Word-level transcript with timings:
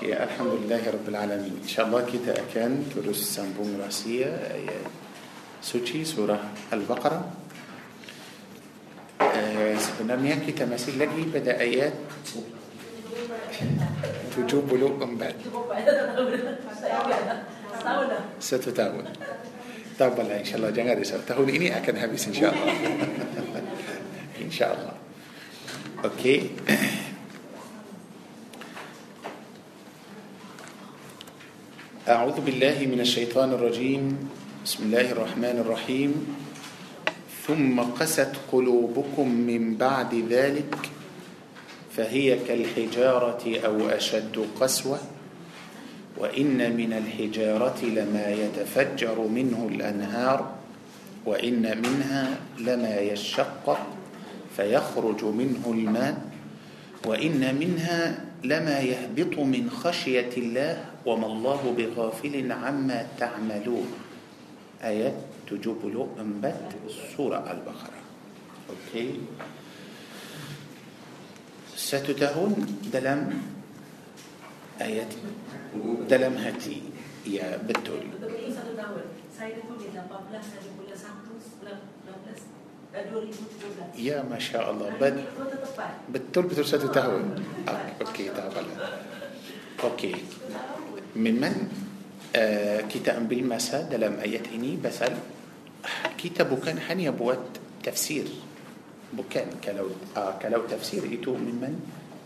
Okey, 0.00 0.16
Alhamdulillah 0.16 0.80
Rabbil 0.96 1.12
Alamin. 1.12 1.60
InsyaAllah 1.60 2.08
kita 2.08 2.32
akan 2.32 2.88
terus 2.88 3.20
sambung 3.20 3.68
rahsia 3.76 4.32
ayat 4.48 4.88
suci 5.60 6.08
surah 6.08 6.40
Al-Baqarah. 6.72 7.20
Uh, 9.20 9.76
sebenarnya 9.76 10.40
kita 10.40 10.64
masih 10.64 10.96
lagi 10.96 11.20
pada 11.28 11.60
ayat 11.60 11.92
74. 12.32 14.40
Satu 18.40 18.72
tahun. 18.72 19.04
Tabala 20.00 20.40
insyaAllah 20.40 20.72
jangan 20.72 20.96
risau. 20.96 21.20
Tahun 21.28 21.44
ini 21.44 21.76
akan 21.76 21.94
habis 22.00 22.24
insyaAllah. 22.24 22.72
insyaAllah. 24.48 24.96
Okey. 26.08 26.56
أعوذ 32.10 32.40
بالله 32.42 32.86
من 32.90 33.00
الشيطان 33.06 33.54
الرجيم 33.54 34.18
بسم 34.66 34.82
الله 34.90 35.10
الرحمن 35.14 35.56
الرحيم 35.62 36.26
ثم 37.46 37.80
قست 37.80 38.32
قلوبكم 38.52 39.26
من 39.34 39.74
بعد 39.78 40.24
ذلك 40.30 40.74
فهي 41.96 42.38
كالحجارة 42.48 43.44
أو 43.66 43.88
أشد 43.88 44.34
قسوة 44.60 44.98
وإن 46.18 46.58
من 46.76 46.90
الحجارة 46.98 47.78
لما 47.86 48.26
يتفجر 48.30 49.18
منه 49.20 49.68
الأنهار 49.70 50.40
وإن 51.26 51.62
منها 51.78 52.24
لما 52.58 52.96
يشقق 52.98 53.78
فيخرج 54.56 55.20
منه 55.24 55.62
الماء 55.66 56.14
وإن 57.06 57.54
منها 57.54 58.24
لما 58.44 58.80
يهبط 58.80 59.38
من 59.38 59.70
خشية 59.70 60.30
الله 60.36 60.89
وما 61.06 61.26
الله 61.26 61.60
بغافل 61.76 62.34
عما 62.52 63.06
تعملون 63.18 63.88
آيات 64.84 65.16
تجوب 65.48 65.80
له 65.86 66.08
أنبت 66.20 66.68
سورة 67.16 67.40
البقرة 67.52 68.00
أوكي 68.70 69.08
ستتهون 71.76 72.52
دلم 72.92 73.22
آيات 74.80 75.12
دلم 76.08 76.34
هتي 76.36 76.82
يا 77.26 77.56
بتول 77.56 78.04
يا 83.96 84.22
ما 84.22 84.38
شاء 84.38 84.70
الله 84.70 84.88
بد 85.00 85.16
بتول 86.12 86.44
بتول 86.46 86.66
ستتهون 86.66 87.26
أوكي 88.04 88.24
تابعنا 88.28 88.76
أوكي, 89.80 90.12
أوكي. 90.12 90.68
ممن 91.16 91.54
آه، 92.30 92.86
كتاب 92.86 93.26
بالمسا 93.28 93.90
دلم 93.90 94.22
آيات 94.22 94.54
إني 94.54 94.78
بسال 94.78 95.14
كتاب 96.14 96.50
كان 96.62 96.78
حني 96.78 97.10
بوت 97.10 97.82
تفسير 97.82 98.26
بكان 99.12 99.58
كلو 99.58 99.90
آه 100.14 100.38
كلو 100.38 100.62
تفسير 100.70 101.10
إتو 101.10 101.34
ممن 101.34 101.74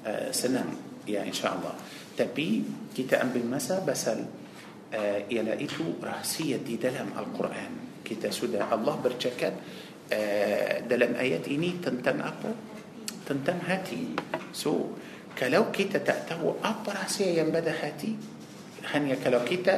آه 0.05 0.29
سنن 0.37 0.69
يا 1.09 1.25
إن 1.25 1.33
شاء 1.33 1.57
الله 1.57 1.75
تبي 2.21 2.53
كتاب 2.93 3.33
بالمسا 3.33 3.81
بسال 3.89 4.21
آه، 4.93 5.25
يلا 5.33 5.57
إتو 5.57 6.05
رهسية 6.05 6.61
دي 6.61 6.77
دلم 6.77 7.17
القرآن 7.17 8.05
كتا 8.05 8.29
سودا 8.29 8.61
الله 8.77 8.95
برشكت 9.01 9.57
آه 10.13 10.85
دلم 10.85 11.17
آيات 11.17 11.49
إني 11.49 11.81
تنتن 11.81 12.21
أبا 12.21 12.53
تنتن 13.25 13.59
هاتي 13.73 14.21
سو 14.53 15.01
كلو 15.41 15.73
كتا 15.73 16.05
تأتو 16.05 16.61
أبا 16.61 16.91
رهسية 16.93 17.41
ينبدا 17.41 17.73
هاتي 17.81 18.34
هنيا 18.93 19.17
كلاكيتا 19.25 19.77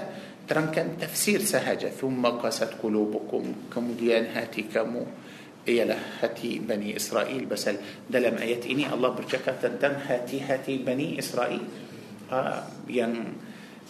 تران 0.49 0.71
كان 0.71 0.99
تفسير 1.01 1.41
سهجة 1.43 1.91
ثم 1.91 2.27
قست 2.27 2.71
قلوبكم 2.83 3.45
كم 3.75 3.87
ديان 3.98 4.27
هاتي 4.35 4.63
كمو 4.71 5.07
إلى 5.69 5.98
هاتي 6.23 6.58
بني 6.63 6.97
إسرائيل 6.97 7.45
بس 7.51 7.70
دلم 8.11 8.35
آيات 8.39 8.67
إني 8.67 8.86
الله 8.92 9.08
برجكة 9.11 9.53
تندم 9.63 9.95
هاتي 10.07 10.41
هاتي 10.41 10.79
بني 10.86 11.19
إسرائيل 11.19 11.63
آه 12.33 12.63
ين 12.91 13.35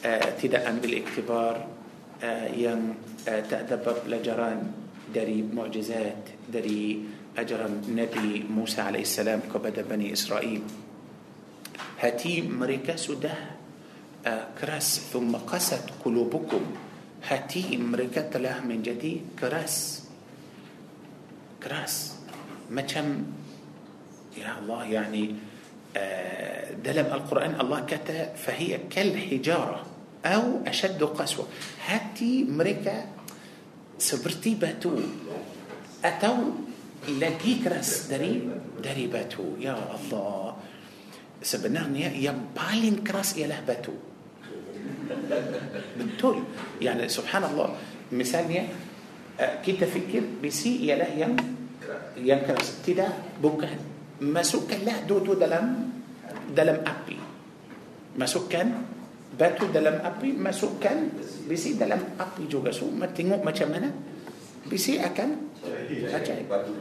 آه 0.04 0.30
تدعا 0.42 0.72
بالاكتبار 0.82 1.66
آه 2.24 2.48
ين 2.48 2.94
آه 3.28 3.40
تأدبر 3.40 3.96
لجران 4.08 4.72
دري 5.14 5.44
معجزات 5.52 6.48
دري 6.52 7.02
أجر 7.38 7.68
نبي 7.92 8.44
موسى 8.50 8.80
عليه 8.80 9.00
السلام 9.04 9.40
كبد 9.54 9.84
بني 9.88 10.12
إسرائيل 10.12 10.62
هاتي 12.00 12.42
مريكا 12.48 12.96
سده 12.96 13.32
keras 14.58 15.06
thumma 15.14 15.38
qasat 15.46 16.02
qulubukum 16.02 16.66
hati 17.30 17.78
mereka 17.78 18.26
telah 18.26 18.58
menjadi 18.66 19.22
keras 19.38 20.02
keras 21.62 22.18
macam 22.74 23.22
ya 24.34 24.58
Allah 24.58 24.82
yani 24.90 25.24
dalam 26.82 27.06
Al-Quran 27.08 27.54
Allah 27.56 27.86
kata 27.86 28.34
فهي 28.34 28.90
كالحجارة 28.90 29.80
أو 30.26 30.66
أشد 30.66 30.98
قسوة 31.14 31.46
hati 31.86 32.42
mereka 32.50 33.06
seperti 33.96 34.58
batu 34.58 34.90
atau 36.02 36.66
lagi 37.16 37.62
keras 37.62 38.10
dari 38.10 38.42
dari 38.74 39.06
batu 39.06 39.54
ya 39.54 39.78
Allah 39.78 40.58
sebenarnya 41.38 42.10
yang 42.10 42.50
paling 42.50 43.06
keras 43.06 43.38
ialah 43.38 43.62
batu 43.62 44.15
بتقول 45.98 46.36
يعني 46.82 47.08
سبحان 47.08 47.42
الله 47.52 47.68
مثال 48.12 48.46
آه، 49.36 49.60
كي 49.60 49.76
تفكر 49.76 50.40
بسي 50.40 50.86
يا 50.88 50.96
له 50.96 51.10
يم 51.20 51.36
يم 52.24 52.40
كرس 52.48 52.68
تدا 52.88 53.38
بوكا 53.42 53.68
ما 54.24 54.40
سكن 54.40 54.80
له 54.88 55.04
دوتو 55.04 55.36
دلم 55.36 55.66
دلم 56.56 56.78
أبي 56.82 57.16
ما 58.16 58.24
سكن 58.26 58.68
باتو 59.36 59.68
دلم 59.76 59.96
أبي 60.00 60.40
ما 60.40 60.56
سكن 60.56 60.98
بسي 61.52 61.76
دلم 61.76 62.16
أبي 62.16 62.48
جوجا 62.48 62.72
سو 62.72 62.88
ما 62.88 63.12
تنو 63.12 63.36
ما 63.44 63.52
تمنى 63.52 63.92
بسي 64.72 65.04
أكن 65.04 65.32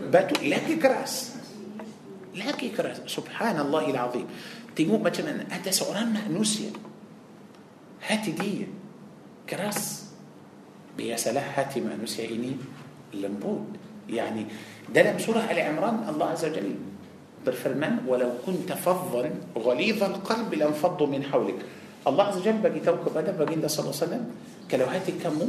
باتو 0.08 0.36
لكي 0.48 0.76
كراس 0.80 1.14
لكي 2.40 2.70
كراس 2.72 3.04
سبحان 3.12 3.60
الله 3.60 3.84
العظيم 3.92 4.28
تنو 4.80 4.96
ما 4.96 5.12
تمنى 5.12 5.52
أتى 5.52 5.76
سوران 5.76 6.32
نسيت 6.32 6.95
هاتي 8.08 8.32
دي 8.32 8.68
كراس 9.50 10.06
بيا 10.98 11.18
سلاح 11.18 11.60
هاتي 11.60 11.82
ما 11.82 11.98
نسعيني 11.98 12.54
لنبود 13.14 13.68
يعني 14.10 14.46
ده 14.94 15.02
لم 15.02 15.18
سورة 15.20 15.42
على 15.50 15.66
الله 16.10 16.26
عز 16.30 16.46
وجل 16.46 16.72
بالفرمان 17.46 17.96
ولو 18.08 18.30
كنت 18.46 18.74
فظا 18.74 19.30
غليظ 19.58 20.04
القلب 20.04 20.54
لانفضوا 20.54 21.08
من 21.08 21.24
حولك 21.24 21.60
الله 22.08 22.24
عز 22.24 22.38
وجل 22.38 22.58
بقي 22.62 22.80
توك 22.80 23.02
بدا 23.16 23.68
صلى 23.68 23.82
الله 23.82 23.96
عليه 23.96 24.06
وسلم 24.06 24.24
كلو 24.72 24.86
هاتي 24.86 25.12
كمو 25.24 25.48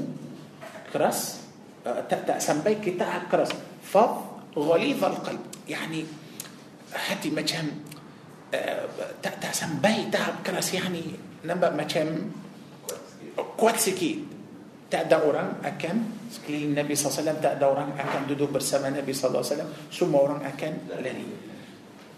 كراس 0.92 1.40
آه، 1.86 2.00
تأسن 2.08 2.60
بيك 2.60 2.96
كراس 3.32 3.52
فظ 3.84 4.12
غليظ 4.56 5.04
القلب 5.04 5.44
يعني 5.68 6.00
هاتي 7.08 7.30
ما 7.30 7.42
كان 7.44 7.68
آه، 8.54 8.88
تأسن 9.22 9.84
بيك 9.84 10.16
كراس 10.46 10.74
يعني 10.74 11.02
نبأ 11.44 11.70
ما 11.76 11.84
kuat 13.56 13.76
sikit 13.80 14.34
tak 14.86 15.10
ada 15.10 15.18
orang 15.26 15.48
akan 15.66 15.96
sekeliling 16.30 16.78
Nabi 16.78 16.94
SAW 16.94 17.42
tak 17.42 17.58
ada 17.58 17.66
orang 17.66 17.92
akan 17.98 18.22
duduk 18.30 18.54
bersama 18.54 18.88
Nabi 18.88 19.10
SAW 19.12 19.42
semua 19.92 20.20
orang 20.24 20.40
akan 20.46 20.72
lari 21.02 21.26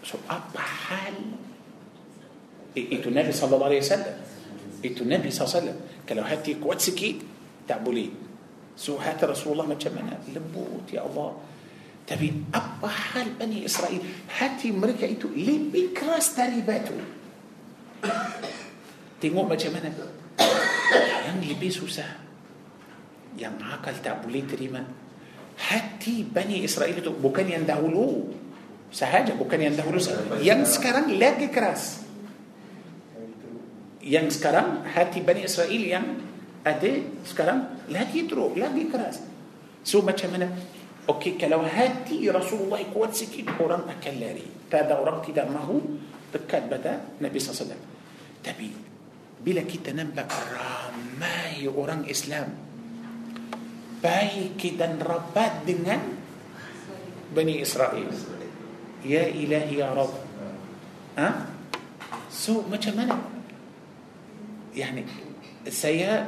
so 0.05 0.21
apa 0.31 0.63
hal 0.63 1.17
itu 2.77 3.09
Nabi 3.11 3.33
SAW 3.33 3.83
itu 4.85 5.03
Nabi 5.03 5.29
SAW 5.33 6.05
kalau 6.07 6.23
hati 6.29 6.61
kuat 6.61 6.79
sikit 6.85 7.25
tak 7.67 7.81
boleh 7.83 8.13
so 8.79 9.01
hati 9.01 9.25
Rasulullah 9.27 9.67
macam 9.67 9.97
mana 9.99 10.21
lembut 10.31 10.87
ya 10.93 11.03
Allah 11.09 11.35
tapi 12.09 12.31
apa 12.53 12.89
hal 12.89 13.33
Bani 13.37 13.65
Israel 13.65 14.01
hati 14.39 14.71
mereka 14.77 15.09
itu 15.09 15.29
lebih 15.33 15.97
keras 15.97 16.37
dari 16.37 16.61
batu 16.61 16.95
tengok 19.19 19.45
macam 19.51 19.73
mana 19.75 19.91
yang 20.39 21.39
lebih 21.43 21.71
susah 21.73 22.07
yang 23.39 23.55
akal 23.61 23.95
tak 24.03 24.23
boleh 24.25 24.47
terima 24.47 24.83
hati 25.69 26.23
Bani 26.23 26.63
Israel 26.63 26.95
itu 26.95 27.11
bukan 27.13 27.47
yang 27.47 27.67
dahulu 27.67 28.31
sahaja 28.95 29.35
bukan 29.37 29.59
yang 29.61 29.75
dahulu 29.77 29.99
sahaja. 30.01 30.39
yang 30.41 30.63
sekarang 30.65 31.13
lagi 31.19 31.51
keras 31.51 32.03
yang 34.03 34.27
sekarang 34.33 34.87
hati 34.89 35.21
Bani 35.21 35.45
Israel 35.45 35.83
yang 35.83 36.07
ada 36.63 36.91
sekarang 37.27 37.59
lagi 37.93 38.25
teruk 38.27 38.55
lagi 38.57 38.89
keras 38.89 39.19
so 39.83 40.01
macam 40.01 40.35
mana 40.39 40.49
Okey 41.09 41.41
kalau 41.41 41.65
hati 41.65 42.29
Rasulullah 42.29 42.85
kuat 42.93 43.17
sikit 43.17 43.49
orang 43.65 43.89
akan 43.89 44.15
lari 44.21 44.45
tak 44.69 44.93
ada 44.93 45.01
orang 45.01 45.25
tidak 45.25 45.49
mahu 45.49 45.81
dekat 46.29 46.69
pada 46.69 47.01
Nabi 47.25 47.41
SAW 47.41 47.73
tapi 48.45 48.69
bila 49.43 49.63
kita 49.63 49.95
nampak 49.95 50.27
ramai 50.51 51.63
orang 51.71 52.05
Islam 52.11 52.51
baik 54.03 54.59
dan 54.79 54.99
rapat 55.03 55.63
dengan 55.67 56.01
Bani 57.29 57.61
Israel 57.63 58.09
Ya 59.07 59.29
ilahi 59.31 59.79
ya 59.85 59.93
Rab 59.95 60.09
ha? 61.21 61.29
So 62.33 62.65
macam 62.67 62.95
mana? 62.99 63.19
Yani 64.75 65.05
saya 65.71 66.25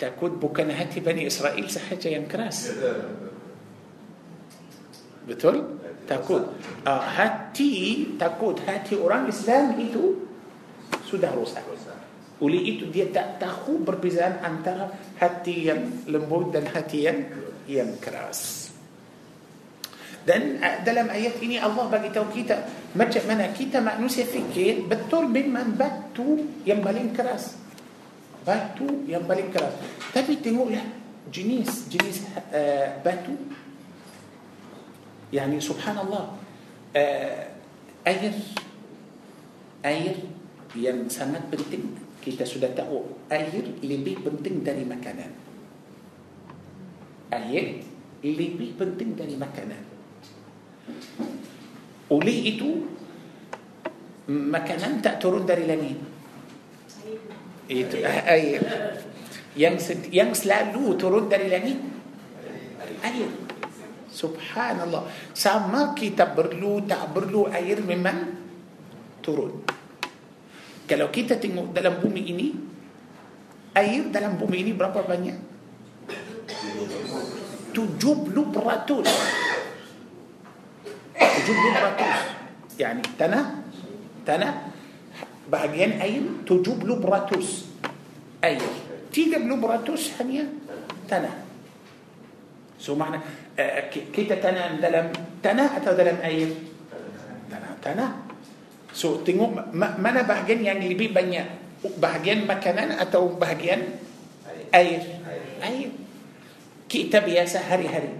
takut 0.00 0.34
bukan 0.40 0.72
hati 0.74 0.98
Bani 1.04 1.28
Israel 1.30 1.66
sahaja 1.70 2.08
yang 2.10 2.24
keras 2.26 2.72
Betul? 5.30 5.78
Takut 6.10 6.42
uh, 6.88 7.04
Hati, 7.06 8.02
takut 8.18 8.56
hati 8.66 8.96
orang 8.98 9.28
Islam 9.30 9.76
itu 9.78 10.16
Sudah 11.06 11.28
rosak 11.36 11.62
Oleh 12.40 12.60
itu 12.64 12.88
dia 12.88 13.04
tak 13.12 13.36
tahu 13.36 13.84
perbezaan 13.84 14.40
antara 14.40 14.88
hati 15.20 15.68
yang 15.68 15.92
lembut 16.08 16.48
dan 16.56 16.64
hati 16.72 17.04
yang 17.04 17.28
yang 17.68 17.92
keras. 18.00 18.72
Dan 20.24 20.60
dalam 20.84 21.08
ayat 21.12 21.36
ini 21.44 21.60
Allah 21.60 21.84
bagi 21.92 22.08
tahu 22.12 22.32
kita 22.32 22.56
macam 22.96 23.24
mana 23.28 23.52
kita 23.52 23.80
manusia 23.84 24.24
fikir 24.24 24.88
betul 24.88 25.28
memang 25.28 25.76
batu 25.76 26.40
yang 26.64 26.80
paling 26.80 27.12
keras. 27.12 27.56
Batu 28.40 28.88
yang 29.04 29.28
paling 29.28 29.52
keras. 29.52 29.76
Tapi 30.16 30.40
tengoklah 30.40 30.84
jenis 31.28 31.92
jenis 31.92 32.24
uh, 32.56 33.00
batu. 33.04 33.36
Yani 35.28 35.60
subhanallah 35.60 36.24
uh, 36.96 37.42
air 38.08 38.32
air 39.84 40.16
yang 40.72 41.04
sangat 41.12 41.44
penting 41.52 42.08
kita 42.20 42.44
sudah 42.44 42.68
tahu 42.76 43.00
air 43.32 43.50
lebih 43.80 44.20
penting 44.20 44.60
dari 44.60 44.84
makanan. 44.84 45.32
Air 47.32 47.66
lebih 48.20 48.76
penting 48.76 49.16
dari 49.16 49.34
makanan. 49.40 49.82
Oleh 52.12 52.38
itu 52.44 52.70
makanan 54.28 55.00
tak 55.00 55.16
turun 55.16 55.48
dari 55.48 55.64
langit. 55.64 55.98
Itu 57.72 57.96
eh, 58.04 58.20
air. 58.28 58.62
Yang 59.56 60.06
yang 60.12 60.30
selalu 60.36 61.00
turun 61.00 61.24
dari 61.32 61.48
langit 61.48 61.80
air. 63.00 63.28
Subhanallah. 64.12 65.08
Sama 65.32 65.96
kita 65.96 66.28
perlu 66.36 66.84
tak 66.84 67.16
perlu 67.16 67.48
air 67.48 67.80
memang 67.80 68.20
turun. 69.24 69.79
Kalau 70.90 71.06
kita 71.06 71.38
tengok 71.38 71.70
dalam 71.70 72.02
bumi 72.02 72.18
ini 72.34 72.48
Air 73.78 74.10
dalam 74.10 74.34
bumi 74.34 74.66
ini 74.66 74.74
berapa 74.74 75.06
banyak? 75.06 75.38
70 77.70 78.34
70 78.34 79.06
Yani 82.82 83.04
tanah 83.14 83.44
Tanah 84.26 84.52
Bahagian 85.46 86.02
air 86.02 86.26
70 86.42 86.74
Air 88.42 88.66
30 89.14 89.46
hanya 90.18 90.44
tanah 91.06 91.34
So 92.82 92.96
makna 92.98 93.22
uh, 93.60 93.82
kita 93.92 94.40
tanam 94.42 94.80
dalam 94.82 95.12
tanah 95.44 95.76
atau 95.78 95.92
dalam 95.94 96.18
air? 96.24 96.48
Tanah 97.46 97.70
Tanah 97.78 98.10
So 98.92 99.22
tengok 99.22 99.70
mana 99.74 100.26
bahagian 100.26 100.60
yang 100.66 100.78
lebih 100.82 101.14
banyak 101.14 101.46
bahagian 102.02 102.44
makanan 102.46 102.98
atau 102.98 103.30
bahagian 103.38 103.98
air. 104.74 105.22
Air. 105.26 105.42
air. 105.64 105.88
Kita 106.90 107.22
biasa 107.22 107.70
hari-hari. 107.70 108.10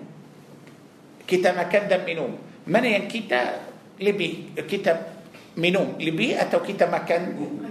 Kita 1.26 1.50
makan 1.54 1.82
dan 1.90 2.00
minum. 2.06 2.32
Mana 2.70 2.86
yang 2.86 3.10
kita 3.10 3.66
lebih 4.00 4.54
kita 4.66 5.18
minum 5.58 5.98
lebih 5.98 6.38
atau 6.38 6.62
kita 6.62 6.86
makan 6.86 7.22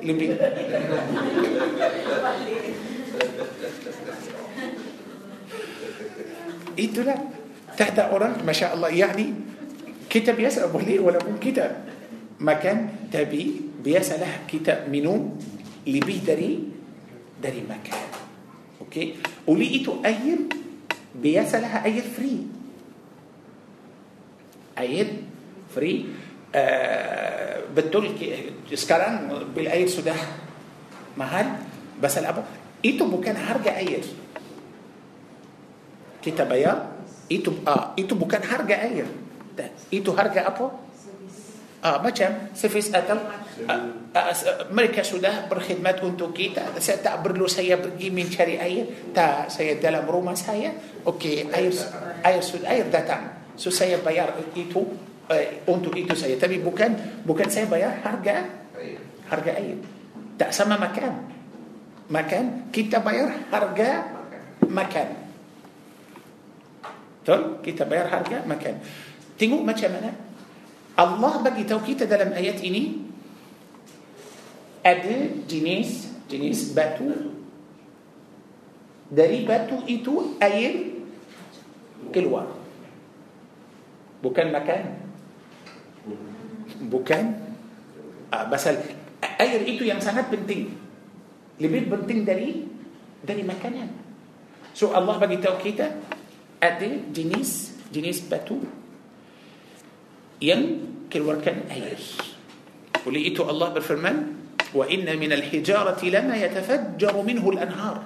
lebih? 0.04 0.36
Itulah. 6.76 7.40
Tak 7.80 7.96
ada 7.96 8.12
orang, 8.12 8.44
masya 8.44 8.76
Allah. 8.76 8.92
Yani 8.92 9.32
kita 10.12 10.36
biasa 10.36 10.68
boleh 10.68 11.00
walaupun 11.00 11.40
kita 11.40 11.80
مكان 12.40 12.80
تبي 13.12 13.44
بيسأله 13.84 14.48
كتاب 14.48 14.88
منو 14.88 15.14
لبي 15.88 16.18
داري 16.24 16.52
داري 17.44 17.62
مكان 17.68 18.04
أوكي 18.80 19.06
وليتو 19.48 20.00
أير 20.08 20.40
بيسألها 21.20 21.84
أير 21.86 22.04
فري 22.16 22.34
أير 24.80 25.08
فري 25.76 25.92
آه 26.56 27.60
بتقول 27.76 28.08
سكران 28.74 29.28
بالأير 29.56 29.88
سوداه 29.88 30.22
مهل 31.20 31.48
بس 32.02 32.18
الأبو 32.18 32.42
إيتو 32.86 33.04
بكان 33.12 33.36
هرجة 33.36 33.78
أير 33.78 34.04
كتابيا 36.24 36.74
إيتو 37.32 37.52
آه 37.68 37.86
إيتو 38.00 38.16
بكان 38.16 38.42
هرجة 38.48 38.76
أير 38.84 39.06
ده 39.60 39.68
إيتو 39.94 40.12
هرجة 40.16 40.48
أبو 40.56 40.72
uh, 41.84 42.00
macam 42.04 42.52
servis 42.56 42.92
atau 42.92 43.16
uh, 43.16 43.32
ah, 43.68 43.72
uh, 44.14 44.16
ah, 44.16 44.32
uh, 44.32 44.68
mereka 44.72 45.02
sudah 45.04 45.48
berkhidmat 45.50 46.00
untuk 46.04 46.36
kita 46.36 46.76
saya 46.80 47.00
tak 47.02 47.24
perlu 47.24 47.48
saya 47.48 47.80
pergi 47.80 48.12
mencari 48.12 48.56
air 48.60 49.12
tak 49.16 49.52
saya 49.52 49.80
dalam 49.80 50.04
rumah 50.08 50.36
saya 50.36 50.76
okey 51.08 51.48
air 51.52 51.72
air 52.24 52.42
sudah 52.44 52.68
air 52.72 52.88
datang 52.92 53.54
so 53.56 53.72
saya 53.72 54.00
bayar 54.00 54.36
itu 54.56 54.82
uh, 55.28 55.46
untuk 55.72 55.96
itu 55.96 56.16
saya 56.16 56.36
tapi 56.40 56.60
bukan 56.60 57.24
bukan 57.24 57.48
saya 57.48 57.66
bayar 57.68 58.00
harga 58.04 58.48
harga 59.32 59.52
air 59.56 59.80
tak 60.40 60.52
sama 60.56 60.80
makan 60.80 61.14
makan 62.12 62.72
kita 62.74 63.00
bayar 63.04 63.48
harga 63.52 63.90
makan 64.68 65.08
betul 67.24 67.60
kita 67.62 67.84
bayar 67.86 68.08
harga 68.10 68.42
makan 68.50 68.76
tengok 69.38 69.62
macam 69.64 69.90
mana 69.94 70.12
Allah 71.00 71.34
bagi 71.40 71.64
tahu 71.64 71.80
kita 71.80 72.04
dalam 72.04 72.36
ayat 72.36 72.60
ini 72.60 73.00
ada 74.84 75.16
jenis 75.48 76.12
jenis 76.28 76.76
batu 76.76 77.08
dari 79.08 79.48
batu 79.48 79.80
itu 79.88 80.36
air 80.44 81.00
keluar 82.12 82.52
bukan 84.20 84.52
makan 84.52 84.82
bukan 86.92 87.24
pasal 88.30 88.76
air 89.40 89.62
itu 89.72 89.88
yang 89.88 90.04
sangat 90.04 90.28
penting 90.28 90.68
lebih 91.64 91.88
penting 91.96 92.28
dari 92.28 92.60
dari 93.24 93.44
makanan 93.48 93.88
so 94.76 94.92
Allah 94.92 95.16
bagi 95.16 95.40
tahu 95.40 95.64
kita 95.64 95.88
ada 96.60 96.90
jenis 97.16 97.72
jenis 97.88 98.20
batu 98.28 98.60
yang 100.40 100.89
كل 101.10 101.26
وركان 101.26 101.66
أيش 101.74 102.06
ولقيت 103.06 103.38
الله 103.42 103.70
بالفرمان 103.74 104.18
وإن 104.78 105.08
من 105.18 105.32
الحجارة 105.34 105.98
لما 106.06 106.36
يتفجر 106.38 107.14
منه 107.26 107.42
الأنهار 107.50 107.98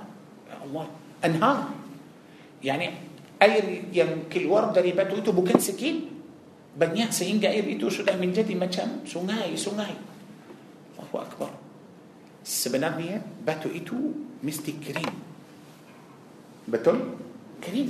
يا 0.50 0.58
الله 0.64 0.88
أنهار 1.26 1.60
يعني 2.64 2.86
أير 3.44 3.66
كل 4.32 4.46
وردة 4.48 4.80
ريبته 4.80 5.16
إيتو 5.20 5.32
بكن 5.36 5.60
سكين 5.60 5.98
بنيا 6.80 7.12
سهينجا 7.12 7.52
أير 7.52 7.68
إيتو 7.76 7.92
شو 7.92 8.08
من 8.08 8.32
جدي 8.32 8.56
ما 8.56 8.72
كان 8.72 9.04
سوناي 9.04 9.60
سوناي 9.60 9.96
الله 11.04 11.20
أكبر 11.28 11.52
سبنابنيا 12.48 13.44
باتو 13.44 13.76
إيتو 13.76 14.00
مستي 14.40 14.80
كريم 14.80 15.14
بتون 16.72 17.00
كريم 17.60 17.90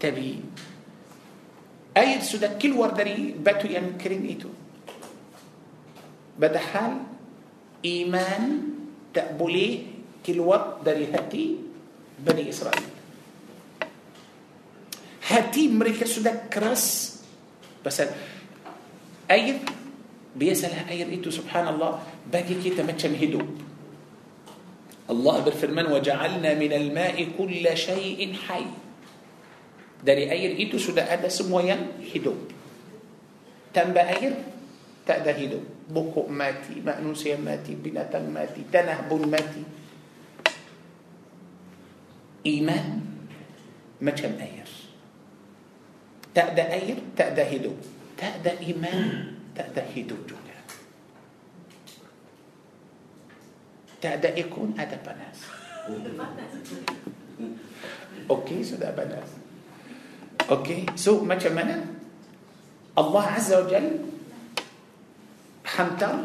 تبي 0.00 0.30
أيد 1.96 2.20
سودك 2.28 2.60
كل 2.60 2.72
وردري 2.76 3.40
باتو 3.40 3.72
ينكرين 3.72 4.24
إيتو 4.28 4.52
بدحال 6.36 6.94
إيمان 7.84 8.42
تقبلي 9.16 9.68
كل 10.26 10.38
ورد 10.44 10.84
دري 10.84 11.06
هاتي 11.16 11.44
بني 12.20 12.44
إسرائيل 12.52 12.88
هاتي 15.32 15.68
مريكا 15.72 16.04
سودك 16.04 16.52
كرس 16.52 16.88
بس 17.80 17.98
أيد 19.32 19.64
بيسألها 20.36 20.92
أيد 20.92 21.08
إيتو 21.08 21.32
سبحان 21.32 21.68
الله 21.72 21.92
باقي 22.32 22.60
كي 22.60 22.76
تمتشن 22.76 23.16
هدوب 23.24 23.48
الله 25.10 25.36
بالفرمان 25.48 25.86
وجعلنا 25.92 26.54
من 26.60 26.72
الماء 26.76 27.16
كل 27.40 27.64
شيء 27.78 28.20
حي 28.44 28.68
Dari 30.06 30.30
air 30.30 30.54
itu 30.54 30.78
sudah 30.78 31.10
ada 31.10 31.26
semua 31.26 31.66
yang 31.66 31.98
hidup. 31.98 32.38
Tambah 33.74 34.06
air, 34.06 34.38
tak 35.02 35.26
ada 35.26 35.34
hidup. 35.34 35.66
Pokok 35.90 36.30
mati, 36.30 36.78
manusia 36.78 37.34
mati, 37.34 37.74
binatang 37.74 38.30
mati, 38.30 38.62
tanah 38.70 39.02
pun 39.10 39.26
mati. 39.26 39.62
Iman 42.46 42.86
macam 43.98 44.30
air. 44.38 44.62
Tak 46.30 46.54
ada 46.54 46.70
air, 46.70 47.02
tak 47.18 47.34
ada 47.34 47.42
hidup. 47.50 47.74
Tak 48.14 48.46
ada 48.46 48.52
iman, 48.62 49.10
tak 49.58 49.74
ada 49.74 49.82
hidup 49.90 50.22
juga. 50.30 50.54
Tak 53.98 54.22
ada 54.22 54.30
ikon, 54.38 54.70
ada 54.78 54.94
panas. 55.02 55.42
Okey, 58.30 58.62
sudah 58.62 58.94
panas. 58.94 59.42
Okay, 60.46 60.86
so 60.94 61.26
macam 61.26 61.58
mana? 61.58 61.78
Allah 62.94 63.24
Azza 63.34 63.66
wa 63.66 63.66
Jal 63.66 63.86
hantar 65.74 66.16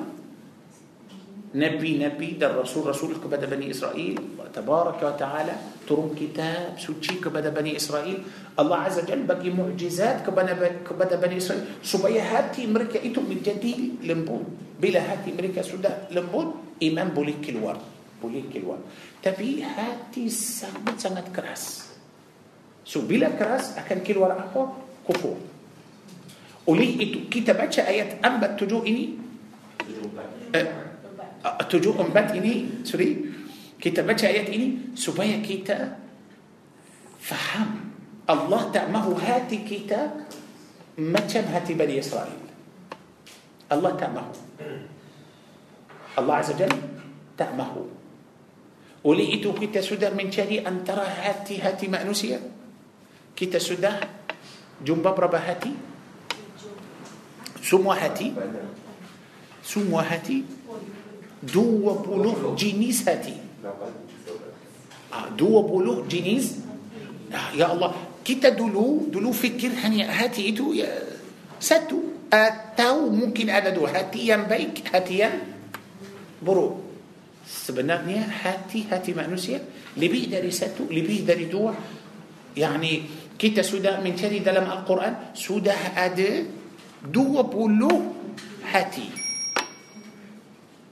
nabi-nabi 1.57 2.37
dan 2.37 2.53
rasul-rasul 2.55 3.17
kepada 3.17 3.49
Bani 3.49 3.73
Israel 3.73 4.39
Tabaraka 4.53 5.15
wa 5.15 5.15
ta'ala 5.17 5.55
turun 5.89 6.11
kitab 6.13 6.75
suci 6.77 7.17
kepada 7.23 7.49
Bani 7.49 7.75
Israel 7.81 8.13
Allah 8.61 8.77
Azza 8.87 9.01
wa 9.01 9.07
Jal 9.09 9.21
bagi 9.25 9.49
mukjizat 9.49 10.21
kepada, 10.21 10.53
kepada 10.85 11.17
Bani 11.17 11.41
Israel 11.41 11.81
supaya 11.81 12.21
hati 12.21 12.69
mereka 12.69 13.01
itu 13.01 13.19
menjadi 13.25 13.99
lembut 14.05 14.45
bila 14.77 15.01
hati 15.01 15.33
mereka 15.33 15.65
sudah 15.65 16.07
lembut 16.13 16.77
iman 16.77 17.07
boleh 17.09 17.41
keluar 17.41 17.81
boleh 18.21 18.45
keluar 18.53 18.79
tapi 19.25 19.65
hati 19.65 20.29
sangat-sangat 20.29 21.33
keras 21.35 21.90
So 22.91 22.99
bila 23.07 23.31
keras 23.31 23.79
akan 23.79 24.03
keluar 24.03 24.35
apa? 24.35 24.67
Kufur. 25.07 25.39
Oleh 26.67 26.91
itu 26.99 27.31
kita 27.31 27.55
baca 27.55 27.87
ayat 27.87 28.19
47 28.19 28.91
ini. 28.91 29.05
74. 30.51 31.71
Eh, 31.71 31.71
74 31.71 32.35
ini, 32.43 32.53
sorry. 32.83 33.11
Kita 33.79 34.03
baca 34.03 34.27
ayat 34.27 34.51
ini 34.51 34.91
supaya 34.93 35.39
kita 35.39 35.95
faham 37.17 37.89
Allah 38.29 38.67
tak 38.69 38.91
mahu 38.93 39.15
hati 39.17 39.63
kita 39.65 40.27
macam 41.01 41.43
hati 41.49 41.73
Bani 41.79 41.95
Israel. 41.97 42.35
Allah 43.73 43.91
tak 43.97 44.11
mahu. 44.13 44.31
Allah 46.19 46.35
Azza 46.43 46.53
Jal 46.59 46.69
tak 47.39 47.55
mahu. 47.57 47.87
Oleh 49.07 49.39
itu 49.41 49.49
kita 49.55 49.79
sudah 49.81 50.11
mencari 50.13 50.59
antara 50.61 51.01
hati-hati 51.07 51.87
manusia. 51.89 52.37
Kita 53.35 53.57
sudah 53.59 53.95
jumpa 54.81 55.09
berapa 55.15 55.39
hati? 55.39 55.71
Semua 57.63 57.95
hati? 57.95 58.33
Semua 59.63 60.03
hati? 60.05 60.43
Dua 61.41 61.93
puluh 62.01 62.53
jenis 62.57 63.01
hati. 63.07 63.33
Dua 65.37 65.61
puluh 65.65 66.03
jenis? 66.05 66.59
Ya 67.55 67.71
Allah, 67.71 67.95
kita 68.27 68.51
dulu 68.51 69.07
dulu 69.07 69.31
fikir 69.31 69.71
hanya 69.81 70.11
hati 70.11 70.51
itu 70.51 70.75
ya 70.75 70.91
satu 71.61 72.27
atau 72.27 73.07
mungkin 73.11 73.47
ada 73.47 73.71
dua 73.71 73.91
hati 73.95 74.27
yang 74.31 74.47
baik 74.51 74.87
hati 74.91 75.19
yang 75.23 75.35
buruk 76.43 76.79
sebenarnya 77.43 78.23
hati 78.23 78.87
hati 78.87 79.11
manusia 79.15 79.59
lebih 79.99 80.27
dari 80.31 80.47
satu 80.51 80.87
lebih 80.91 81.23
dari 81.27 81.47
dua 81.51 81.75
yani 82.55 83.20
kita 83.41 83.65
sudah 83.65 83.97
mencari 84.05 84.45
dalam 84.45 84.69
Al-Quran 84.69 85.33
sudah 85.33 85.97
ada 85.97 86.29
20 86.45 87.09
hati 88.69 89.07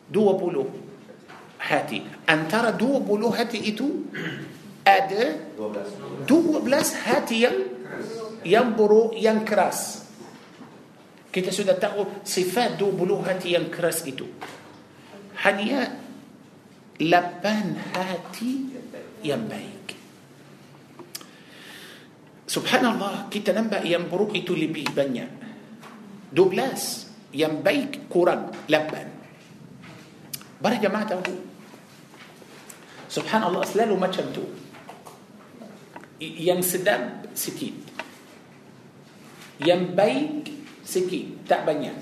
20 0.10 1.62
hati 1.70 2.02
antara 2.26 2.74
20 2.74 3.38
hati 3.38 3.60
itu 3.70 4.10
ada 4.82 5.46
12 6.26 7.06
hati 7.06 7.46
yang 7.46 7.58
yang 8.42 8.74
buruk 8.74 9.14
yang 9.14 9.46
keras 9.46 10.10
kita 11.30 11.54
sudah 11.54 11.78
tahu 11.78 12.26
sifat 12.26 12.82
20 12.82 13.30
hati 13.30 13.54
yang 13.54 13.70
keras 13.70 14.02
itu 14.10 14.26
hanya 15.46 16.02
8 16.98 17.14
hati 17.94 18.74
yang 19.22 19.46
baik 19.46 19.79
subhanallah 22.50 23.30
kita 23.30 23.54
nampak 23.54 23.86
yang 23.86 24.10
buruk 24.10 24.34
itu 24.34 24.58
lebih 24.58 24.90
banyak 24.90 25.30
12 26.34 27.38
yang 27.38 27.62
baik 27.62 28.10
kurang 28.10 28.50
8 28.66 30.58
para 30.66 30.76
jamaah 30.82 31.06
tahu 31.06 31.38
subhanallah 33.06 33.62
selalu 33.70 33.96
macam 34.02 34.26
tu 34.34 34.50
yang 36.20 36.66
sedap 36.66 37.30
sikit 37.38 37.72
yang 39.62 39.94
baik 39.94 40.50
sikit 40.82 41.46
tak 41.46 41.62
banyak 41.70 41.94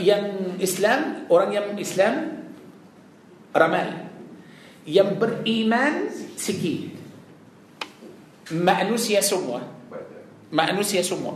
yang 0.00 0.56
Islam 0.56 1.28
orang 1.28 1.50
yang 1.52 1.68
Islam 1.76 2.48
ramai 3.52 4.08
yang 4.88 5.20
beriman 5.20 6.08
sikit 6.40 6.95
manusia 8.54 9.18
semua 9.24 9.62
manusia 10.54 11.02
semua 11.02 11.34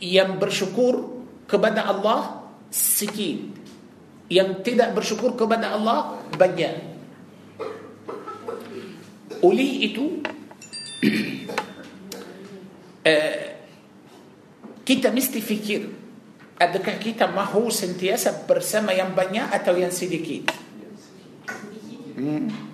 yang 0.00 0.40
bersyukur 0.40 1.20
kepada 1.44 1.84
Allah 1.84 2.48
sikit 2.72 3.52
yang 4.32 4.64
tidak 4.64 4.96
bersyukur 4.96 5.36
kepada 5.36 5.76
Allah 5.76 6.16
banyak 6.32 6.74
oleh 9.44 9.70
itu 9.84 10.24
eh, 13.04 13.60
kita 14.80 15.12
mesti 15.12 15.38
fikir 15.44 15.80
adakah 16.56 16.96
kita 16.96 17.28
mahu 17.28 17.68
sentiasa 17.68 18.48
bersama 18.48 18.96
yang 18.96 19.12
banyak 19.12 19.46
atau 19.52 19.76
yang 19.76 19.92
sedikit 19.92 20.50
hmm. 22.16 22.72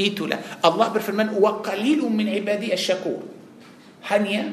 Itulah 0.00 0.40
Allah 0.64 0.88
berfirman 0.88 1.36
wa 1.36 1.60
qalilum 1.60 2.08
min 2.12 2.28
ibadi 2.32 2.72
asyakur. 2.72 3.28
Hanya 4.08 4.48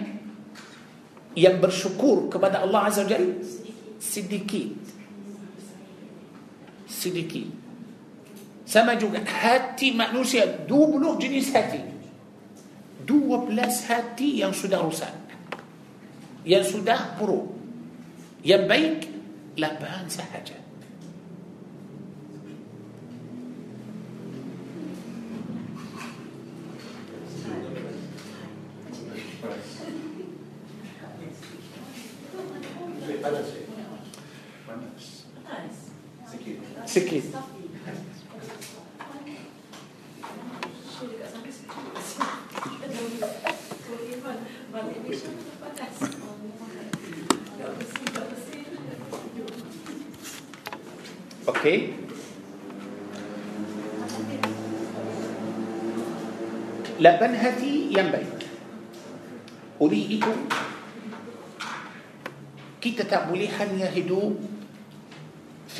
yang 1.37 1.57
bersyukur 1.63 2.27
kepada 2.27 2.65
Allah 2.67 2.91
Azza 2.91 3.07
Jalla 3.07 3.39
sedikit. 4.01 4.75
Sedikit. 6.89 7.47
Sama 8.67 8.99
juga 8.99 9.23
hati 9.23 9.95
manusia 9.95 10.45
20 10.45 11.21
jenis 11.23 11.47
hati. 11.55 11.81
12 13.07 13.89
hati 13.89 14.43
yang 14.43 14.53
sudah 14.53 14.83
rusak. 14.83 15.13
Yang 16.45 16.77
sudah 16.77 17.15
buruk. 17.17 17.49
Yang 18.45 18.63
baik 18.69 18.95
8 19.57 19.57
sahaja. 20.11 20.58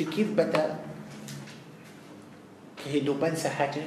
fikir 0.00 0.32
pada 0.32 0.80
kehidupan 2.80 3.36
sahaja 3.36 3.84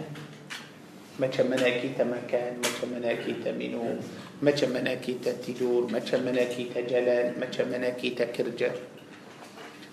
macam 1.18 1.46
mana 1.50 1.66
kita 1.82 2.06
makan, 2.06 2.62
macam 2.62 2.88
mana 2.94 3.18
kita 3.18 3.50
minum, 3.50 3.98
macam 4.46 4.70
mana 4.70 4.94
kita 5.02 5.34
tidur, 5.42 5.90
macam 5.90 6.22
mana 6.22 6.46
kita 6.46 6.86
jalan, 6.86 7.34
macam 7.42 7.66
mana 7.66 7.90
kita 7.98 8.30
kerja. 8.30 8.70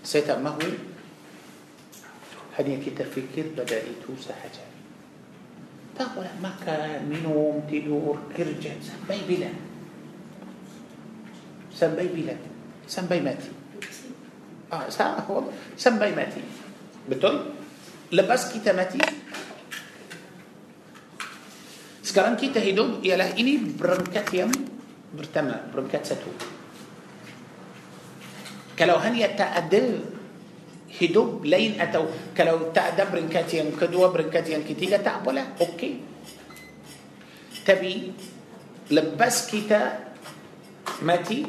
Saya 0.04 0.28
tak 0.28 0.44
mahu 0.44 0.68
hanya 2.60 2.76
kita 2.84 3.08
fikir 3.08 3.56
pada 3.56 3.80
itu 3.80 4.12
sahaja. 4.20 4.64
Tak 5.96 6.16
boleh 6.20 6.36
makan, 6.44 7.08
minum, 7.08 7.64
tidur, 7.64 8.16
kerja 8.36 8.76
sampai 8.84 9.24
bila? 9.24 9.48
Sampai 11.72 12.04
bila? 12.12 12.36
Sampai 12.84 13.24
mati. 13.24 13.59
Ah, 14.70 14.86
sah, 14.86 15.18
sampai 15.74 16.14
mati. 16.14 16.38
Betul? 17.10 17.50
Lepas 18.14 18.46
kita 18.54 18.70
mati, 18.70 19.02
sekarang 22.06 22.38
kita 22.38 22.62
hidup 22.62 23.02
ialah 23.02 23.34
ini 23.34 23.58
berkat 23.58 24.30
yang 24.30 24.50
pertama, 25.10 25.58
berkat 25.74 26.06
satu. 26.06 26.30
Kalau 28.78 28.96
hanya 29.02 29.26
tak 29.34 29.58
ada 29.66 29.82
hidup 31.02 31.42
lain 31.42 31.74
atau 31.82 32.06
kalau 32.30 32.70
tak 32.70 32.94
ada 32.94 33.10
berkat 33.10 33.50
yang 33.50 33.74
kedua, 33.74 34.14
berkat 34.14 34.54
yang 34.54 34.62
ketiga, 34.62 35.02
tak 35.02 35.26
boleh. 35.26 35.50
Okey. 35.66 35.98
Tapi 37.66 38.14
lepas 38.94 39.34
kita 39.50 40.14
mati, 41.02 41.42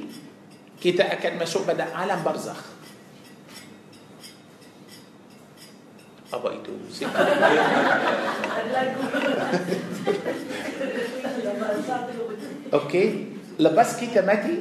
kita 0.81 1.05
akan 1.05 1.37
masuk 1.37 1.69
pada 1.69 1.93
alam 1.93 2.17
barzakh. 2.25 2.70
apa 6.31 6.47
itu 6.55 6.71
Okey, 12.71 13.07
lepas 13.59 13.99
kita 13.99 14.23
mati 14.23 14.55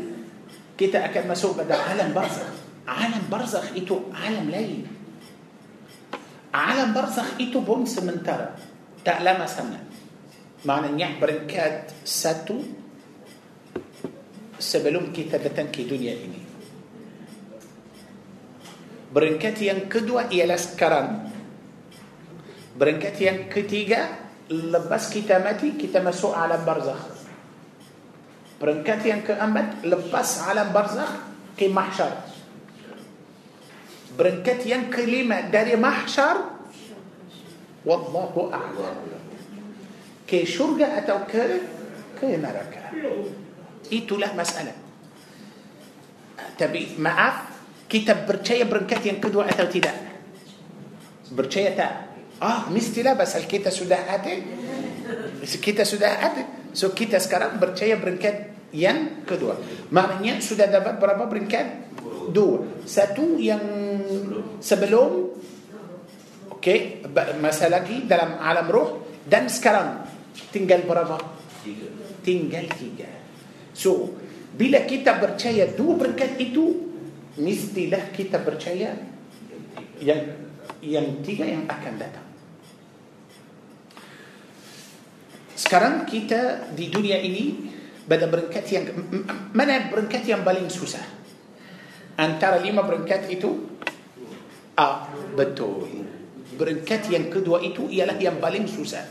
kita 0.75 0.99
akan 1.07 1.31
masuk 1.31 1.62
pada 1.62 1.79
alam 1.95 2.11
barzakh. 2.11 2.50
Alam 2.91 3.23
barzakh 3.31 3.71
itu 3.79 4.11
alam 4.11 4.50
lain. 4.50 4.83
Alam 6.50 6.91
barzakh 6.91 7.39
itu 7.39 7.62
pun 7.62 7.87
sementara. 7.87 8.59
Tak 9.07 9.23
lama 9.23 9.47
sangat. 9.47 9.87
Maknanya 10.67 11.23
peringkat 11.23 11.95
satu 12.03 12.59
sebelum 14.59 15.15
kita 15.15 15.39
datang 15.39 15.71
ke 15.71 15.87
dunia 15.87 16.19
ini. 16.19 16.43
Peringkat 19.15 19.55
yang 19.62 19.87
kedua 19.87 20.27
ialah 20.35 20.59
sekarang. 20.59 21.30
Berangkat 22.81 23.21
yang 23.21 23.45
ketiga 23.53 24.09
lepas 24.49 25.13
kita 25.13 25.37
mati 25.37 25.77
kita 25.77 26.01
masuk 26.01 26.33
alam 26.33 26.65
barzakh. 26.65 27.13
Berangkat 28.57 29.05
yang 29.05 29.21
keempat 29.21 29.85
lepas 29.85 30.49
alam 30.49 30.73
barzakh 30.73 31.13
ke 31.61 31.69
mahsyar. 31.69 32.25
Berangkat 34.17 34.65
yang 34.65 34.89
kelima 34.89 35.45
dari 35.53 35.77
mahsyar 35.77 36.41
wallahu 37.85 38.49
a'lam. 38.49 38.97
Ke 40.25 40.49
syurga 40.49 41.05
atau 41.05 41.29
ke 41.29 41.61
ke 42.17 42.33
neraka. 42.41 42.97
Itulah 43.93 44.33
masalah. 44.33 44.73
Tapi 46.57 46.97
maaf 46.97 47.45
kita 47.93 48.25
percaya 48.25 48.65
berangkat 48.65 49.05
yang 49.05 49.21
kedua 49.21 49.53
atau 49.53 49.69
tidak? 49.69 49.97
Percaya 51.29 51.77
tak? 51.77 52.10
Ah, 52.40 52.64
mestilah 52.73 53.20
pasal 53.20 53.44
kita 53.44 53.68
sudah 53.68 54.09
ada. 54.16 54.32
Kita 55.44 55.85
sudah 55.85 56.12
ada. 56.25 56.42
So, 56.73 56.97
kita 56.97 57.20
sekarang 57.20 57.61
percaya 57.61 58.00
peringkat 58.00 58.73
yang 58.73 59.28
kedua. 59.28 59.61
Maknanya 59.92 60.40
sudah 60.40 60.64
dapat 60.73 60.97
berapa 60.97 61.28
peringkat? 61.28 62.00
Dua. 62.32 62.64
Satu 62.88 63.37
yang 63.37 63.61
sebelum. 64.56 65.37
Okey. 66.56 67.04
Masa 67.44 67.68
lagi 67.68 68.09
dalam 68.09 68.40
alam 68.40 68.64
roh. 68.73 68.90
Dan 69.20 69.52
sekarang 69.52 70.00
tinggal 70.49 70.80
berapa? 70.88 71.20
Tinggal 72.25 72.64
tiga. 72.73 73.11
So, 73.76 74.16
bila 74.56 74.88
kita 74.88 75.20
percaya 75.20 75.68
dua 75.76 75.92
peringkat 75.92 76.40
itu, 76.40 76.64
mestilah 77.37 78.09
kita 78.16 78.40
percaya 78.40 78.97
yang 80.00 80.25
yang 80.80 81.20
tiga 81.20 81.44
yang 81.44 81.68
akan 81.68 81.94
datang. 82.00 82.26
Sekarang 85.61 86.09
kita 86.09 86.73
di 86.73 86.88
dunia 86.88 87.20
ini 87.20 87.53
pada 88.09 88.25
peringkat 88.33 88.64
yang 88.73 88.85
mana 89.53 89.92
peringkat 89.92 90.25
yang 90.25 90.40
paling 90.40 90.73
susah? 90.73 91.05
Antara 92.16 92.64
lima 92.64 92.81
peringkat 92.88 93.29
itu 93.29 93.68
A 94.81 95.05
betul. 95.37 95.85
Peringkat 96.57 97.12
yang 97.12 97.29
kedua 97.29 97.61
itu 97.61 97.92
ialah 97.92 98.16
yang 98.16 98.40
paling 98.40 98.64
susah. 98.64 99.05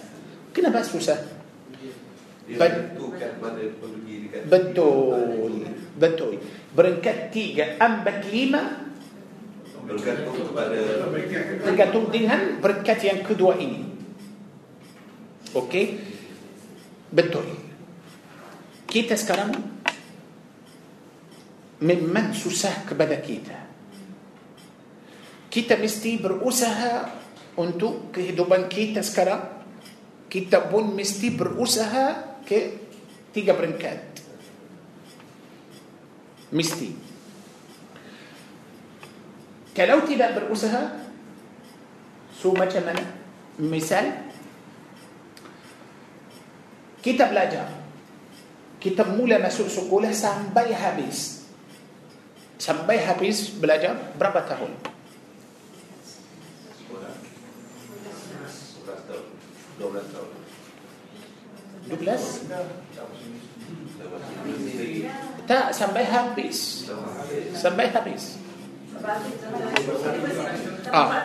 Kenapa 0.49 0.81
susah? 0.81 1.21
Betul. 2.49 3.13
Ah, 3.45 5.21
betul. 6.01 6.33
Peringkat 6.73 7.29
tiga 7.29 7.77
ambak 7.77 8.25
lima 8.33 8.89
bergantung 9.85 10.37
kepada 10.49 10.77
bergantung 11.61 12.05
dengan 12.09 12.57
berkat 12.57 12.99
yang 13.05 13.21
kedua 13.21 13.53
ini. 13.61 13.85
Okey. 15.53 16.08
بالدورين 17.13 17.59
كيتا 18.87 19.15
سكرم 19.15 19.51
من 21.81 21.97
من 22.13 22.33
سوسه 22.33 22.85
كبدا 22.89 23.15
كيتا 23.23 23.57
كيتا 25.51 25.75
مستي 25.81 26.17
برؤوسها 26.17 26.91
انتو 27.59 28.13
كهدوبان 28.13 28.69
كيتا 28.69 29.01
سكرم 29.01 29.41
كيتا 30.29 30.69
بون 30.69 30.93
مستي 30.97 31.29
برؤوسها 31.33 32.05
ك 32.45 32.49
تيجا 33.33 33.53
برنكات 33.57 34.05
مستي 36.53 36.91
كلوتي 39.77 40.15
لا 40.19 40.29
برؤوسها 40.37 40.83
سو 42.41 42.53
مثلا 42.53 42.93
مثال 43.59 44.28
kita 46.99 47.31
belajar. 47.31 47.67
Kita 48.79 49.03
mula 49.07 49.39
masuk 49.39 49.69
sekolah 49.71 50.11
sampai 50.15 50.73
habis. 50.75 51.39
Sampai 52.59 52.99
habis 52.99 53.55
belajar 53.55 53.95
berapa 54.19 54.43
tahun? 54.43 54.71
Sekolah. 56.75 57.15
12 59.79 60.11
tahun. 60.11 60.31
12? 61.87 62.03
Tak, 65.47 65.67
sampai 65.71 66.03
habis. 66.03 66.57
Sampai 67.55 67.87
habis. 67.95 68.43
Ah. 70.91 71.23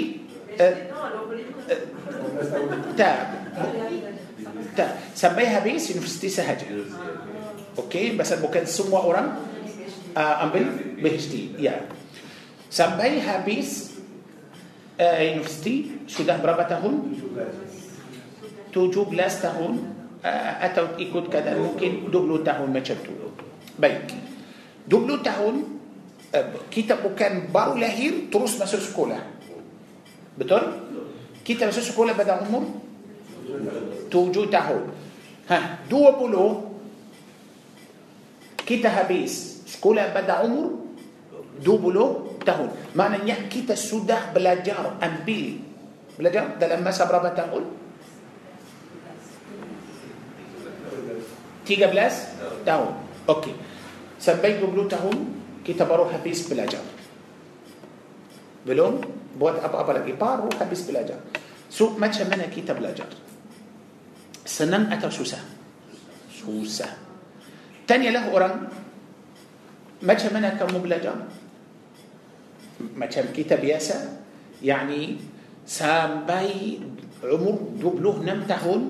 تاع 2.97 3.13
تاع 4.77 4.87
سميها 5.15 5.59
بس 5.65 5.93
university 5.97 6.29
sahaja 6.29 6.69
okey 7.81 8.13
pasal 8.17 8.37
bukan 8.45 8.65
semua 8.69 9.05
orang 9.09 9.27
uh, 10.13 10.45
ambil 10.45 10.69
PhD 11.01 11.57
ya 11.57 11.89
sampai 12.69 13.17
habis 13.25 13.97
uh, 15.01 15.17
universiti 15.21 16.05
sudah 16.05 16.37
berapa 16.37 16.69
tahun 16.69 16.93
17 18.73 19.17
tahun 19.45 19.71
uh, 20.21 20.53
atau 20.61 20.93
ikut 21.01 21.25
kadar 21.33 21.57
mungkin 21.57 22.09
20 22.13 22.13
tahun 22.45 22.67
macam 22.69 22.97
tu 23.01 23.13
baik 23.81 24.09
20 24.85 24.93
tahun 25.25 25.55
Eh, 26.33 26.45
kita 26.73 26.97
bukan 26.97 27.53
baru 27.53 27.77
lahir 27.77 28.25
terus 28.33 28.57
masuk 28.57 28.81
sekolah. 28.81 29.21
Betul? 30.33 30.65
Kita 31.45 31.69
masuk 31.69 31.93
sekolah 31.93 32.17
pada 32.17 32.41
umur 32.41 32.65
tujuh 34.09 34.49
tahun. 34.49 34.89
Ha, 35.53 35.85
20 35.85 38.65
kita 38.65 38.89
habis 38.89 39.61
sekolah 39.77 40.09
pada 40.09 40.41
umur 40.41 40.97
dua 41.61 41.77
20 42.41 42.49
tahun. 42.49 42.67
Maknanya 42.97 43.45
kita 43.45 43.77
sudah 43.77 44.33
belajar 44.33 44.97
ambil 45.05 45.61
belajar 46.17 46.57
dalam 46.57 46.81
masa 46.81 47.05
berapa 47.05 47.29
tahun? 47.37 47.63
belas, 51.93 52.25
tahun. 52.65 52.91
Okey. 53.29 53.53
Sampai 54.17 54.57
20 54.57 54.87
tahun 54.89 55.15
kita 55.63 55.87
baru 55.87 56.11
habis 56.11 56.43
belajar. 56.45 56.83
Belum 58.67 58.99
buat 59.39 59.63
apa-apa 59.63 60.03
lagi, 60.03 60.11
baru 60.13 60.51
habis 60.59 60.83
belajar. 60.83 61.23
So, 61.71 61.95
macam 61.95 62.29
mana 62.29 62.51
kita 62.51 62.75
belajar? 62.77 63.07
Senang 64.43 64.91
atau 64.93 65.09
susah? 65.09 65.41
Susah. 66.29 66.91
Tanyalah 67.87 68.23
orang, 68.29 68.55
macam 70.03 70.29
mana 70.35 70.53
kamu 70.59 70.77
belajar? 70.83 71.15
Macam 72.99 73.23
kita 73.31 73.55
biasa, 73.57 74.21
يعني 74.63 75.01
sampai 75.67 76.79
umur 77.23 77.75
26 77.79 78.47
tahun 78.51 78.81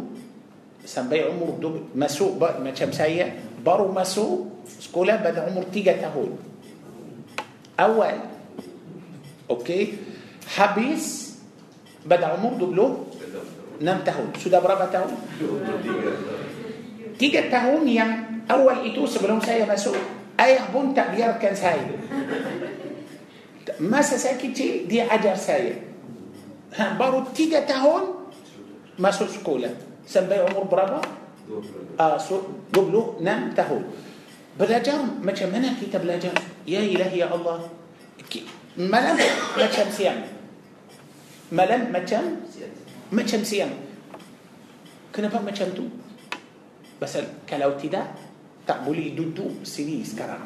sampai 0.86 1.30
umur 1.34 1.58
masuk 1.98 2.38
macam 2.42 2.90
saya 2.94 3.30
baru 3.66 3.90
masuk 3.94 4.62
sekolah 4.82 5.18
pada 5.26 5.46
umur 5.50 5.66
3 5.74 5.98
tahun 6.02 6.30
أول 7.80 8.34
Okey. 9.44 10.00
Habis 10.56 11.36
pada 12.08 12.34
umur 12.40 12.56
20 12.74 13.84
6 13.84 14.08
tahun. 14.08 14.28
Sudah 14.40 14.64
berapa 14.64 14.88
tahun? 14.88 15.14
3 17.20 17.54
tahun 17.54 17.82
yang 17.86 18.12
awal 18.48 18.88
itu 18.88 19.04
sebelum 19.04 19.44
saya 19.44 19.68
masuk. 19.68 20.00
Ayah 20.40 20.64
pun 20.72 20.96
tak 20.96 21.12
biarkan 21.14 21.54
saya. 21.54 21.92
Masa 23.84 24.16
saya 24.16 24.40
kecil 24.40 24.88
dia 24.88 25.12
ajar 25.12 25.36
saya. 25.36 25.76
Ha, 26.80 26.96
baru 26.96 27.28
3 27.30 27.68
tahun 27.68 28.16
masuk 28.96 29.28
sekolah. 29.28 29.76
Sampai 30.08 30.40
umur 30.40 30.66
berapa? 30.72 31.04
26 31.52 32.80
tahun. 33.60 33.82
Belajar 34.54 35.02
macam 35.02 35.50
mana 35.50 35.74
kita 35.74 35.98
belajar? 35.98 36.30
Ya 36.70 36.78
ilahi 36.86 37.26
ya 37.26 37.34
Allah. 37.34 37.66
Malam 38.78 39.18
macam 39.58 39.88
siang. 39.90 40.20
Malam 41.50 41.90
macam 41.90 42.38
macam 43.10 43.42
siang. 43.42 43.74
Kenapa 45.10 45.42
macam 45.42 45.70
tu? 45.74 45.90
Sebab 47.04 47.44
kalau 47.50 47.74
tidak, 47.82 48.14
tak 48.64 48.80
boleh 48.88 49.12
duduk 49.18 49.66
sini 49.68 50.06
sekarang. 50.08 50.46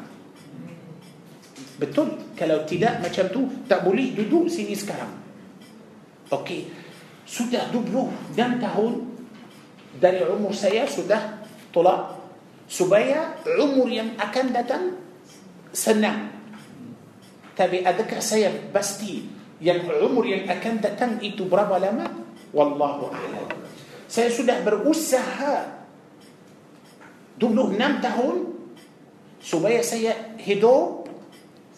Betul? 1.78 2.32
Kalau 2.34 2.64
tidak 2.66 2.98
macam 3.04 3.28
tu, 3.30 3.46
tak 3.70 3.84
boleh 3.86 4.10
duduk 4.16 4.48
sini 4.50 4.74
sekarang. 4.74 5.12
Okey. 6.34 6.66
Sudah 7.28 7.68
20 7.70 8.34
dan 8.34 8.56
tahun 8.58 9.04
dari 10.02 10.24
umur 10.26 10.50
saya 10.56 10.88
sudah 10.90 11.44
tolak 11.70 12.17
supaya 12.68 13.32
umur 13.58 13.88
yang 13.88 14.14
akan 14.20 14.52
datang 14.52 15.00
senang. 15.72 16.30
Tapi 17.58 17.82
adakah 17.82 18.20
saya 18.22 18.54
pasti 18.70 19.24
yang 19.58 19.82
umur 20.06 20.22
yang 20.28 20.46
akan 20.46 20.78
datang 20.78 21.18
itu 21.24 21.48
berapa 21.48 21.80
lama? 21.80 22.06
Wallahu 22.54 23.10
a'lam. 23.10 23.48
Saya 24.06 24.30
sudah 24.30 24.60
berusaha 24.62 25.74
dulu 27.40 27.74
enam 27.74 27.98
tahun 27.98 28.36
supaya 29.42 29.82
saya 29.82 30.38
hidup 30.38 31.08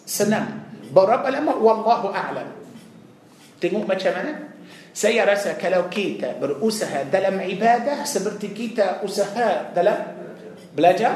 senang. 0.05 0.69
Berapa 0.93 1.31
lama? 1.33 1.57
Wallahu 1.57 2.13
a'lam. 2.13 2.51
Tengok 3.63 3.87
macam 3.89 4.13
mana? 4.13 4.33
Saya 4.91 5.23
rasa 5.25 5.55
kalau 5.57 5.87
kita 5.87 6.35
berusaha 6.37 7.07
dalam 7.09 7.41
ibadah 7.47 8.03
seperti 8.05 8.51
kita 8.53 9.01
usaha 9.07 9.71
dalam 9.71 10.20
بلجا 10.77 11.11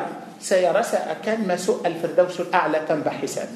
سيرى 0.45 0.83
كان 1.23 1.47
ما 1.47 1.55
سوء 1.57 1.87
الفردوس 1.87 2.51
الأعلى 2.51 2.79
كم 2.91 3.01
بحساب 3.07 3.51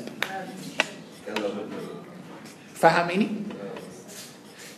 فهميني 2.79 3.29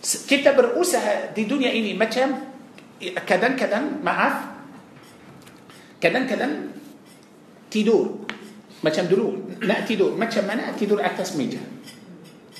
كتاب 0.00 0.56
رؤوسها 0.61 1.37
دي 1.37 1.44
دنيا 1.44 1.70
إني 1.76 1.92
متهم 2.00 2.33
كدن 3.28 3.52
كدن 3.61 4.00
معاف 4.00 4.37
كدن 6.00 6.24
كدن 6.26 6.52
تدور 7.70 8.06
ما 8.80 8.90
كان 8.90 9.04
دور 9.09 9.37
نأتي 9.61 9.94
دور 10.00 10.16
ما 10.16 10.24
كان 10.24 10.46
ما 10.48 10.54
نأتي 10.56 10.88
دور 10.88 11.04
أكتس 11.04 11.37
ميجا 11.37 11.61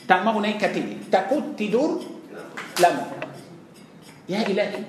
تعم 0.09 0.29
هناك 0.29 0.61
كتير 0.71 1.01
تقود 1.13 1.57
تدور 1.57 1.93
لا 2.85 2.93
يا 4.29 4.45
إلهي 4.47 4.85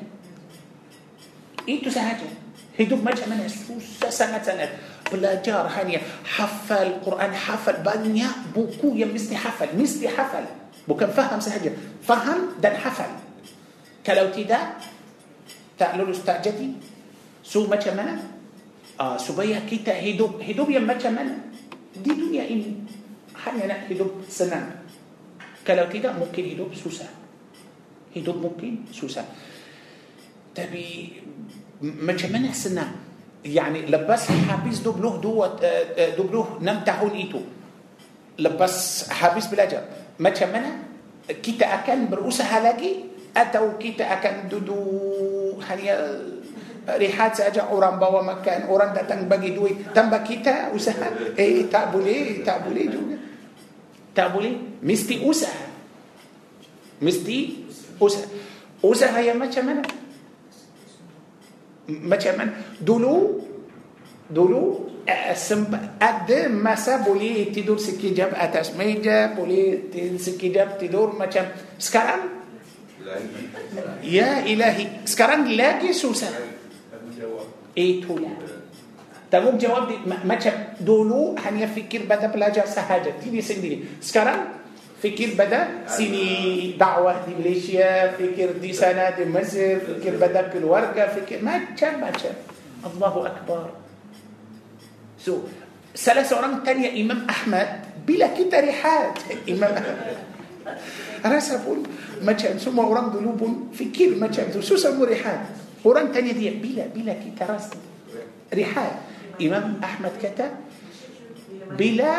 أنتو 1.72 1.88
سهجة 1.90 2.41
Hidup 2.82 3.06
macam 3.06 3.30
mana 3.38 3.46
susah 3.46 4.10
sangat 4.10 4.42
sangat. 4.50 4.74
Belajar 5.14 5.68
hanya 5.78 6.02
hafal 6.26 6.98
Quran 7.06 7.30
hafal 7.30 7.78
banyak 7.86 8.56
buku 8.58 8.96
yang 8.98 9.12
mesti 9.14 9.38
hafal, 9.38 9.70
mesti 9.78 10.08
hafal. 10.10 10.42
Bukan 10.90 11.12
faham 11.14 11.38
sahaja, 11.38 11.70
faham 12.02 12.58
dan 12.58 12.74
hafal. 12.82 13.12
Kalau 14.02 14.34
tidak 14.34 14.82
tak 15.78 15.94
lulus 16.00 16.26
tak 16.26 16.42
jadi. 16.42 16.74
So 17.46 17.68
macam 17.70 18.02
mana? 18.02 18.18
Uh, 18.98 19.18
supaya 19.22 19.60
kita 19.68 19.94
hidup 19.94 20.40
hidup 20.42 20.72
yang 20.74 20.88
macam 20.90 21.14
mana 21.20 21.38
di 21.94 22.12
dunia 22.18 22.48
ini 22.50 22.82
hanya 23.46 23.78
nak 23.78 23.92
hidup 23.94 24.26
senang. 24.32 24.82
Kalau 25.68 25.86
tidak 25.92 26.16
mungkin 26.18 26.50
hidup 26.56 26.72
susah. 26.74 27.12
Hidup 28.16 28.40
mungkin 28.42 28.88
susah. 28.96 29.28
Tapi 30.58 31.14
macam 31.82 32.30
mana 32.30 32.54
senang 32.54 32.94
yani 33.42 33.90
lepas 33.90 34.30
habis 34.54 34.86
22 34.86 35.18
26 36.14 36.62
tahun 36.62 37.14
itu 37.18 37.42
lepas 38.38 38.72
habis 39.10 39.46
belajar 39.50 40.14
macam 40.22 40.50
mana 40.54 40.72
kita 41.42 41.66
akan 41.82 42.06
berusaha 42.06 42.58
lagi 42.62 43.10
atau 43.34 43.82
kita 43.82 44.06
akan 44.20 44.46
duduk 44.46 45.58
hanya 45.66 45.98
rehat 47.02 47.38
saja 47.42 47.74
orang 47.74 47.98
bawa 47.98 48.22
makan 48.22 48.70
orang 48.70 48.94
datang 48.94 49.26
bagi 49.26 49.58
duit 49.58 49.90
tambah 49.90 50.22
kita 50.22 50.70
usaha 50.78 51.10
eh 51.34 51.66
tak 51.66 51.94
boleh 51.98 52.46
tak 52.46 52.62
boleh 52.68 52.86
juga 52.94 53.18
tak 54.14 54.38
boleh 54.38 54.78
mesti 54.86 55.26
usaha 55.26 55.66
mesti 57.02 57.38
usaha 57.98 58.28
usaha 58.86 59.18
yang 59.18 59.42
macam 59.42 59.66
mana 59.66 59.82
macam 61.90 62.34
mana 62.38 62.52
dulu 62.78 63.42
dulu 64.32 64.64
eh, 65.08 65.34
ada 65.98 66.40
masa 66.54 67.02
boleh 67.02 67.50
tidur 67.50 67.82
sekejap 67.82 68.38
atas 68.38 68.78
meja 68.78 69.34
boleh 69.34 69.90
tidur 69.90 70.20
sekejap 70.22 70.70
tidur 70.78 71.18
macam 71.18 71.50
sekarang 71.82 72.30
ya 74.06 74.46
ilahi 74.46 75.04
sekarang 75.10 75.50
lagi 75.58 75.92
susah 75.92 76.32
itu 77.74 78.14
lah 78.20 78.36
tanggungjawab 79.32 79.84
di, 79.88 79.96
macam 80.28 80.76
dulu 80.80 81.40
hanya 81.40 81.66
fikir 81.72 82.04
pada 82.04 82.28
belajar 82.28 82.68
sahaja 82.68 83.16
diri 83.16 83.40
sendiri 83.40 83.78
sekarang 84.04 84.61
فكر 85.02 85.34
بدا 85.34 85.90
سيني 85.90 86.78
دعوة 86.78 87.26
دي 87.26 87.34
بليشيا 87.34 88.14
فكر 88.22 88.62
دي 88.62 88.70
سنة 88.70 89.18
دي 89.18 89.26
مزر 89.26 89.82
فكر 89.82 90.14
بدا 90.22 90.54
بالورقة 90.54 91.04
فكر 91.18 91.42
ما 91.42 91.74
كان 91.74 91.98
ما 91.98 92.14
كان 92.14 92.38
الله 92.86 93.14
أكبر 93.28 93.62
سو 95.18 95.50
ثلاثه 95.98 96.38
اورام 96.38 96.62
تانية 96.62 96.94
إمام 97.02 97.20
أحمد 97.30 97.70
بلا 98.08 98.30
كده 98.38 98.58
ريحات 98.62 99.18
إمام 99.50 99.74
أنا 101.26 101.40
سأقول 101.42 101.80
ما 102.22 102.38
كان 102.38 102.62
ثم 102.62 102.78
اورام 102.78 103.10
دلوب 103.18 103.74
فكر 103.74 104.14
ما 104.22 104.30
كان 104.30 104.54
سو 104.62 104.78
سمو 104.78 105.02
ريحات 105.10 105.42
أوران 105.82 106.14
تانية 106.14 106.38
دي 106.38 106.54
بلا 106.62 106.94
بلا 106.94 107.14
كده 107.18 107.50
راس 107.50 107.74
ريحات 108.54 108.98
إمام 109.42 109.82
أحمد 109.82 110.14
كتب 110.22 110.54
بلا 111.74 112.14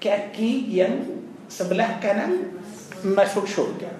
كاكي 0.00 0.64
ينبو 0.72 1.19
sebelah 1.50 1.98
kanan 1.98 2.56
masuk 3.02 3.44
syurga. 3.44 3.90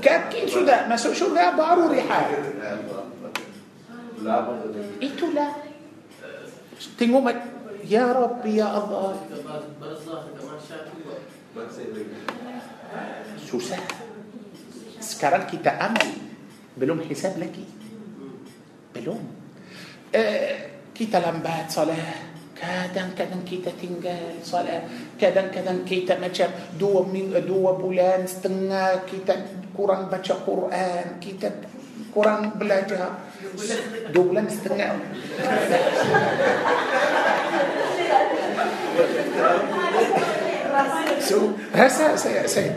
Kakin 0.00 0.46
sudah 0.48 0.88
masuk 0.88 1.12
syurga 1.12 1.52
baru 1.52 1.92
rihal. 1.92 2.26
Itulah. 5.04 5.52
Tengok 6.96 7.24
Ya 7.84 8.08
Rabbi 8.16 8.56
Ya 8.56 8.72
Allah 8.72 9.12
susah 13.44 13.78
sekarang 15.04 15.44
kita 15.44 15.76
amal 15.76 16.08
belum 16.80 17.04
hisab 17.04 17.36
lagi 17.36 17.62
belum 18.96 19.20
eh, 20.16 20.88
kita 20.96 21.20
lambat 21.20 21.68
salat 21.70 22.00
kadang-kadang 22.54 23.42
kita 23.42 23.74
tinggal 23.74 24.38
solat 24.46 24.86
kadang-kadang 25.18 25.82
kita 25.82 26.14
macam 26.18 26.48
dua 26.78 27.02
min 27.06 27.34
eh, 27.34 27.42
dua 27.42 27.74
bulan 27.74 28.24
setengah 28.30 29.04
kita 29.10 29.34
kurang 29.74 30.06
baca 30.06 30.34
Quran 30.46 31.18
kita 31.18 31.50
kurang 32.14 32.54
belajar 32.54 33.18
dua 34.14 34.22
bulan 34.30 34.46
setengah 34.46 34.92
so 41.18 41.50
rasa 41.74 42.14
saya 42.14 42.46
saya 42.46 42.72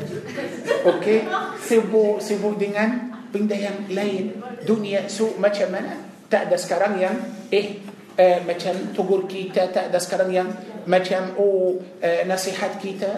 okay 0.90 1.22
sibuk 1.62 2.18
sibuk 2.18 2.58
dengan 2.58 3.14
benda 3.30 3.54
yang 3.54 3.86
lain 3.94 4.42
dunia 4.66 5.06
so 5.06 5.38
macam 5.38 5.70
mana 5.70 6.02
tak 6.28 6.50
ada 6.50 6.58
sekarang 6.58 6.98
yang 6.98 7.16
eh 7.54 7.87
أه، 8.18 8.42
مثلا 8.50 8.98
تقول 8.98 9.30
كيتا 9.30 9.78
تأدس 9.78 10.06
كرن 10.10 10.34
مثلا 10.34 10.50
مكان 10.90 11.26
أو 11.38 11.78
أه، 12.02 12.26
نصيحة 12.26 12.82
كيتا 12.82 13.14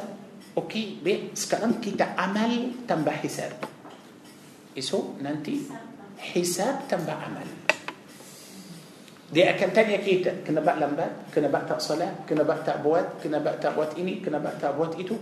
أوكي 0.59 0.99
بي 1.03 1.31
سكرن 1.33 1.79
كيتا 1.79 2.19
عمل 2.19 2.83
تنبا 2.83 3.11
حساب 3.23 3.55
إسو 4.75 5.23
ننتي 5.23 5.71
حساب 6.35 6.83
تنبا 6.91 7.15
عمل 7.15 7.47
دي 9.31 9.47
أكن 9.49 9.71
تانية 9.73 10.03
كيتا 10.03 10.43
كنا 10.47 10.59
بقى 10.59 10.75
لنبا 10.83 11.07
كنا 11.35 11.47
بقى 11.47 11.65
تأصلا 11.79 12.07
كنا 12.29 12.43
بقى 12.43 12.59
تأبوات 12.67 13.09
كنا 13.23 13.37
بقى 13.39 13.55
تأبوات 13.57 13.95
إني 13.95 14.19
كنا 14.19 14.37
بقى 14.43 14.59
تأبوات 14.61 14.99
إتو 14.99 15.15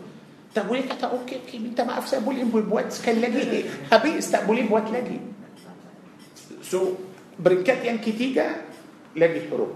طب 0.58 0.70
وليك 0.74 0.92
أتا 0.98 1.08
أوكي 1.14 1.40
كي 1.52 1.58
بنتا 1.62 1.84
ما 1.86 1.98
أفسا 2.02 2.20
بولين 2.26 2.50
بوات 2.50 2.92
سكن 2.98 3.22
لدي 3.22 3.66
هبي 3.94 4.18
استقبولين 4.26 4.74
بوات 4.74 4.90
لدي 4.90 5.20
سو 6.66 6.98
برنكات 7.38 7.86
يان 7.86 7.98
كتيجا 8.02 8.67
لاجل 9.18 9.38
الحروب 9.50 9.72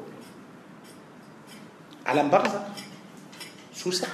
على 2.05 2.21
مبغزة 2.23 2.61
سوسة 3.73 4.07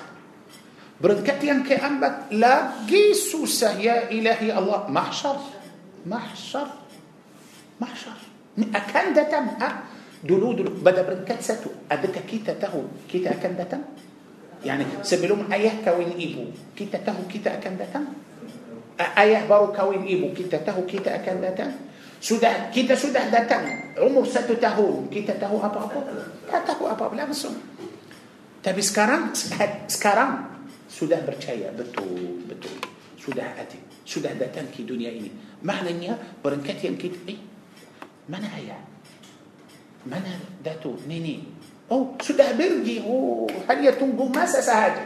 برد 1.04 1.22
كتين 1.28 1.68
كي 1.68 1.76
أنبت 1.76 2.32
لاجي 2.40 3.13
سوسة 3.13 3.78
يا 3.84 4.08
إلهي 4.08 4.56
الله 4.56 4.80
محشر 4.88 5.38
محشر 6.08 6.68
محشر 7.84 8.18
أكان 8.58 9.08
ده 9.13 9.24
تم 9.30 9.48
أه؟ 9.62 9.74
دولو 10.24 10.48
دولو 10.58 10.72
بدا 10.82 11.04
برد 11.04 11.22
كتساتو 11.28 11.92
أبتا 11.92 12.26
كيتا 12.26 12.54
تهو 12.58 12.90
كيتا 13.12 13.38
أكان 13.38 13.54
ده 13.60 13.66
تم 13.70 13.84
يعني 14.66 15.04
سبلوم 15.06 15.52
أيه 15.54 15.86
كوين 15.86 16.18
إيبو 16.18 16.74
كيتا 16.74 17.04
تهو 17.06 17.30
كيتا 17.30 17.62
أكان 17.62 17.76
ده 17.78 17.86
تم 17.94 18.06
أيه 18.98 19.46
برو 19.46 19.76
كوين 19.76 20.02
إيبو 20.08 20.34
كيتا 20.34 20.63
تهو 20.66 20.88
كيتا 20.90 21.22
أكان 21.22 21.38
ده 21.44 21.68
sudah 22.18 22.74
kita 22.74 22.98
sudah 22.98 23.30
datang 23.30 23.94
umur 24.02 24.26
satu 24.26 24.58
tahun 24.58 25.10
kita 25.14 25.38
tahu 25.38 25.62
apa 25.62 25.80
apa 25.86 25.98
tak 26.50 26.66
tahu 26.74 26.90
apa 26.90 27.06
apa 27.10 27.16
langsung 27.28 27.54
tapi 28.62 28.82
sekarang 28.82 29.38
sekarang 29.86 30.32
sudah 30.90 31.22
percaya 31.22 31.70
betul 31.72 32.42
betul 32.50 32.74
sudah 33.22 33.48
ada 33.54 33.78
sudah 34.08 34.34
datang 34.34 34.66
ke 34.74 34.82
dunia 34.82 35.14
ini 35.14 35.30
maknanya 35.62 36.18
peringkat 36.42 36.78
yang 36.90 36.98
kita 36.98 37.30
eh, 37.30 37.40
mana 38.26 38.50
dia 38.58 38.78
mana 40.10 40.34
datu 40.66 40.98
ni 41.06 41.22
ni 41.22 41.36
oh 41.94 42.18
sudah 42.18 42.58
pergi 42.58 42.98
oh 43.06 43.46
hanya 43.70 43.94
tunggu 43.94 44.26
masa 44.34 44.66
sahaja 44.66 45.06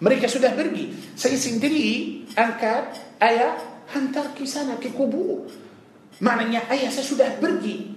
mereka 0.00 0.24
sudah 0.24 0.56
pergi 0.56 1.12
saya 1.12 1.36
sendiri 1.36 2.24
angkat 2.32 3.18
ayah 3.20 3.60
hantar 3.92 4.32
ke 4.32 4.48
sana 4.48 4.80
ke 4.80 4.88
kubur 4.90 5.46
Maknanya 6.24 6.64
ayah 6.72 6.88
saya 6.88 7.04
sudah 7.04 7.28
pergi 7.36 7.92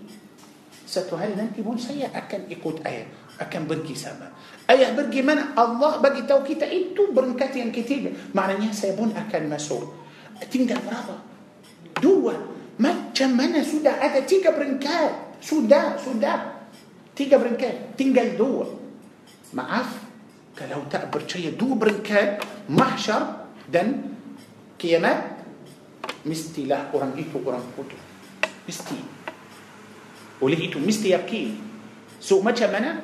Satu 0.84 1.16
hari 1.16 1.38
nanti 1.40 1.62
pun 1.64 1.80
saya 1.80 2.12
akan 2.12 2.52
ikut 2.52 2.84
ayah 2.84 3.08
Akan 3.40 3.64
pergi 3.64 3.96
sama 3.96 4.28
Ayah 4.68 4.92
pergi 4.94 5.24
mana? 5.24 5.56
Allah 5.56 5.98
bagi 6.04 6.28
tahu 6.28 6.44
kita 6.46 6.68
itu 6.68 7.16
berkat 7.16 7.56
yang 7.56 7.72
ketiga 7.72 8.12
Maknanya 8.36 8.76
saya 8.76 8.92
pun 9.00 9.16
akan 9.16 9.42
masuk 9.48 9.88
Tinggal 10.52 10.84
berapa? 10.84 11.16
Dua 12.04 12.36
Macam 12.84 13.30
mana 13.40 13.64
sudah 13.64 14.04
ada 14.04 14.20
tiga 14.28 14.52
peringkat 14.52 15.40
Sudah, 15.40 15.96
sudah 15.96 16.60
Tiga 17.16 17.40
peringkat 17.40 17.96
Tinggal 17.96 18.36
dua 18.36 18.68
Maaf 19.56 19.96
Kalau 20.60 20.84
tak 20.92 21.08
percaya 21.08 21.56
dua 21.56 21.76
peringkat 21.80 22.44
Mahsyar 22.68 23.48
dan 23.72 24.12
kiamat 24.76 25.40
Mestilah 26.28 26.92
orang 26.92 27.16
itu 27.16 27.40
orang 27.48 27.64
putus 27.80 28.09
Mesti. 28.70 28.98
Oleh 30.46 30.60
itu 30.70 30.78
mesti 30.78 31.10
yakin. 31.18 31.58
So 32.22 32.46
macam 32.46 32.70
mana? 32.70 33.02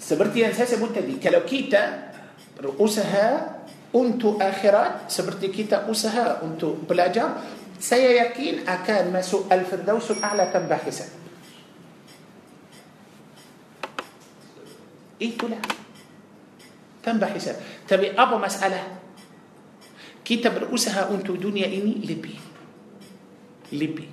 Seperti 0.00 0.40
yang 0.40 0.56
saya 0.56 0.72
sebut 0.72 0.96
tadi, 0.96 1.20
kalau 1.20 1.44
kita 1.44 2.08
berusaha 2.56 3.60
untuk 3.92 4.40
akhirat 4.40 5.12
seperti 5.12 5.52
kita 5.52 5.84
usaha 5.84 6.40
untuk 6.40 6.80
belajar, 6.88 7.44
saya 7.76 8.24
yakin 8.24 8.64
akan 8.64 9.20
masuk 9.20 9.44
Al-Firdausul 9.52 10.18
A'la 10.24 10.48
tanpa 10.48 10.80
hisab. 10.80 11.08
Itulah 15.20 15.60
tanpa 17.04 17.28
hisab. 17.36 17.60
Tapi 17.84 18.16
apa 18.16 18.36
masalah? 18.40 18.96
Kita 20.24 20.48
berusaha 20.48 21.12
untuk 21.12 21.36
dunia 21.36 21.68
ini 21.68 22.00
lebih. 22.00 22.53
لبي 23.72 24.08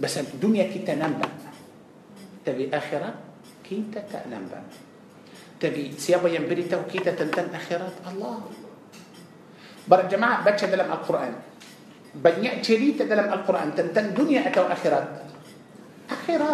بس 0.00 0.14
الدنيا 0.18 0.64
كي 0.72 0.80
تنبا 0.88 1.28
تبي 2.48 2.72
آخرة 2.72 3.10
كي 3.68 3.84
تتنبا 3.92 4.60
تبي 5.60 6.00
سيابا 6.00 6.28
ينبري 6.32 6.64
تو 6.70 6.88
كي 6.88 7.02
تتنتن 7.04 7.52
آخرة 7.52 7.92
الله 8.08 8.36
بر 9.88 10.00
جماعة 10.08 10.36
باتشا 10.48 10.72
دلم 10.72 10.88
القرآن 10.92 11.34
بنيا 12.14 12.62
تشيري 12.64 12.96
تدلم 13.02 13.28
القرآن 13.36 13.68
تنتن 13.76 14.14
دنيا 14.16 14.48
أتو 14.48 14.64
آخرة 14.72 15.26
آخرة 16.08 16.52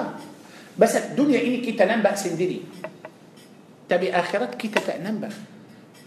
بس 0.79 0.93
الدنيا 0.97 1.39
إني 1.47 1.59
كي 1.63 1.79
تنبا 1.79 2.15
سندري 2.19 2.67
تبي 3.87 4.09
آخرة 4.11 4.51
كي 4.59 4.69
تتنبا 4.73 5.31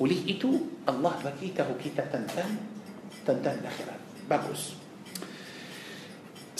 وليه 0.01 0.21
إتو 0.35 0.51
الله 0.89 1.13
بكيته 1.25 1.69
كي 1.79 1.89
تنتن 1.95 2.51
تنتن 3.23 3.57
آخرة 3.65 3.95
بابوس 4.29 4.80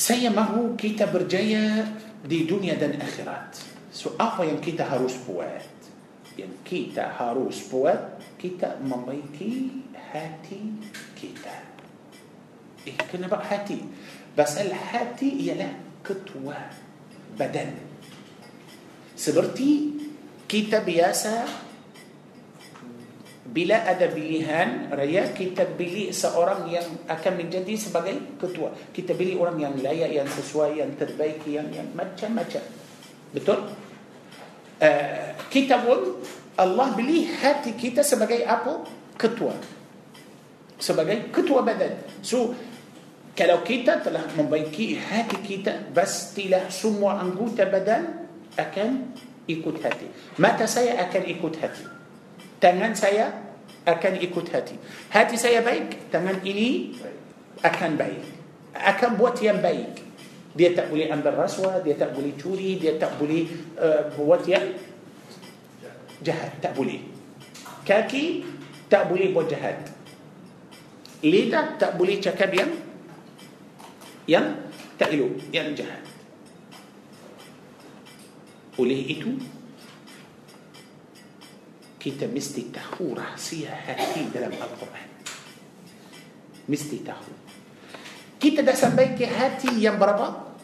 سيمه 0.02 0.76
كتاب 0.82 1.14
رجايا 1.16 1.94
دي 2.26 2.44
دنيا 2.50 2.74
دن 2.82 2.98
اخرات 3.02 3.54
سو 3.94 4.18
اقوى 4.20 4.50
ين 4.50 4.58
كيتا 4.58 4.84
هاروس 4.90 5.14
بوات 5.28 5.78
ين 6.42 6.50
كيتا 6.66 7.14
هاروس 7.22 7.70
بوات 7.70 8.18
كيتا 8.42 8.82
مميتي 8.82 9.68
هاتي 10.12 10.62
كيتا 11.22 11.58
ايه 12.88 12.98
كنا 13.14 13.28
بقى 13.28 13.46
هاتي 13.50 13.78
بس 14.38 14.58
الهاتي 14.58 15.30
هي 15.38 15.54
له 15.54 15.74
كتوة 16.06 16.58
بدن 17.38 17.70
سبرتي 19.16 19.90
كيتا 20.50 20.84
بياسا 20.84 21.46
bila 23.42 23.90
ada 23.90 24.06
pilihan 24.06 24.94
raya 24.94 25.34
kita 25.34 25.66
pilih 25.74 26.14
seorang 26.14 26.70
yang 26.70 26.86
akan 27.10 27.34
menjadi 27.34 27.74
sebagai 27.74 28.38
ketua 28.38 28.70
kita 28.94 29.18
pilih 29.18 29.42
orang 29.42 29.58
yang 29.58 29.74
layak 29.82 30.14
yang 30.14 30.30
sesuai 30.30 30.78
yang 30.78 30.94
terbaik 30.94 31.42
yang 31.50 31.66
yang 31.74 31.90
macam-macam 31.98 32.62
betul 33.34 33.66
uh, 34.78 35.24
kita 35.50 35.78
pun 35.82 36.22
Allah 36.62 36.94
beli 36.94 37.26
hati 37.34 37.74
kita 37.74 38.06
sebagai 38.06 38.46
apa 38.46 38.86
ketua 39.18 39.58
sebagai 40.78 41.34
ketua 41.34 41.66
badan 41.66 41.98
so 42.22 42.54
kalau 43.34 43.66
kita 43.66 44.06
telah 44.06 44.22
membaiki 44.38 45.02
hati 45.02 45.42
kita 45.42 45.90
pastilah 45.90 46.70
semua 46.70 47.18
anggota 47.18 47.66
badan 47.66 48.22
akan 48.54 49.18
ikut 49.50 49.82
hati 49.82 50.38
mata 50.38 50.70
saya 50.70 51.02
akan 51.10 51.26
ikut 51.26 51.54
hati 51.58 51.86
tangan 52.62 52.93
saya 52.93 53.34
akan 53.89 54.15
ikut 54.21 54.45
hati. 54.54 54.78
Hati 55.10 55.36
saya 55.41 55.65
baik, 55.65 56.13
tangan 56.13 56.45
ini 56.45 56.93
akan 57.65 57.97
baik. 57.97 58.24
Akan 58.78 59.17
buat 59.17 59.36
yang 59.41 59.60
baik. 59.60 59.97
Dia 60.54 60.78
tak 60.78 60.93
boleh 60.93 61.10
ambil 61.10 61.34
rasuah, 61.41 61.82
dia 61.82 61.97
tak 61.97 62.13
boleh 62.13 62.38
curi, 62.38 62.78
dia 62.78 62.95
tak 63.02 63.17
boleh 63.17 63.50
eh, 63.82 64.02
buat 64.13 64.45
yang 64.45 64.63
jahat. 66.21 66.62
Tak 66.62 66.78
boleh. 66.78 67.02
Kaki 67.82 68.26
tak 68.88 69.10
boleh 69.10 69.34
buat 69.34 69.50
jahat. 69.50 69.89
Lidah 71.26 71.78
tak 71.82 71.97
boleh 71.97 72.17
cakap 72.21 72.50
yang 72.54 72.71
yang 74.30 74.45
tak 75.02 75.10
elok, 75.17 75.34
yang 75.54 75.74
jahat. 75.74 76.02
Oleh 78.82 78.97
itu, 78.97 79.38
kita 82.02 82.26
mesti 82.26 82.74
tahu 82.74 83.14
rahsia 83.14 83.70
hati 83.78 84.26
dalam 84.34 84.50
Al-Quran. 84.58 85.10
Mesti 86.66 86.98
tahu. 87.06 87.34
Kita 88.42 88.66
dah 88.66 88.74
sampai 88.74 89.14
ke 89.14 89.30
hati 89.30 89.70
yang 89.78 90.02
berapa? 90.02 90.58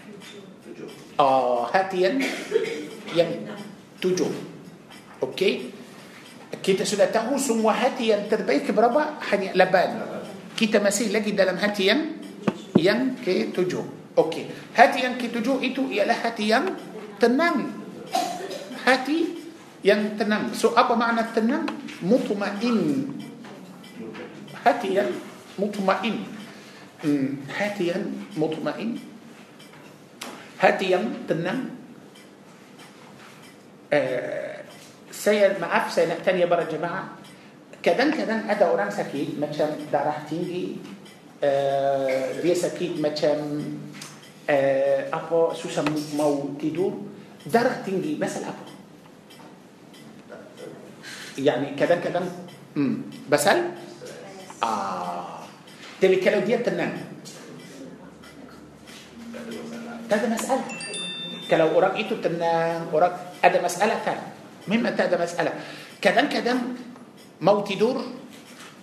Tujuh. 0.65 0.89
Oh, 1.21 1.69
hati 1.69 2.09
yang 2.09 2.17
yang 3.13 3.29
tujuh. 4.01 4.33
Okey. 5.21 5.69
Kita 6.57 6.81
sudah 6.81 7.05
tahu 7.13 7.37
semua 7.37 7.77
hati 7.77 8.09
yang 8.09 8.25
terbaik 8.25 8.73
berapa? 8.73 9.21
Hanya 9.29 9.53
laban. 9.53 10.01
Kita 10.57 10.81
masih 10.81 11.13
lagi 11.13 11.37
dalam 11.37 11.61
hati 11.61 11.85
yang 11.85 12.17
yang 12.81 13.13
ke 13.21 13.53
tujuh. 13.53 14.17
Okey. 14.17 14.73
Hati 14.73 15.05
yang 15.05 15.21
ke 15.21 15.29
tujuh 15.29 15.61
itu 15.61 15.85
ialah 15.93 16.17
hati 16.17 16.49
yang 16.49 16.73
tenang. 17.21 17.77
Hati 18.89 19.36
yang 19.87 20.19
tenang 20.19 20.51
so 20.51 20.75
apa 20.75 20.99
makna 20.99 21.23
tenang 21.31 21.63
mutmain 22.03 23.07
hati 24.59 24.99
yang 24.99 25.15
mutmain 25.55 26.27
hmm, 26.99 27.47
hati 27.47 27.95
yang 27.95 28.11
mutmain 28.35 28.99
hati 30.59 30.91
yang 30.91 31.07
tenang 31.23 31.71
uh, 33.95 34.59
saya 35.07 35.55
maaf 35.55 35.87
saya 35.87 36.11
nak 36.11 36.19
tanya 36.19 36.51
para 36.51 36.67
jemaah 36.67 37.07
kadang-kadang 37.79 38.43
ada 38.43 38.67
orang 38.67 38.91
sakit 38.91 39.39
macam 39.39 39.71
darah 39.87 40.19
tinggi 40.27 40.83
uh, 41.39 42.35
dia 42.43 42.55
sakit 42.59 42.99
macam 42.99 43.63
uh, 44.51 44.99
apa 45.15 45.55
susah 45.55 45.87
mau 46.19 46.43
tidur 46.59 46.91
darah 47.47 47.79
tinggi 47.87 48.19
masalah 48.19 48.51
apa 48.51 48.75
يعني 51.37 51.77
كذا 51.77 52.01
كذا 52.01 52.19
بسل 53.29 53.59
اه 54.63 55.45
تبي 56.01 56.17
كلو 56.21 56.41
دي 56.45 56.57
تنان 56.61 56.93
هذا 60.07 60.27
مسألة 60.33 60.63
كلو 61.51 61.67
أراك 61.77 61.93
إيتو 62.01 62.15
تنان 62.21 62.89
أراك 62.89 63.15
هذا 63.45 63.57
مسألة 63.61 63.95
فعلا 64.01 64.25
مما 64.67 64.97
هذا 64.97 65.15
مسألة 65.17 65.51
كذا 66.01 66.21
كذا 66.25 66.53
موتي 67.41 67.75
دور 67.77 67.97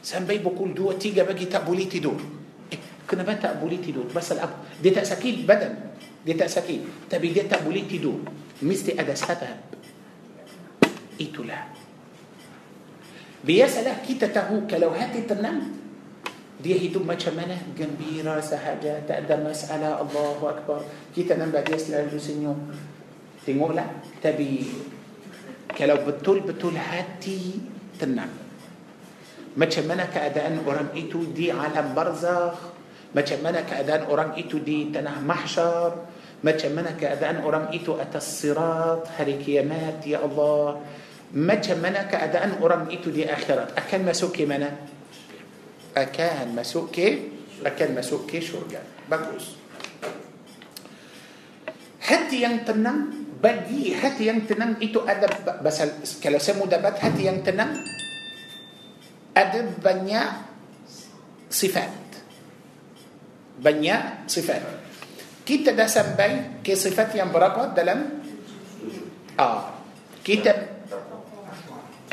سنبي 0.05 0.39
بقول 0.45 0.75
دو 0.75 0.95
تيجا 0.95 1.27
بجي 1.27 1.51
تقبلي 1.51 1.87
دور 1.99 2.21
إيه، 2.71 2.81
كنا 3.11 3.23
بنت 3.27 3.45
أبولي 3.57 3.81
دور 3.89 4.07
بس 4.15 4.33
الأب 4.33 4.53
دي 4.79 4.91
تأسكيل 4.95 5.43
بدل 5.49 5.73
دي 6.23 6.33
تأسكيل 6.39 7.09
تبي 7.11 7.29
دي 7.35 7.51
تأبولي 7.51 7.83
تدور 7.89 8.21
مستي 8.63 9.01
أدا 9.01 9.15
سبب 9.17 9.59
إيتو 11.21 11.43
لا 11.49 11.74
Biasalah 13.45 14.01
kita 14.01 14.33
tahu 14.33 14.65
kalau 14.65 14.89
hati 14.97 15.29
tenang, 15.29 15.69
dia 16.65 16.81
hidup 16.81 17.05
macam 17.05 17.37
mana? 17.37 17.53
Gembira 17.77 18.41
sahaja, 18.41 19.05
tak 19.05 19.29
ada 19.29 19.37
masalah, 19.37 20.01
Allahu 20.01 20.49
Akbar. 20.49 20.81
Kita 21.13 21.37
nampak 21.37 21.69
dia 21.69 21.77
selalu 21.77 22.17
senyum. 22.17 22.57
Tengoklah. 23.45 23.85
Tapi 24.25 24.65
kalau 25.77 26.01
betul-betul 26.09 26.73
hati 26.73 27.61
tenang. 28.01 28.33
Macam 29.61 29.85
mana 29.93 30.09
keadaan 30.09 30.65
orang 30.65 30.97
itu 30.97 31.29
di 31.29 31.53
alam 31.53 31.93
barzakh? 31.93 32.73
Macam 33.13 33.39
mana 33.45 33.61
keadaan 33.69 34.09
orang 34.09 34.33
itu 34.41 34.57
di 34.57 34.89
tanah 34.89 35.21
mahsyar? 35.21 35.93
Macam 36.41 36.71
mana 36.73 36.97
keadaan 36.97 37.45
orang 37.45 37.69
itu 37.77 37.93
atas 38.01 38.41
sirat 38.41 39.05
hari 39.21 39.37
kiamat, 39.37 40.01
Ya 40.09 40.25
Allah? 40.25 40.81
macam 41.35 41.79
mana 41.83 42.07
keadaan 42.07 42.63
orang 42.63 42.87
itu 42.95 43.11
di 43.11 43.27
akhirat 43.27 43.75
akan 43.75 44.01
masuk 44.07 44.31
ke 44.39 44.47
mana 44.47 44.71
akan 45.99 46.55
masuk 46.55 46.95
ke 46.95 47.07
akan 47.67 47.99
masuk 47.99 48.23
ke 48.31 48.39
syurga 48.39 48.79
bagus 49.11 49.59
hati 52.07 52.47
yang 52.47 52.63
tenang 52.63 53.27
bagi 53.43 53.91
hati 53.99 54.31
yang 54.31 54.47
tenang 54.47 54.79
itu 54.79 55.03
ada 55.03 55.27
pasal 55.59 55.99
kalau 56.23 56.39
saya 56.39 56.55
mau 56.55 56.71
dapat 56.71 57.03
hati 57.03 57.27
yang 57.27 57.43
tenang 57.43 57.83
ada 59.35 59.61
banyak 59.83 60.31
sifat 61.51 61.91
banyak 63.59 64.31
sifat 64.31 64.63
kita 65.43 65.75
dah 65.75 65.91
sampai 65.91 66.63
ke 66.63 66.79
sifat 66.79 67.19
yang 67.19 67.35
berapa 67.35 67.75
dalam 67.75 68.23
ah 69.35 69.83
kita 70.23 70.74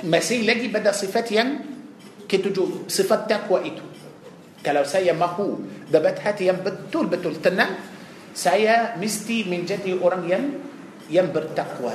مسيح 0.04 0.40
لجي 0.46 0.68
بدا 0.74 0.92
صفات 0.92 1.30
ين 1.32 1.50
كتجو 2.26 2.90
صفات 2.90 3.22
تقوى 3.30 3.58
إتو 3.70 3.86
كلو 4.66 4.84
سايا 4.86 5.14
ما 5.14 5.30
هو 5.34 5.58
دبت 5.90 6.18
هاتي 6.22 6.50
ين 6.50 6.58
بتول 6.66 7.06
بتول 7.10 7.42
تنا 7.42 7.70
سايا 8.34 8.98
مستي 8.98 9.46
من 9.50 9.66
جدي 9.66 10.02
أوران 10.02 10.24
ين 10.30 10.44
ين 11.14 11.28
برتقوى 11.34 11.94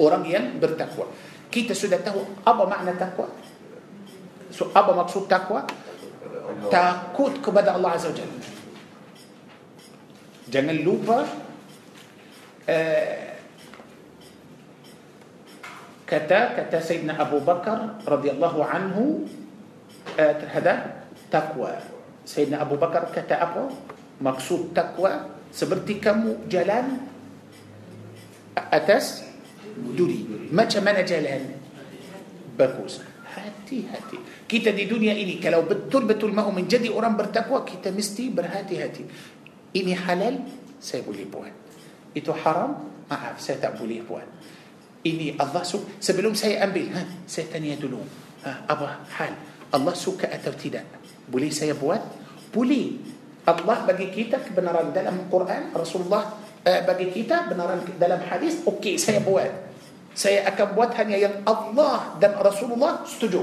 أوران 0.00 0.22
ين 0.28 0.44
برتقوى 0.60 1.06
كيتا 1.52 1.76
سودا 1.76 2.04
تهو 2.04 2.44
أبا 2.46 2.64
معنى 2.68 2.92
تقوى 2.96 3.26
سو 4.52 4.72
أبا 4.76 4.92
مقصود 4.92 5.28
تقوى 5.28 5.60
تاكوت 6.70 7.34
كبدا 7.44 7.72
الله 7.76 7.90
عز 7.90 8.06
وجل 8.08 8.30
جنن 10.52 10.78
لوبا 10.84 11.18
آه 12.68 13.31
kata 16.12 16.52
kata 16.60 16.76
Sayyidina 16.84 17.16
Abu 17.16 17.40
Bakar 17.40 18.04
radhiyallahu 18.04 18.60
anhu 18.60 19.24
uh, 20.20 20.32
terhadap 20.36 21.08
takwa. 21.32 21.80
Sayyidina 22.28 22.60
Abu 22.60 22.76
Bakar 22.76 23.08
kata 23.08 23.40
apa? 23.40 23.72
Maksud 24.20 24.76
takwa 24.76 25.32
seperti 25.48 25.96
kamu 26.04 26.52
jalan 26.52 27.00
atas 28.68 29.24
duri. 29.72 30.52
Macam 30.52 30.84
mana 30.84 31.00
jalan? 31.00 31.56
Bagus. 32.60 33.00
Hati-hati. 33.32 34.44
Kita 34.44 34.68
di 34.68 34.84
dunia 34.84 35.16
ini 35.16 35.40
kalau 35.40 35.64
betul-betul 35.64 36.28
mau 36.36 36.52
menjadi 36.52 36.92
orang 36.92 37.16
bertakwa 37.16 37.64
kita 37.64 37.88
mesti 37.88 38.28
berhati-hati. 38.28 39.02
Ini 39.72 39.96
halal 40.04 40.44
saya 40.76 41.00
boleh 41.00 41.24
buat. 41.24 41.54
Itu 42.12 42.36
haram 42.36 42.84
maaf 43.08 43.40
saya 43.40 43.56
tak 43.64 43.80
boleh 43.80 44.04
buat. 44.04 44.28
ini 45.06 45.34
Allah 45.38 45.66
suka 45.66 45.98
sebelum 45.98 46.34
saya 46.38 46.62
ambil 46.66 46.94
ha, 46.94 47.02
saya 47.26 47.50
tanya 47.50 47.74
dulu 47.74 47.98
ha, 48.46 48.66
apa 48.70 49.02
hal 49.18 49.34
Allah 49.74 49.94
suka 49.98 50.30
atau 50.30 50.54
tidak 50.54 50.86
boleh 51.26 51.50
saya 51.50 51.74
buat 51.74 52.02
boleh 52.54 53.02
Allah 53.42 53.82
bagi 53.82 54.10
kita 54.14 54.38
kebenaran 54.46 54.94
dalam 54.94 55.26
Quran 55.26 55.74
Rasulullah 55.74 56.38
uh, 56.62 56.80
bagi 56.86 57.10
kita 57.10 57.50
benaran 57.50 57.82
dalam 57.98 58.22
hadis 58.30 58.62
okey 58.62 58.94
saya 58.94 59.18
buat 59.18 59.74
saya 60.14 60.46
akan 60.46 60.68
buat 60.78 60.94
hanya 61.02 61.18
yang 61.18 61.42
Allah 61.50 62.14
dan 62.22 62.38
Rasulullah 62.38 63.02
setuju 63.02 63.42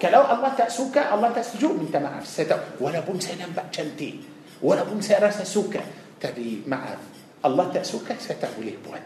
kalau 0.00 0.24
Allah 0.24 0.56
tak 0.56 0.72
suka 0.72 1.12
Allah 1.12 1.28
tak 1.36 1.44
setuju 1.44 1.76
minta 1.76 2.00
maaf 2.00 2.24
saya 2.24 2.56
tak 2.56 2.80
walaupun 2.80 3.20
saya 3.20 3.44
nampak 3.44 3.68
cantik 3.68 4.24
walaupun 4.64 5.04
saya 5.04 5.28
rasa 5.28 5.44
suka 5.44 5.82
tapi 6.16 6.64
maaf 6.64 7.02
Allah 7.44 7.68
tak 7.68 7.84
suka 7.84 8.16
saya 8.16 8.40
tak 8.40 8.56
boleh 8.56 8.72
buat 8.80 9.02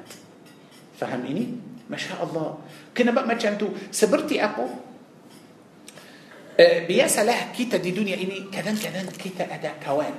Faham 0.96 1.22
ini? 1.28 1.44
Masya 1.87 2.18
Allah 2.24 2.59
Kena 2.96 3.12
buat 3.12 3.28
macam 3.28 3.54
tu 3.61 3.70
Seperti 3.92 4.40
apa? 4.40 4.64
Uh, 6.56 6.88
biasalah 6.88 7.52
kita 7.52 7.76
di 7.76 7.92
dunia 7.92 8.16
ini 8.16 8.48
Kadang-kadang 8.48 9.12
kita 9.12 9.44
ada 9.44 9.76
kawan 9.76 10.16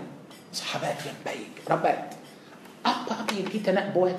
Sahabat 0.54 1.02
yang 1.02 1.18
baik 1.26 1.66
Rabat 1.66 2.13
Apa-apa 2.86 3.34
yang 3.34 3.50
kita 3.50 3.74
nak 3.74 3.90
buat 3.92 4.13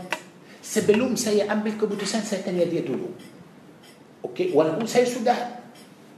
Sebelum 0.58 1.14
saya 1.14 1.46
ambil 1.48 1.78
keputusan 1.78 2.26
Saya 2.26 2.42
tanya 2.42 2.66
dia 2.66 2.82
dulu 2.82 3.38
Okey, 4.18 4.50
walaupun 4.50 4.90
saya 4.90 5.06
sudah 5.06 5.38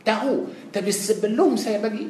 tahu 0.00 0.48
Tapi 0.72 0.88
sebelum 0.88 1.60
saya 1.60 1.76
bagi 1.84 2.08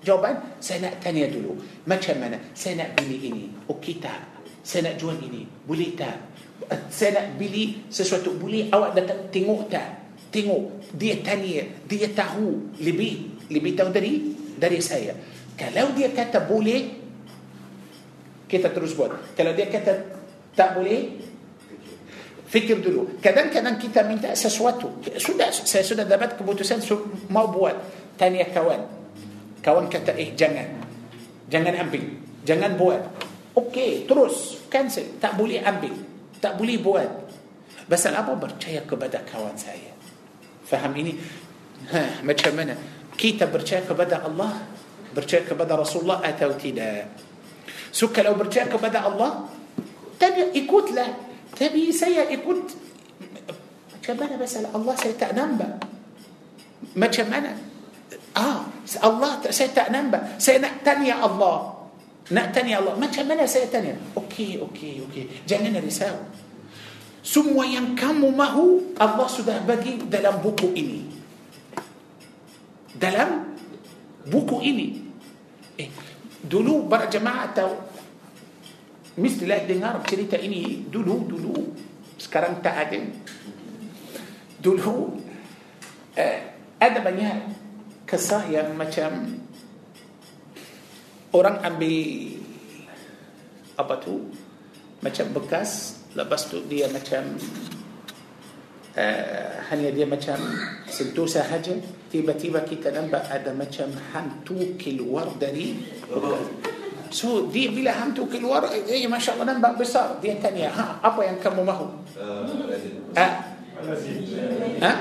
jawapan 0.00 0.56
saya 0.62 0.88
nak 0.88 1.02
tanya 1.04 1.26
dulu 1.26 1.58
macam 1.90 2.22
mana 2.22 2.38
saya 2.54 2.86
nak 2.86 2.90
bini 3.02 3.16
ini 3.34 3.44
okey 3.66 3.98
tak 3.98 4.37
saya 4.68 4.92
nak 4.92 4.94
jual 5.00 5.16
ini 5.24 5.48
boleh 5.64 5.96
tak 5.96 6.16
saya 6.92 7.16
nak 7.24 7.40
beli 7.40 7.88
sesuatu 7.88 8.36
boleh 8.36 8.68
awak 8.68 8.92
datang 9.00 9.32
tengok 9.32 9.72
tak 9.72 10.12
tengok 10.28 10.92
dia 10.92 11.16
tanya 11.24 11.64
dia 11.88 12.12
tahu 12.12 12.76
lebih 12.84 13.40
lebih 13.48 13.72
tahu 13.72 13.88
dari 13.88 14.36
dari 14.60 14.76
saya 14.84 15.16
kalau 15.56 15.96
dia 15.96 16.12
kata 16.12 16.44
boleh 16.44 16.84
kita 18.44 18.68
terus 18.76 18.92
buat 18.92 19.32
kalau 19.32 19.56
dia 19.56 19.72
kata 19.72 20.04
tak 20.52 20.76
boleh 20.76 21.00
fikir 22.44 22.84
dulu 22.84 23.16
kadang-kadang 23.24 23.80
kita 23.80 24.04
minta 24.04 24.36
sesuatu 24.36 25.00
sudah 25.16 25.48
saya 25.48 25.80
sudah 25.80 26.04
dapat 26.04 26.36
keputusan 26.36 26.84
so, 26.84 27.08
mau 27.32 27.48
buat 27.48 27.72
tanya 28.20 28.44
kawan 28.52 28.84
kawan 29.64 29.88
kata 29.88 30.12
eh 30.20 30.36
jangan 30.36 30.76
jangan 31.48 31.88
ambil 31.88 32.04
jangan 32.44 32.72
buat 32.76 33.00
Okey, 33.58 34.06
terus 34.06 34.62
cancel. 34.70 35.18
Tak 35.18 35.34
boleh 35.34 35.58
ambil. 35.66 35.94
Tak 36.38 36.54
boleh 36.60 36.78
buat. 36.78 37.10
Pasal 37.90 38.14
apa 38.14 38.36
percaya 38.38 38.84
kepada 38.86 39.18
kawan 39.24 39.56
saya? 39.58 39.90
Faham 40.68 40.92
ini? 41.00 41.16
Ha, 41.90 42.20
macam 42.22 42.52
mana? 42.54 42.76
Kita 43.16 43.48
percaya 43.50 43.80
kepada 43.82 44.22
Allah, 44.28 44.62
percaya 45.10 45.42
kepada 45.42 45.74
Rasulullah 45.74 46.20
atau 46.22 46.52
tidak? 46.54 47.08
So 47.90 48.12
kalau 48.12 48.36
percaya 48.38 48.68
kepada 48.68 49.08
Allah, 49.08 49.48
tapi 50.20 50.52
ikutlah. 50.60 51.10
Tapi 51.56 51.90
saya 51.90 52.28
ikut 52.30 52.58
macam 53.98 54.14
mana 54.24 54.36
pasal 54.40 54.68
Allah 54.70 54.94
saya 55.00 55.14
tak 55.16 55.32
nampak. 55.32 55.74
Macam 56.94 57.26
mana? 57.32 57.56
Ah, 58.36 58.68
Allah 59.00 59.32
saya 59.50 59.72
tak 59.72 59.88
nampak. 59.90 60.36
Saya 60.38 60.60
nak 60.62 60.84
tanya 60.84 61.24
Allah. 61.24 61.77
نأتن 62.28 62.68
نعم، 62.68 62.84
الله 62.84 62.92
الله 62.92 63.00
من 63.00 63.08
كمان 63.08 63.40
سيأتن 63.48 63.86
أوكي 64.20 64.60
أوكي 64.60 64.92
أوكي 65.08 65.24
جنن 65.48 65.72
رساو 65.80 66.16
ثم 67.24 67.56
ينكم 67.56 68.18
ما 68.36 68.48
هو 68.52 68.92
الله 69.00 69.26
سده 69.32 69.64
بقي 69.64 70.08
دلم 70.12 70.34
بوكو 70.44 70.76
إني 70.76 71.00
دلم 73.00 73.30
بوكو 74.28 74.60
إني 74.60 74.88
إيه. 75.80 75.90
دلو 76.52 76.84
برا 76.88 77.08
جماعة 77.08 77.56
مثل 79.18 79.42
لا 79.48 79.64
دينار 79.64 80.04
بشريطة 80.04 80.36
إني 80.44 80.92
دلو 80.92 81.32
دلو 81.32 81.52
سكرم 82.20 82.60
تأدم 82.60 83.04
دلو 84.60 84.96
أدبا 86.78 87.12
آه، 87.16 87.22
يا 87.24 87.32
كسايا 88.06 88.68
مثلا 88.74 89.47
orang 91.32 91.60
ambil 91.64 92.40
apa 93.78 93.94
tu 94.00 94.32
macam 95.04 95.26
bekas 95.36 96.02
lepas 96.16 96.40
tu 96.48 96.64
dia 96.66 96.88
macam 96.90 97.36
uh, 98.96 99.48
hanya 99.70 99.92
dia 99.94 100.08
macam 100.08 100.34
sentuh 100.88 101.28
sahaja 101.28 101.76
tiba-tiba 102.08 102.64
kita 102.64 102.88
nampak 102.90 103.28
ada 103.28 103.52
macam 103.52 103.92
hantu 104.16 104.56
keluar 104.80 105.28
dari 105.36 105.76
bekas. 106.08 106.48
Oh. 106.48 106.48
so 107.12 107.28
dia 107.48 107.68
bila 107.70 107.92
hantu 107.92 108.26
keluar 108.26 108.64
eh, 108.72 108.88
eh, 108.88 109.04
masya 109.06 109.36
Allah 109.38 109.54
nampak 109.56 109.80
besar 109.84 110.18
dia 110.20 110.34
tanya 110.40 110.72
ha, 110.74 110.84
apa 111.04 111.24
yang 111.28 111.38
kamu 111.40 111.62
mahu 111.64 111.86
uh, 112.18 113.38
ها؟ 114.82 114.92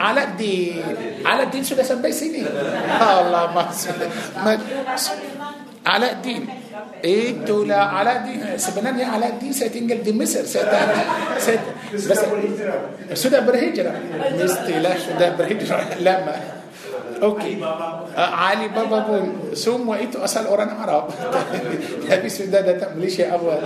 على 0.00 0.20
الدين 0.24 0.74
على 1.26 1.42
الدين 1.42 1.62
شو 1.64 1.74
لسه 1.74 2.02
بيسيني 2.02 2.34
إيه؟ 2.34 2.46
الله 3.02 3.44
ما 3.54 3.64
سيدي 3.70 4.06
على 5.86 6.06
الدين 6.10 6.42
ايه 7.04 7.44
تولا 7.44 7.76
على 7.82 8.12
الدين 8.16 8.44
سبنان 8.58 8.98
يا 8.98 9.06
على 9.06 9.28
الدين 9.34 9.52
سيتنقل 9.52 10.02
دي 10.06 10.12
مصر 10.14 10.44
سيت 10.46 10.66
سيت 11.38 11.60
بس 11.94 12.20
سودا 13.18 13.40
برهجرة 13.42 13.92
مستي 14.44 14.78
لا 14.78 14.98
سودا 14.98 15.34
برهجرة 15.38 15.94
لا 16.06 16.22
ما 16.24 16.34
اوكي 17.22 17.54
علي 18.16 18.68
بابا 18.68 18.98
بن 19.08 19.54
سوم 19.54 19.88
وايتو 19.88 20.22
اصل 20.24 20.46
اوران 20.46 20.68
عرب 20.68 21.06
تبي 22.10 22.28
سودا 22.36 22.60
ده 22.60 22.78
تعمليش 22.78 23.20
اول 23.20 23.58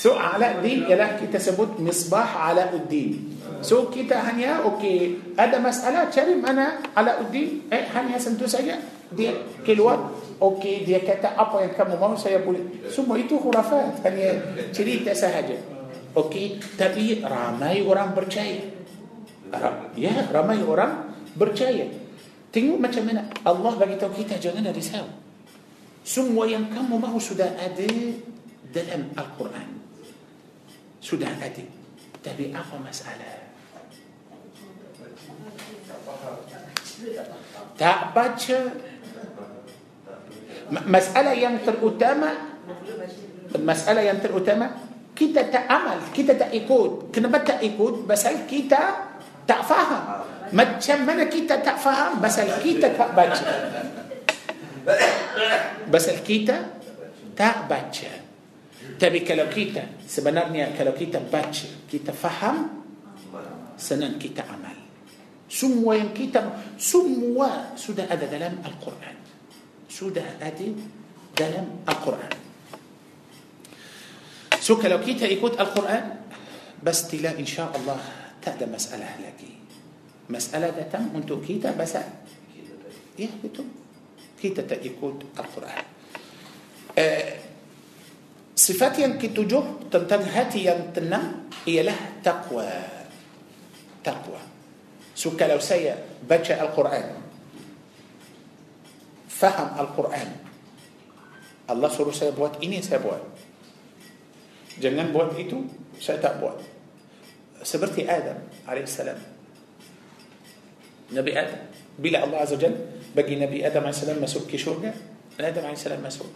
So 0.00 0.16
ala 0.16 0.56
di, 0.64 0.80
ialah 0.88 1.20
kita 1.20 1.36
sebut 1.36 1.76
misbah 1.76 2.48
ala 2.48 2.72
uddin. 2.72 3.36
So 3.60 3.92
kita 3.92 4.16
hanya 4.24 4.64
okey 4.72 5.12
ada 5.36 5.60
masalah 5.60 6.08
cari 6.08 6.40
mana 6.40 6.80
ala 6.96 7.20
uddin, 7.20 7.68
eh 7.68 7.84
hanya 7.92 8.16
sentuh 8.16 8.48
saja 8.48 8.80
dia 9.12 9.36
keluar 9.60 10.00
okey 10.40 10.88
dia 10.88 11.04
kata 11.04 11.36
apa 11.36 11.60
yang 11.68 11.76
kamu 11.76 12.00
mahu 12.00 12.16
saya 12.16 12.40
boleh 12.40 12.88
semua 12.88 13.20
itu 13.20 13.36
khurafat 13.36 14.00
hanya 14.08 14.40
cerita 14.72 15.12
sahaja 15.12 15.60
okey 16.16 16.64
tapi 16.80 17.20
ramai 17.20 17.82
orang 17.84 18.14
percaya 18.16 18.70
ya 20.00 20.14
ramai 20.32 20.62
orang 20.64 21.12
percaya 21.36 21.84
tengok 22.54 22.78
macam 22.80 23.04
mana 23.04 23.28
Allah 23.44 23.72
bagi 23.76 23.98
tahu 24.00 24.14
kita 24.16 24.38
jangan 24.40 24.64
risau 24.72 25.04
semua 26.08 26.48
yang 26.48 26.70
kamu 26.72 26.96
mahu 26.96 27.18
sudah 27.20 27.50
ada 27.60 27.84
dalam 28.72 29.10
al-Quran 29.18 29.79
Sudah 31.00 31.32
tadi. 31.40 31.64
Tapi 32.20 32.52
apa 32.52 32.76
masalah? 32.76 33.48
Tak 37.80 38.00
baca. 38.12 38.58
Masalah 40.86 41.34
yang 41.34 41.56
terutama 41.64 42.30
masalah 43.58 44.06
yang 44.06 44.22
terutama 44.22 44.78
kita 45.18 45.50
tak 45.50 45.66
amal, 45.66 45.98
kita 46.14 46.36
tak 46.38 46.52
ikut. 46.54 47.10
Kenapa 47.10 47.42
tak 47.42 47.60
ikut? 47.64 48.04
Pasal 48.06 48.46
kita 48.46 49.10
tak 49.48 49.64
faham. 49.66 50.22
Macam 50.52 50.98
mana 51.02 51.26
kita 51.26 51.58
tak 51.64 51.80
faham? 51.80 52.20
Pasal 52.22 52.46
kita 52.60 52.92
tak 52.94 53.10
baca. 53.16 53.44
Pasal 55.90 56.20
kita 56.22 56.68
tak 57.34 57.66
baca. 57.66 58.19
Tapi 59.00 59.20
kalau 59.24 59.48
kita 59.48 60.00
sebenarnya 60.04 60.72
kalau 60.72 60.96
kita 60.96 61.20
baca, 61.20 61.68
kita 61.88 62.16
faham, 62.16 62.84
senang 63.76 64.16
kita 64.16 64.44
amal. 64.48 64.76
Semua 65.50 65.96
yang 65.98 66.14
kita 66.16 66.40
semua 66.80 67.74
sudah 67.76 68.06
ada 68.08 68.24
dalam 68.24 68.60
Al-Quran. 68.64 69.16
Sudah 69.90 70.38
ada 70.40 70.66
dalam 71.36 71.82
Al-Quran. 71.84 72.32
So 74.60 74.76
kalau 74.78 75.00
kita 75.02 75.26
ikut 75.28 75.58
Al-Quran, 75.60 76.04
pasti 76.80 77.18
lah 77.20 77.34
insya 77.36 77.72
Allah 77.74 77.98
tak 78.40 78.60
ada 78.62 78.68
masalah 78.70 79.10
lagi. 79.20 79.50
Masalah 80.30 80.70
datang 80.72 81.10
untuk 81.18 81.42
kita 81.44 81.74
basah. 81.76 82.04
Ya 83.18 83.28
betul. 83.44 83.68
Kita 84.40 84.62
tak 84.64 84.80
ikut 84.86 85.34
Al-Quran. 85.36 85.84
Uh, 86.96 87.28
صفات 88.60 88.98
ينكتجه 89.00 89.64
تمتد 89.90 90.22
هاتي 90.36 90.64
ينتنا 90.68 91.20
هي 91.66 91.80
له 91.82 91.96
تقوى 92.24 92.68
تقوى 94.04 94.40
سكا 95.16 95.44
لو 95.48 95.60
سيا 95.64 95.96
بجا 96.28 96.60
القرآن 96.60 97.08
فهم 99.32 99.68
القرآن 99.80 100.30
الله 101.72 101.88
سورو 101.88 102.12
سيا 102.12 102.36
بوات 102.36 102.60
إني 102.60 102.84
سيا 102.84 103.00
بوات 103.00 103.24
جنان 104.80 105.08
بوات 105.16 105.40
إتو 105.40 105.64
سيا 105.96 106.20
بوات 106.20 106.60
آدم 108.04 108.38
عليه 108.68 108.84
السلام 108.84 109.18
نبي 111.16 111.32
آدم 111.40 111.60
بلا 111.98 112.24
الله 112.28 112.38
عز 112.44 112.52
وجل 112.60 112.76
بقي 113.16 113.34
نبي 113.40 113.64
آدم 113.66 113.80
عليه 113.80 113.96
السلام 113.96 114.20
ما 114.20 114.28
سكي 114.28 114.58
شوقة 114.60 114.92
آدم 115.40 115.64
عليه 115.64 115.80
السلام 115.80 116.00
ما 116.04 116.12
سكي 116.12 116.28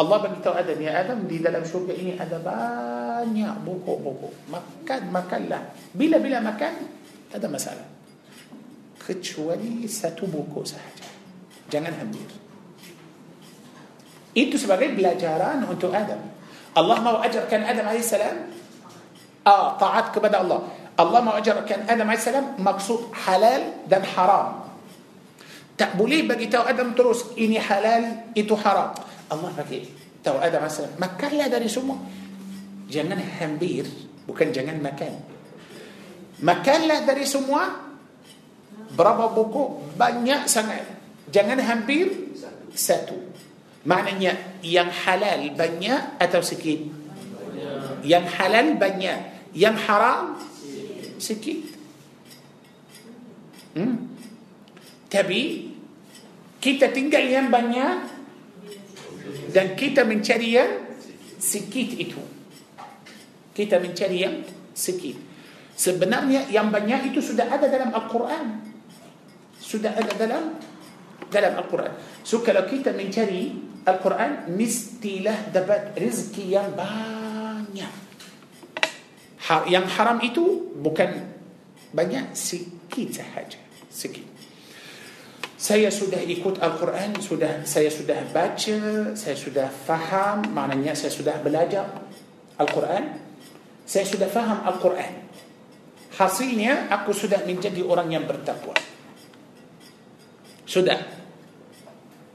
Allah 0.00 0.16
beritahu 0.24 0.56
Adam, 0.56 0.78
ya 0.80 0.92
Adam 0.96 1.28
di 1.28 1.36
dalam 1.44 1.60
syurga 1.60 1.92
ini 1.92 2.16
ada 2.16 2.40
banyak 2.40 3.52
pokok-pokok. 3.68 4.48
Makan, 4.48 5.12
makanlah. 5.12 5.76
Bila-bila 5.92 6.40
makan, 6.40 6.74
ada 7.36 7.44
masalah. 7.52 7.84
Kecuali 8.96 9.84
satu 9.84 10.24
pokok 10.28 10.64
sahaja. 10.64 11.08
Jangan 11.70 11.92
hampir 12.02 12.26
Itu 14.32 14.56
sebagai 14.56 14.88
pelajaran 14.96 15.68
untuk 15.68 15.92
Adam. 15.92 16.32
Allah 16.72 16.96
mahu 17.04 17.20
ajarkan 17.20 17.60
Adam 17.60 17.84
AS 17.92 18.16
ah, 18.16 19.76
taat 19.76 20.16
kepada 20.16 20.40
Allah. 20.40 20.64
Allah 20.96 21.20
mahu 21.20 21.36
ajarkan 21.44 21.84
Adam 21.92 22.08
AS 22.08 22.24
maksud 22.56 23.12
halal 23.28 23.84
dan 23.84 24.00
haram. 24.16 24.64
Tak 25.76 25.92
boleh 26.00 26.24
bagi 26.24 26.48
tahu 26.48 26.64
Adam 26.64 26.96
terus 26.96 27.36
ini 27.36 27.60
halal, 27.60 28.32
itu 28.32 28.56
haram. 28.64 28.96
Allah 29.30 29.48
bagi 29.54 29.86
tahu 30.20 30.42
ada 30.42 30.58
masa 30.58 30.90
makanlah 30.98 31.46
dari 31.46 31.70
semua 31.70 31.96
jangan 32.90 33.22
hampir 33.38 33.86
bukan 34.26 34.50
jangan 34.50 34.76
makan 34.82 35.16
makanlah 36.42 37.06
dari 37.06 37.22
semua 37.24 37.94
berapa 38.90 39.30
buku 39.32 39.94
banyak 39.94 40.50
sangat 40.50 40.82
jangan 41.30 41.62
hampir 41.62 42.10
satu 42.74 43.16
maknanya 43.86 44.58
yang 44.66 44.90
halal 44.90 45.46
banyak 45.54 46.18
atau 46.20 46.42
sikit 46.42 46.90
yang 48.02 48.26
halal 48.26 48.74
banyak 48.76 49.54
yang 49.54 49.78
haram 49.78 50.34
sikit 51.22 51.70
hmm? 53.78 53.94
tapi 55.06 55.70
kita 56.60 56.90
tinggal 56.92 57.24
yang 57.24 57.46
banyak 57.48 58.19
dan 59.50 59.74
kita 59.74 60.04
mencari 60.06 60.58
yang 60.58 60.74
sikit 61.40 61.90
itu. 61.96 62.20
Kita 63.50 63.76
mencari 63.82 64.18
yang 64.24 64.42
sikit. 64.72 65.16
Sebenarnya 65.76 66.48
yang 66.52 66.68
banyak 66.68 67.10
itu 67.12 67.24
sudah 67.24 67.48
ada 67.48 67.66
dalam 67.66 67.90
Al-Quran. 67.94 68.46
Sudah 69.60 69.96
ada 69.96 70.12
dalam 70.16 70.44
dalam 71.30 71.52
Al-Quran. 71.56 71.92
So 72.26 72.42
kalau 72.44 72.66
kita 72.68 72.92
mencari 72.92 73.54
Al-Quran, 73.86 74.50
mestilah 74.54 75.48
dapat 75.50 75.96
rezeki 75.96 76.44
yang 76.52 76.68
banyak. 76.76 77.92
Ha, 79.50 79.66
yang 79.66 79.88
haram 79.98 80.20
itu 80.22 80.74
bukan 80.78 81.10
banyak, 81.90 82.36
sikit 82.36 83.08
sahaja. 83.18 83.58
Sikit 83.90 84.29
saya 85.60 85.92
sudah 85.92 86.24
ikut 86.24 86.56
Al-Quran, 86.56 87.20
sudah 87.20 87.68
saya 87.68 87.92
sudah 87.92 88.24
baca, 88.32 88.80
saya 89.12 89.36
sudah 89.36 89.68
faham, 89.68 90.40
maknanya 90.56 90.96
saya 90.96 91.12
sudah 91.12 91.36
belajar 91.36 92.00
Al-Quran. 92.56 93.20
Saya 93.84 94.08
sudah 94.08 94.32
faham 94.32 94.64
Al-Quran. 94.64 95.28
Hasilnya 96.16 96.88
aku 96.88 97.12
sudah 97.12 97.44
menjadi 97.44 97.84
orang 97.84 98.08
yang 98.08 98.24
bertakwa. 98.24 98.72
Sudah. 100.64 100.96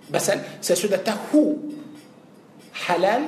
Basal 0.06 0.62
saya 0.62 0.78
sudah 0.78 1.02
tahu 1.02 1.58
halal 2.86 3.26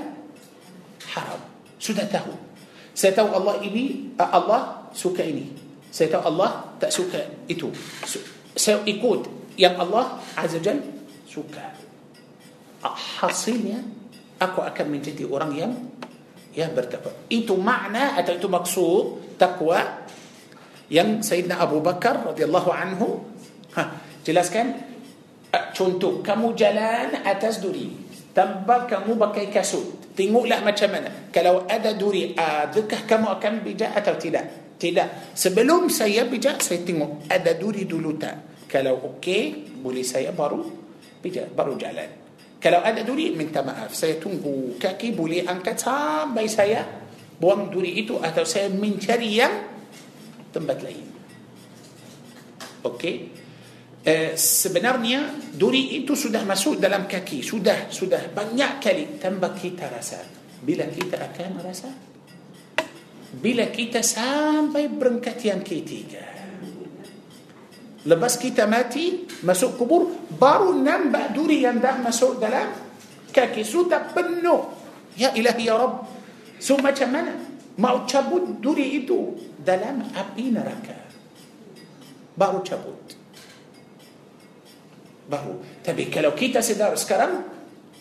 haram. 1.15 1.41
Sudah 1.81 2.05
tahu. 2.05 2.35
Saya 2.93 3.17
tahu 3.17 3.33
Allah 3.33 3.65
ini 3.65 4.13
Allah 4.21 4.91
suka 4.93 5.25
ini. 5.25 5.57
Saya 5.89 6.13
tahu 6.13 6.29
Allah 6.37 6.77
tak 6.77 6.93
suka 6.93 7.33
itu. 7.49 7.73
Saya 8.53 8.83
ikut 8.85 9.36
yang 9.57 9.75
Allah 9.81 10.21
Azza 10.37 10.61
Jal 10.61 10.79
suka. 11.25 11.73
Hasilnya 12.87 13.81
aku 14.39 14.61
akan 14.61 14.87
menjadi 14.87 15.25
orang 15.25 15.51
yang 15.57 15.73
yang 16.53 16.71
bertakwa. 16.77 17.11
Itu 17.27 17.57
makna 17.57 18.13
atau 18.17 18.33
itu 18.37 18.45
maksud 18.47 19.35
takwa 19.41 20.05
yang 20.93 21.19
Sayyidina 21.19 21.57
Abu 21.59 21.81
Bakar 21.83 22.31
radhiyallahu 22.31 22.69
anhu 22.71 23.19
ha, 23.75 23.97
jelaskan 24.23 24.77
contoh 25.75 26.23
kamu 26.23 26.55
jalan 26.55 27.19
atas 27.27 27.59
duri 27.59 27.91
tambah 28.31 28.87
kamu 28.87 29.19
pakai 29.19 29.51
kasut 29.51 30.15
tengoklah 30.15 30.63
macam 30.63 30.87
mana 30.87 31.11
kalau 31.35 31.67
ada 31.67 31.91
duri 31.91 32.31
adakah 32.39 33.03
kamu 33.03 33.27
akan 33.35 33.53
bijak 33.67 33.91
atau 33.99 34.15
tidak 34.15 34.47
tidak 34.79 35.35
sebelum 35.35 35.91
saya 35.91 36.23
bijak 36.23 36.63
saya 36.63 36.79
tengok 36.87 37.27
ada 37.27 37.51
duri 37.59 37.83
dulu 37.83 38.15
tak 38.15 38.37
Kalau 38.67 39.15
OK, 39.15 39.25
boleh 39.79 40.03
saya 40.03 40.35
baru 40.35 40.59
baru 41.27 41.73
jalan. 41.75 42.09
Kalau 42.59 42.79
ada 42.83 42.99
duri, 43.03 43.31
minta 43.33 43.63
maaf. 43.63 43.95
Saya 43.95 44.19
tunggu 44.19 44.75
kaki 44.75 45.15
boleh 45.15 45.43
angkat 45.47 45.79
sampai 45.79 46.45
saya 46.51 46.83
buang 47.37 47.71
duri 47.71 47.99
itu 47.99 48.19
atau 48.19 48.43
saya 48.43 48.67
mencari 48.71 49.31
yang 49.39 49.53
tempat 50.51 50.77
lain. 50.83 51.07
Okey. 52.87 53.15
Uh, 54.07 54.39
sebenarnya 54.39 55.35
duri 55.51 55.99
itu 55.99 56.15
sudah 56.15 56.47
masuk 56.47 56.79
dalam 56.79 57.03
kaki 57.11 57.43
sudah 57.43 57.91
sudah 57.91 58.31
banyak 58.31 58.79
kali 58.79 59.03
tambah 59.19 59.51
kita 59.59 59.91
rasa 59.91 60.23
bila 60.63 60.87
kita 60.87 61.19
akan 61.27 61.59
rasa 61.59 61.91
bila 63.35 63.67
kita 63.67 63.99
sampai 63.99 64.87
berengkat 64.87 65.35
yang 65.43 65.59
ketiga 65.59 66.23
لباس 68.07 68.35
كيتا 68.39 68.71
ماتي 68.71 69.05
مسوق 69.43 69.75
كبور 69.83 70.03
بارو 70.39 70.79
نام 70.79 71.11
بأدوري 71.11 71.59
يندام 71.67 72.07
مسوق 72.07 72.39
دلام 72.39 72.69
كاكي 73.35 73.63
سودا 73.67 74.15
بنو 74.15 74.57
يا 75.19 75.35
إلهي 75.35 75.67
يا 75.67 75.75
رب 75.75 75.95
ثم 76.63 76.87
جمنا 76.87 77.33
ما 77.83 77.91
تشابود 78.07 78.63
دوري 78.63 79.03
إدو 79.03 79.19
دلام 79.59 80.15
أبين 80.15 80.55
ركا 80.55 80.97
بارو 82.39 82.63
تشابود 82.63 83.03
بارو 85.27 85.83
تبي 85.83 86.07
كلو 86.07 86.31
كيتا 86.31 86.63
سدار 86.63 86.95
سكرم 86.95 87.33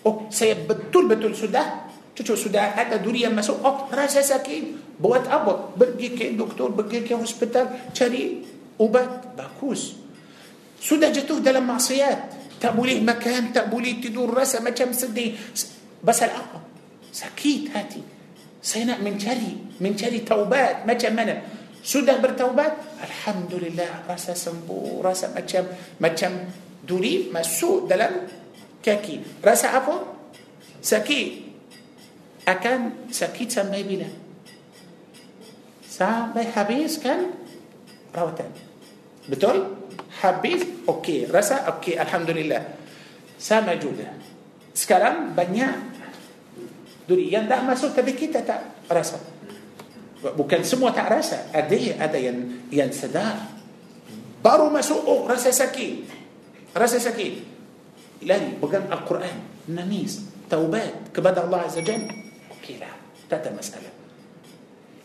أو 0.07 0.31
سيب 0.31 0.71
بتول 0.71 1.05
بتول 1.19 1.35
سودا 1.35 1.63
تشو 2.15 2.39
سودا 2.39 2.63
هذا 2.79 2.97
دوري 3.03 3.27
مسوق 3.27 3.59
أو 3.67 3.77
راسا 3.91 4.23
ساكين 4.23 4.95
بوات 5.03 5.27
أبو 5.27 5.75
بقي 5.75 6.15
كين 6.15 6.39
دكتور 6.39 6.71
بقي 6.79 7.03
كين 7.03 7.19
هسبتال 7.19 7.91
تشاري 7.91 8.55
أوبك 8.81 9.37
باكوس 9.37 9.85
سودا 10.81 11.09
جتوه 11.13 11.41
دلم 11.41 11.65
معصيات 11.67 12.61
تأبوليه 12.61 13.01
مكان 13.01 13.53
تأبوليه 13.53 13.95
تدور 14.05 14.29
رأسه 14.37 14.61
ما 14.63 14.71
كم 14.71 14.93
سدي 14.93 15.33
بس 16.05 16.21
الأقوى 16.23 16.61
سكيت 17.13 17.65
هاتي 17.77 18.03
سيناء 18.63 19.01
من 19.01 19.17
شري 19.17 19.81
من 19.81 19.97
شري 19.99 20.21
توبات 20.29 20.85
ما 20.87 20.93
كم 20.93 21.13
منا 21.17 21.37
سودا 21.83 22.21
بالتوبات 22.21 22.75
الحمد 23.03 23.53
لله 23.65 23.91
رأسه 24.09 24.35
سنبو 24.37 25.01
رأسه 25.01 25.33
ما 25.33 25.41
كم 25.41 25.67
ما 26.01 26.09
كم 26.13 26.35
دوري 26.85 27.33
ما 27.33 27.41
سو 27.43 27.89
دلم 27.89 28.15
كاكي 28.85 29.41
رأسه 29.41 29.69
عفو 29.73 29.97
سكيت 30.85 31.33
أكان 32.49 32.83
سكيت 33.11 33.51
سمي 33.57 33.83
بنا 33.89 34.09
سامي 35.89 36.45
حبيس 36.53 37.01
كان 37.01 37.33
روتاني 38.17 38.66
Betul? 39.27 39.59
Habis, 40.23 40.87
okey. 40.87 41.27
Rasa, 41.29 41.67
okey. 41.77 41.99
Alhamdulillah. 41.99 42.63
Sama 43.37 43.75
juga. 43.77 44.15
Sekarang 44.73 45.35
banyak 45.35 45.95
duri 47.07 47.31
yang 47.31 47.47
dah 47.47 47.63
masuk 47.67 47.93
tapi 47.95 48.15
kita 48.17 48.43
tak 48.47 48.87
rasa. 48.91 49.19
Bukan 50.35 50.63
semua 50.63 50.91
tak 50.95 51.11
rasa. 51.11 51.51
Ada 51.55 51.77
ada 52.03 52.19
yang 52.19 52.67
yang 52.73 52.91
sedar. 52.95 53.37
Baru 54.43 54.71
masuk, 54.71 55.03
oh 55.07 55.23
rasa 55.27 55.51
sakit. 55.51 56.07
Rasa 56.75 57.03
sakit. 57.03 57.35
Lari, 58.27 58.57
bukan 58.63 58.89
Al-Quran. 58.91 59.69
Nangis. 59.75 60.23
Taubat 60.47 61.11
kepada 61.11 61.43
Allah 61.43 61.67
Azza 61.67 61.83
Jal. 61.83 62.07
Okey 62.59 62.79
lah. 62.79 62.95
Tak 63.27 63.43
ada 63.43 63.51
masalah. 63.51 63.93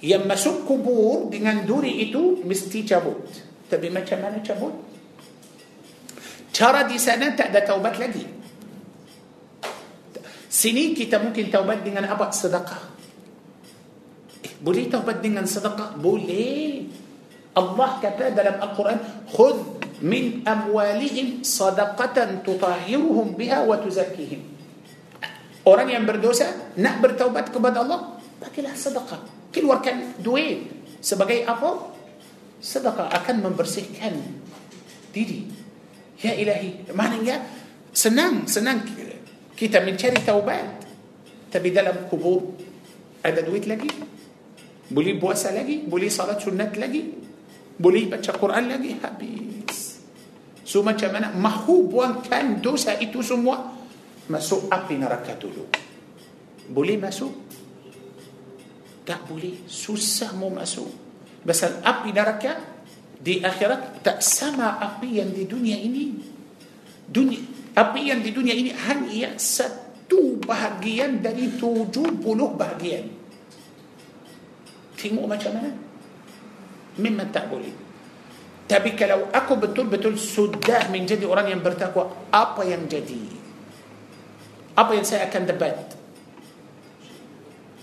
Yang 0.02 0.24
masuk 0.26 0.56
kubur 0.70 1.30
dengan 1.34 1.62
duri 1.66 2.06
itu 2.10 2.46
mesti 2.48 2.86
cabut. 2.86 3.18
Mesti 3.22 3.40
cabut. 3.50 3.50
Tapi 3.72 3.88
macam 3.88 4.20
mana 4.20 4.44
cabut? 4.44 4.76
Cara 6.52 6.84
di 6.84 7.00
sana 7.00 7.32
tak 7.32 7.56
ada 7.56 7.64
taubat 7.64 7.96
lagi. 7.96 8.28
Sini 10.52 10.92
kita 10.92 11.24
mungkin 11.24 11.48
taubat 11.48 11.80
dengan 11.80 12.12
apa? 12.12 12.28
Sedekah. 12.36 12.84
Eh, 14.44 14.52
boleh 14.60 14.92
taubat 14.92 15.24
dengan 15.24 15.48
sedekah? 15.48 15.96
Boleh. 15.96 16.84
Allah 17.56 17.92
kata 18.04 18.36
dalam 18.36 18.60
Al-Quran, 18.60 19.00
Khud 19.32 19.60
min 20.04 20.44
amwalihim 20.44 21.48
sadaqatan 21.48 22.44
tutahiruhum 22.44 23.40
biha 23.40 23.64
wa 23.64 23.80
tuzakihim. 23.80 24.44
Orang 25.64 25.88
yang 25.92 26.04
berdosa, 26.04 26.76
nak 26.76 27.00
bertaubat 27.00 27.48
kepada 27.56 27.88
Allah, 27.88 28.20
pakailah 28.44 28.76
sedekah. 28.76 29.20
Keluarkan 29.56 30.20
duit 30.20 30.68
sebagai 31.00 31.48
apa? 31.48 31.91
sedekah 32.62 33.10
akan 33.10 33.38
membersihkan 33.42 34.16
diri. 35.12 35.50
Ya 36.22 36.38
ilahi, 36.38 36.86
ya, 37.26 37.42
senang, 37.90 38.46
senang 38.46 38.86
kita 39.58 39.82
mencari 39.82 40.22
taubat. 40.22 40.70
Tapi 41.52 41.68
dalam 41.74 42.06
kubur 42.08 42.54
ada 43.26 43.42
duit 43.44 43.66
lagi? 43.66 43.90
Boleh 44.94 45.18
puasa 45.18 45.50
lagi? 45.52 45.82
Boleh 45.84 46.08
salat 46.14 46.38
sunat 46.46 46.78
lagi? 46.78 47.02
Boleh 47.82 48.06
baca 48.06 48.32
Quran 48.38 48.70
lagi? 48.70 48.96
Habis. 49.02 49.78
So 50.62 50.86
macam 50.86 51.10
mana? 51.18 51.34
Mahu 51.34 51.90
buangkan 51.90 52.62
dosa 52.62 52.96
itu 53.02 53.26
semua? 53.26 53.58
Masuk 54.30 54.70
api 54.70 55.02
neraka 55.02 55.36
dulu. 55.36 55.66
Boleh 56.72 57.02
masuk? 57.02 57.34
Tak 59.04 59.26
boleh. 59.28 59.66
Susah 59.68 60.32
mau 60.38 60.54
masuk. 60.54 61.01
Pasal 61.42 61.82
api 61.82 62.14
neraka 62.14 62.62
di 63.18 63.42
akhirat 63.42 64.06
tak 64.06 64.20
sama 64.22 64.78
api 64.78 65.18
yang 65.22 65.34
di 65.34 65.50
dunia 65.50 65.74
ini. 65.78 66.14
Dunia, 67.10 67.42
api 67.74 68.14
yang 68.14 68.22
di 68.22 68.30
dunia 68.30 68.54
ini 68.54 68.70
hanya 68.86 69.36
satu 69.42 70.38
bahagian 70.46 71.18
dari 71.26 71.50
tujuh 71.58 72.22
puluh 72.22 72.54
bahagian. 72.54 73.10
Tengok 75.02 75.26
macam 75.26 75.52
mana? 75.58 75.72
Memang 77.02 77.28
tak 77.34 77.50
boleh. 77.50 77.74
Tapi 78.70 78.94
kalau 78.94 79.28
aku 79.34 79.58
betul-betul 79.58 80.16
sudah 80.16 80.88
menjadi 80.94 81.26
orang 81.26 81.58
yang 81.58 81.62
bertakwa, 81.66 82.30
apa 82.30 82.62
yang 82.64 82.86
jadi? 82.86 83.18
Apa 84.78 84.94
yang 84.94 85.04
saya 85.04 85.26
akan 85.28 85.44
debat? 85.50 85.76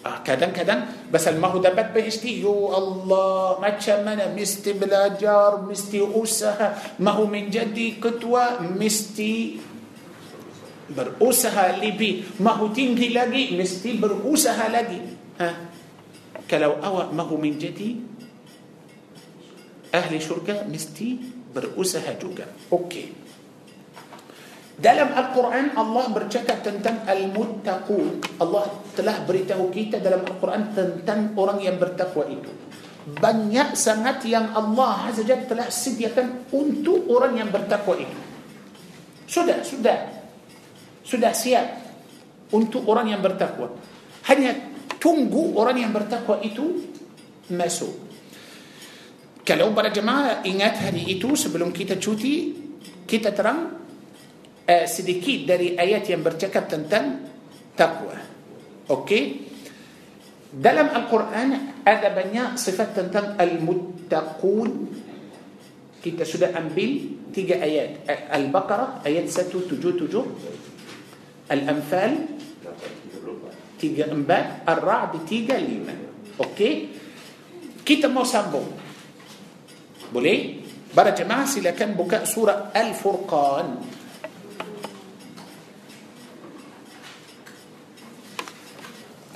kadang-kadang 0.03 1.11
pasal 1.11 1.42
mahu 1.42 1.59
dapat 1.59 1.90
PhD 1.90 2.38
yo 2.46 2.70
Allah 2.70 3.59
macam 3.59 3.99
mana 4.07 4.30
mesti 4.30 4.70
belajar 4.78 5.59
mesti 5.59 5.99
usaha 5.99 6.78
mahu 7.03 7.24
menjadi 7.26 7.99
ketua 7.99 8.62
mesti 8.62 9.59
berusaha 10.94 11.82
lebih 11.82 12.38
mahu 12.38 12.66
tinggi 12.70 13.11
lagi 13.11 13.59
mesti 13.59 13.99
berusaha 13.99 14.70
lagi 14.70 15.03
ha? 15.42 15.49
kalau 16.46 16.78
awak 16.78 17.11
mahu 17.11 17.34
menjadi 17.42 17.99
ahli 19.99 20.16
syurga 20.22 20.62
mesti 20.62 21.18
berusaha 21.51 22.14
juga 22.16 22.46
okey 22.70 23.28
Dalam 24.79 25.11
Al-Quran 25.11 25.74
Allah 25.74 26.05
bercakap 26.07 26.62
tentang 26.62 27.03
Al-Muttaqun 27.03 28.39
Allah 28.39 28.70
telah 28.95 29.26
beritahu 29.26 29.74
kita 29.74 29.99
dalam 29.99 30.22
Al-Quran 30.22 30.70
Tentang 30.70 31.35
orang 31.35 31.59
yang 31.59 31.83
bertakwa 31.83 32.22
itu 32.31 32.47
Banyak 33.18 33.74
sangat 33.74 34.22
yang 34.31 34.55
Allah 34.55 35.11
Azza 35.11 35.26
telah 35.26 35.66
sediakan 35.66 36.47
Untuk 36.55 37.11
orang 37.11 37.43
yang 37.43 37.51
bertakwa 37.51 37.99
itu 37.99 38.18
Sudah, 39.26 39.66
sudah 39.66 39.99
Sudah 41.03 41.35
siap 41.35 41.66
Untuk 42.55 42.87
orang 42.87 43.11
yang 43.11 43.18
bertakwa 43.18 43.74
Hanya 44.31 44.55
tunggu 45.03 45.59
orang 45.59 45.83
yang 45.83 45.91
bertakwa 45.91 46.39
itu 46.47 46.87
Masuk 47.51 47.99
Kalau 49.43 49.74
para 49.74 49.91
jemaah 49.91 50.47
ingat 50.47 50.87
hari 50.87 51.11
itu 51.18 51.35
Sebelum 51.35 51.74
kita 51.74 51.99
cuti 51.99 52.55
Kita 53.03 53.35
terang 53.35 53.74
سديكيت 54.69 55.49
آه، 55.49 55.49
داري 55.49 55.69
آيات 55.81 56.05
ينبرتكب 56.12 56.69
تنتن 56.69 57.07
تقوى 57.73 58.16
أوكي 58.93 59.23
دلم 60.61 60.89
القرآن 60.93 61.51
هذا 61.89 62.09
بنيا 62.12 62.45
صفة 62.61 62.89
تنتن 62.97 63.41
المتقون 63.41 64.71
كتا 66.05 66.25
سودا 66.29 66.53
أنبيل 66.53 66.93
تيجا 67.33 67.57
آيات 67.64 67.93
آه، 68.05 68.37
البقرة 68.37 69.01
آيات 69.09 69.27
ستو 69.33 69.64
تجو 69.73 69.91
تجو 70.05 70.23
الأنفال 71.49 72.12
تيجا 73.81 74.12
أنباء 74.12 74.47
الرعد 74.69 75.12
تيجا 75.25 75.57
ليما 75.64 75.95
أوكي 76.45 76.73
كتا 77.89 78.09
مو 78.12 78.21
سامبو 78.25 78.61
بولي 80.12 80.61
برا 80.97 81.12
جماعة 81.16 81.45
سيلا 81.49 81.73
كان 81.73 81.97
بكاء 81.97 82.25
سورة 82.29 82.69
الفرقان 82.77 83.97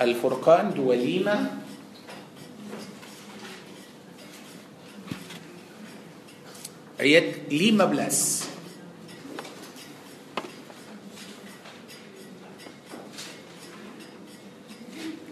الفرقان 0.03 0.73
دوليمة 0.75 1.37
عيد 6.99 7.33
ليما 7.51 7.85
بلاس 7.85 8.49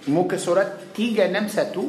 موكا 0.07 0.37
سورة 0.37 0.79
تيجا 0.95 1.27
نمسة 1.27 1.63
تو 1.63 1.87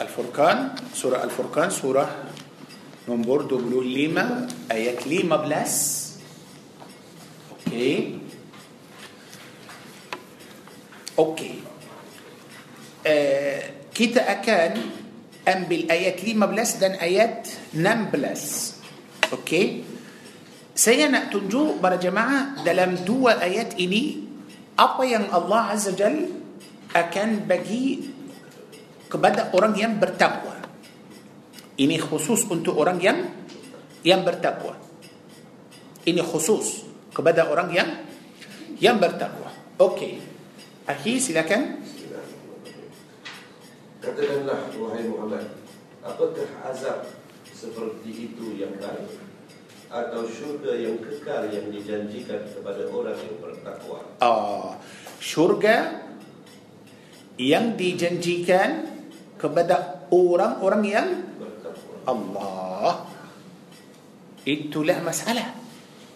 الفرقان 0.00 0.73
surah 1.04 1.20
Al-Furqan 1.20 1.68
surah 1.68 2.08
nomor 3.12 3.44
25 3.44 4.72
ayat 4.72 5.04
15 5.04 7.68
okey 7.68 8.24
okey 11.20 11.60
uh, 13.04 13.84
kita 13.92 14.24
akan 14.32 14.80
ambil 15.44 15.82
ayat 15.92 16.16
15 16.24 16.80
dan 16.80 16.92
ayat 16.96 17.52
16 17.76 17.84
okey 19.36 19.84
saya 20.72 21.04
nak 21.12 21.28
tunjuk 21.28 21.84
para 21.84 22.00
jemaah 22.00 22.64
dalam 22.64 22.96
dua 23.04 23.44
ayat 23.44 23.76
ini 23.76 24.24
apa 24.80 25.04
yang 25.04 25.28
Allah 25.36 25.68
Azza 25.68 25.92
Jal 25.92 26.16
akan 26.96 27.44
bagi 27.44 28.08
kepada 29.12 29.52
orang 29.52 29.76
yang 29.76 30.00
bertakwa 30.00 30.43
Ini 31.74 31.98
khusus 31.98 32.46
untuk 32.46 32.78
orang 32.78 33.02
yang 33.02 33.18
yang 34.06 34.22
bertakwa. 34.22 34.78
Ini 36.06 36.22
khusus 36.22 36.86
kepada 37.10 37.50
orang 37.50 37.68
yang 37.74 37.88
yang 38.78 39.02
bertakwa. 39.02 39.50
Okey. 39.82 40.22
Akhi 40.86 41.18
silakan. 41.18 41.82
Katakanlah 43.98 44.70
wahai 44.78 45.02
Muhammad, 45.10 45.42
apakah 46.04 46.46
azab 46.70 47.10
seperti 47.50 48.30
itu 48.30 48.54
yang 48.54 48.76
baik 48.78 49.10
atau 49.90 50.28
syurga 50.28 50.76
yang 50.78 51.00
kekal 51.02 51.48
yang 51.50 51.72
dijanjikan 51.74 52.46
kepada 52.54 52.86
orang 52.94 53.16
yang 53.18 53.34
bertakwa? 53.42 53.98
Oh, 54.22 54.76
syurga 55.18 56.04
yang 57.40 57.74
dijanjikan 57.80 58.92
kepada 59.40 60.06
orang-orang 60.12 60.82
yang 60.84 61.08
Allah 62.04 63.08
itulah 64.44 65.00
masalah 65.00 65.56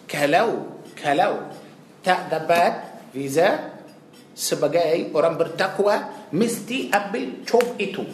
kalau 0.05 0.77
kalau 0.93 1.49
tak 2.05 2.29
dapat 2.29 2.77
visa 3.13 3.73
sebagai 4.37 5.09
orang 5.13 5.35
bertakwa 5.35 6.29
mesti 6.33 6.93
ambil 6.93 7.41
job 7.41 7.65
itu 7.81 8.05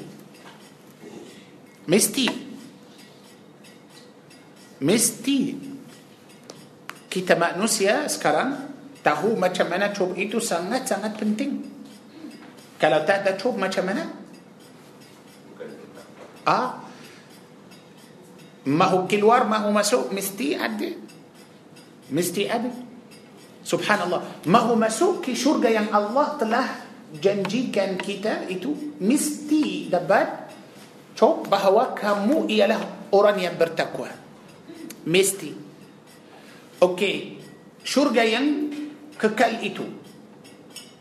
mesti 1.91 2.27
mesti 4.79 5.39
kita 7.11 7.35
manusia 7.35 8.07
sekarang 8.07 8.71
tahu 9.03 9.35
macam 9.39 9.67
mana 9.67 9.91
job 9.91 10.15
itu 10.15 10.39
sangat-sangat 10.39 11.13
penting 11.19 11.53
kalau 12.79 13.03
tak 13.03 13.23
ada 13.27 13.33
job 13.35 13.55
macam 13.59 13.83
mana 13.83 14.05
Ah, 16.45 16.84
mahu 18.65 19.05
keluar 19.05 19.45
mahu 19.45 19.69
masuk 19.69 20.09
mesti 20.09 20.57
ada 20.57 20.89
mesti 22.09 22.49
ada 22.49 22.73
subhanallah 23.61 24.25
mahu 24.49 24.73
masuk 24.73 25.21
ke 25.21 25.37
syurga 25.37 25.69
yang 25.69 25.87
Allah 25.93 26.33
telah 26.41 26.67
janjikan 27.21 27.95
kita 28.01 28.49
itu 28.49 28.97
mesti 28.97 29.93
dapat 29.93 30.49
cop 31.13 31.45
bahawa 31.45 31.93
kamu 31.93 32.49
ialah 32.49 33.13
orang 33.13 33.37
yang 33.37 33.53
bertakwa 33.53 34.09
mesti 35.05 35.53
okey 36.81 37.15
syurga 37.85 38.25
yang 38.25 38.73
kekal 39.21 39.61
itu 39.61 39.85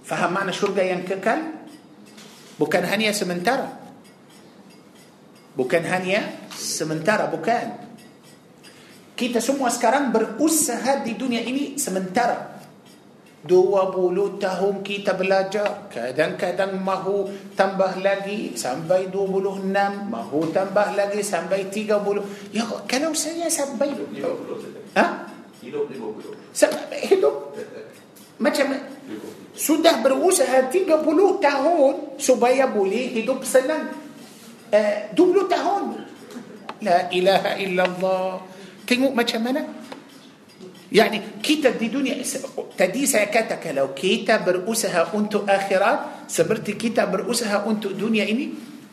faham 0.05 0.37
mana 0.37 0.53
syurga 0.53 0.85
yang 0.85 1.01
kekal 1.09 1.65
bukan 2.61 2.85
hanya 2.85 3.09
sementara 3.17 3.84
Bukan 5.55 5.87
hanya 5.87 6.51
sementara, 6.51 7.31
bukan. 7.31 7.79
Kita 9.15 9.39
semua 9.39 9.71
sekarang 9.71 10.11
berusaha 10.11 10.99
di 11.07 11.15
dunia 11.15 11.39
ini 11.47 11.79
sementara. 11.79 12.51
20 13.47 14.41
tahun 14.41 14.75
kita 14.83 15.15
belajar, 15.21 15.87
kadang-kadang 15.93 16.81
mahu 16.81 17.53
tambah 17.55 18.01
lagi 18.01 18.57
sampai 18.59 19.13
26, 19.13 19.69
mahu 20.11 20.41
tambah 20.51 20.89
lagi 20.97 21.21
sampai 21.23 21.69
30. 21.71 22.51
Ya, 22.51 22.67
kalau 22.91 23.13
saya 23.15 23.47
sampai... 23.47 23.95
Hidup 23.95 24.11
50. 24.91 24.97
Ha? 24.99 25.07
Hidup 25.63 25.87
50. 25.87 26.57
Sampai 26.57 26.99
hidup... 27.07 27.35
Macam 28.43 28.67
sudah 29.55 30.03
berusaha 30.03 30.67
30 30.67 31.07
tahun 31.39 31.93
supaya 32.19 32.67
boleh 32.67 33.15
hidup 33.23 33.47
senang 33.47 34.04
آه، 34.75 35.14
دوبلو 35.14 35.47
تهون 35.47 35.87
لا 36.83 37.07
إله 37.14 37.45
إلا 37.64 37.83
الله 37.95 38.31
كيمو 38.87 39.14
ما 39.14 39.22
شمنا 39.22 39.62
يعني 40.93 41.41
كيتا 41.43 41.79
دي 41.79 41.89
دنيا 41.91 42.18
تدي 42.79 43.07
سكتك 43.07 43.64
لو 43.75 43.95
كيتا 43.95 44.43
برؤوسها 44.45 45.01
أنت 45.14 45.35
آخرة 45.49 45.93
سبرت 46.31 46.75
كيتا 46.79 47.05
برؤوسها 47.09 47.57
أنت 47.66 47.85
دنيا 47.99 48.27
إني 48.29 48.47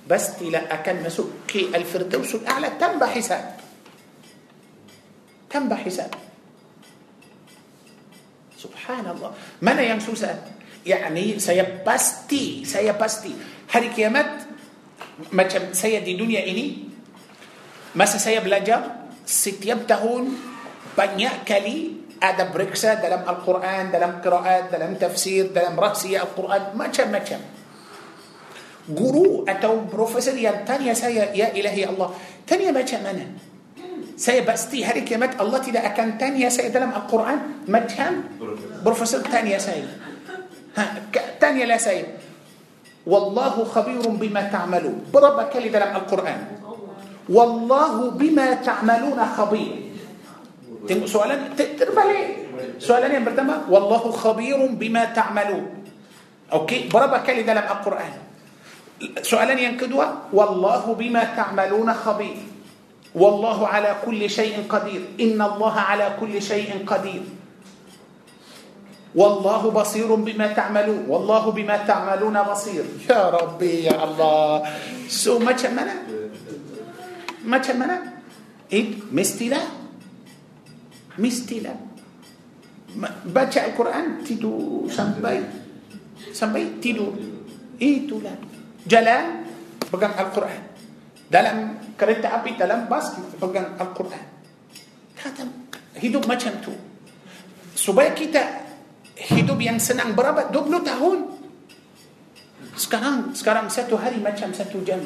بس 0.05 0.37
تلا 0.41 0.69
أكل 0.81 1.01
مسوك 1.01 1.49
كي 1.49 1.69
الفردوس 1.73 2.31
الأعلى 2.45 2.69
تم 2.81 2.93
بحساب 3.01 3.45
تم 5.49 5.65
بحساب 5.69 6.11
سبحان 8.57 9.05
الله 9.17 9.29
من 9.61 9.77
يمسوسا 9.81 10.31
يعني 10.85 11.37
سيبستي 11.39 12.45
سيبستي 12.65 13.33
هاري 13.73 13.89
كيامات 13.93 14.50
Macam 15.35 15.75
saya 15.75 15.99
di 15.99 16.15
dunia 16.15 16.41
ini, 16.47 16.87
masa 17.93 18.17
saya 18.17 18.39
belajar, 18.39 19.11
setiap 19.27 19.83
tahun 19.83 20.31
banyak 20.95 21.43
kali 21.43 21.77
ada 22.23 22.47
periksa 22.49 22.97
dalam 23.01 23.27
Al-Quran, 23.27 23.91
dalam 23.91 24.23
kiraat, 24.23 24.71
dalam 24.71 24.95
tafsir, 24.95 25.51
dalam 25.51 25.75
rahsia 25.75 26.23
Al-Quran, 26.23 26.73
macam-macam. 26.79 27.41
Guru 28.91 29.45
atau 29.45 29.85
profesor 29.85 30.33
yang 30.33 30.65
tanya 30.65 30.95
saya, 30.97 31.29
ya 31.35 31.51
ilahi 31.53 31.83
Allah, 31.85 32.09
tanya 32.47 32.73
macam 32.73 32.99
mana? 33.03 33.25
Saya 34.21 34.45
pasti 34.45 34.85
hari 34.85 35.01
kiamat 35.05 35.37
Allah 35.41 35.61
tidak 35.65 35.81
akan 35.93 36.17
tanya 36.21 36.47
saya 36.49 36.69
dalam 36.73 36.93
Al-Quran, 36.95 37.65
macam 37.67 38.31
profesor 38.85 39.21
tanya 39.27 39.57
saya. 39.61 39.85
Ha, 40.71 40.83
tanya 41.35 41.67
lah 41.67 41.79
saya, 41.83 42.15
والله 43.07 43.53
خبير 43.65 44.03
بما 44.21 44.41
تعملون 44.53 45.09
برب 45.13 45.37
كلمة 45.49 45.77
لم 45.79 45.93
القرآن 46.05 46.41
والله 47.29 47.93
بما 48.11 48.47
تعملون 48.61 49.19
خبير 49.25 49.71
سؤالا 51.05 51.35
ترمى 51.57 52.03
ليه 52.09 52.25
سؤالا 52.77 53.07
يا 53.09 53.19
مردمة 53.25 53.57
والله 53.69 54.03
خبير 54.11 54.59
بما 54.77 55.03
تعملون 55.17 55.65
أوكي 56.53 56.79
برب 56.93 57.13
كلمة 57.25 57.53
لم 57.53 57.65
القرآن 57.73 58.13
سؤالا 59.25 59.53
ينكدوا 59.59 60.29
والله 60.33 60.83
بما 60.93 61.23
تعملون 61.33 61.89
خبير 61.93 62.37
والله 63.17 63.57
على 63.67 63.91
كل 64.05 64.21
شيء 64.29 64.55
قدير 64.69 65.01
إن 65.19 65.41
الله 65.41 65.75
على 65.79 66.07
كل 66.21 66.41
شيء 66.41 66.69
قدير 66.87 67.23
والله 69.11 69.61
بصير 69.75 70.07
بما 70.07 70.47
تعملون 70.55 71.03
والله 71.11 71.43
بما 71.51 71.77
تعملون 71.83 72.37
بصير 72.47 72.85
يا 73.11 73.23
ربي 73.27 73.91
يا 73.91 73.95
الله 73.99 74.55
سو 75.11 75.35
macam 75.43 75.75
mana 75.75 75.95
macam 77.43 77.75
mana 77.75 77.97
it 78.71 79.03
mestilah 79.11 79.67
mestilah 81.19 81.75
baca 83.27 83.59
Al-Quran 83.67 84.23
tidur 84.23 84.87
sampai 84.87 85.43
sampai 86.31 86.79
tidur 86.79 87.11
itulah 87.83 88.39
jalan 88.87 89.43
pegang 89.91 90.15
Al-Quran 90.15 90.63
dalam 91.27 91.57
kereta 91.99 92.39
api 92.39 92.55
dalam 92.55 92.87
bas 92.87 93.11
pegang 93.43 93.75
Al-Quran 93.75 94.23
kata 95.19 95.43
hidup 95.99 96.23
macam 96.31 96.63
tu 96.63 96.71
supaya 97.75 98.15
kita 98.15 98.60
hidup 99.17 99.59
yang 99.59 99.79
senang 99.81 100.13
berabad 100.15 100.53
20 100.53 100.87
tahun 100.87 101.17
sekarang 102.77 103.17
sekarang 103.35 103.65
satu 103.67 103.99
hari 103.99 104.23
macam 104.23 104.55
satu 104.55 104.79
jam 104.85 105.01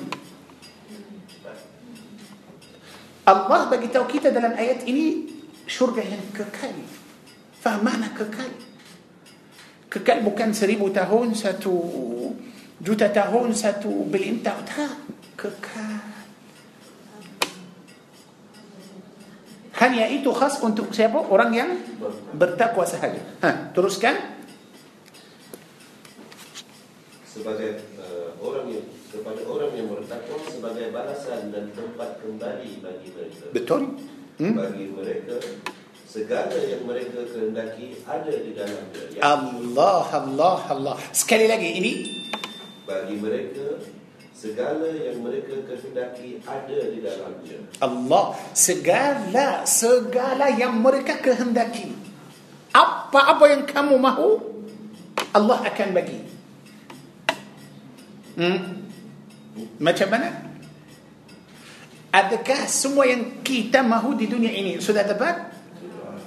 Allah 3.25 3.65
bagi 3.73 3.89
tahu 3.89 4.05
kita 4.05 4.29
dalam 4.29 4.53
ayat 4.53 4.85
ini 4.85 5.25
syurga 5.65 6.05
yang 6.05 6.21
kekal 6.29 6.77
faham 7.57 7.81
mana 7.81 8.13
kekal 8.13 8.53
kekal 9.89 10.21
bukan 10.21 10.53
seribu 10.53 10.93
tahun 10.93 11.33
satu 11.33 11.73
juta 12.77 13.09
tahun 13.09 13.57
satu 13.57 14.05
bilion 14.13 14.45
tahun 14.45 14.61
tak 14.69 14.89
kekal 15.33 16.14
Hanya 19.75 20.07
itu 20.07 20.31
khas 20.31 20.63
untuk 20.63 20.87
siapa? 20.95 21.19
Orang 21.27 21.51
yang 21.51 21.75
bertakwa 22.39 22.87
sahaja. 22.87 23.19
Ha, 23.43 23.75
teruskan. 23.75 24.15
Sebagai 27.27 27.83
uh, 27.99 28.39
orang 28.39 28.71
yang 28.71 28.85
sebagai 29.11 29.43
orang 29.43 29.75
yang 29.75 29.91
bertakwa 29.91 30.39
sebagai 30.47 30.95
balasan 30.95 31.51
dan 31.51 31.75
tempat 31.75 32.23
kembali 32.23 32.71
bagi 32.79 33.07
mereka. 33.11 33.51
Betul. 33.51 33.99
Hmm? 34.39 34.55
Bagi 34.55 34.95
mereka 34.95 35.43
segala 36.07 36.55
yang 36.55 36.87
mereka 36.87 37.27
kehendaki 37.27 37.99
ada 38.07 38.31
di 38.31 38.55
dalam 38.55 38.79
dia. 38.95 39.19
Allah 39.19 40.07
Allah 40.15 40.57
Allah. 40.71 40.95
Sekali 41.11 41.51
lagi 41.51 41.75
ini 41.75 41.91
bagi 42.87 43.19
mereka 43.19 43.75
segala 44.45 44.93
yang 44.93 45.17
mereka 45.25 45.57
kehendaki 45.65 46.37
ada 46.45 46.77
di 46.93 47.01
dalamnya. 47.01 47.57
Allah 47.81 48.37
segala 48.53 49.65
segala 49.65 50.53
yang 50.53 50.77
mereka 50.77 51.17
kehendaki. 51.17 51.89
Apa-apa 52.69 53.41
yang 53.49 53.65
kamu 53.65 53.97
mahu 53.97 54.29
Allah 55.33 55.65
akan 55.65 55.89
bagi. 55.97 56.19
Hmm? 58.37 58.85
Macam 59.81 60.07
mana? 60.13 60.45
Adakah 62.13 62.61
semua 62.69 63.09
yang 63.09 63.41
kita 63.41 63.81
mahu 63.81 64.13
di 64.13 64.29
dunia 64.29 64.53
ini 64.53 64.77
sudah 64.77 65.01
dapat? 65.03 65.41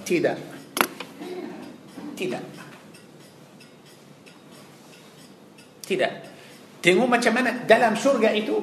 Tidak. 0.03 0.05
Tidak. 0.09 0.37
Tidak. 2.19 2.43
Tidak. 5.87 6.13
Tengok 6.79 7.09
macam 7.11 7.33
mana 7.35 7.53
dalam 7.67 7.99
surga 7.99 8.31
itu 8.39 8.55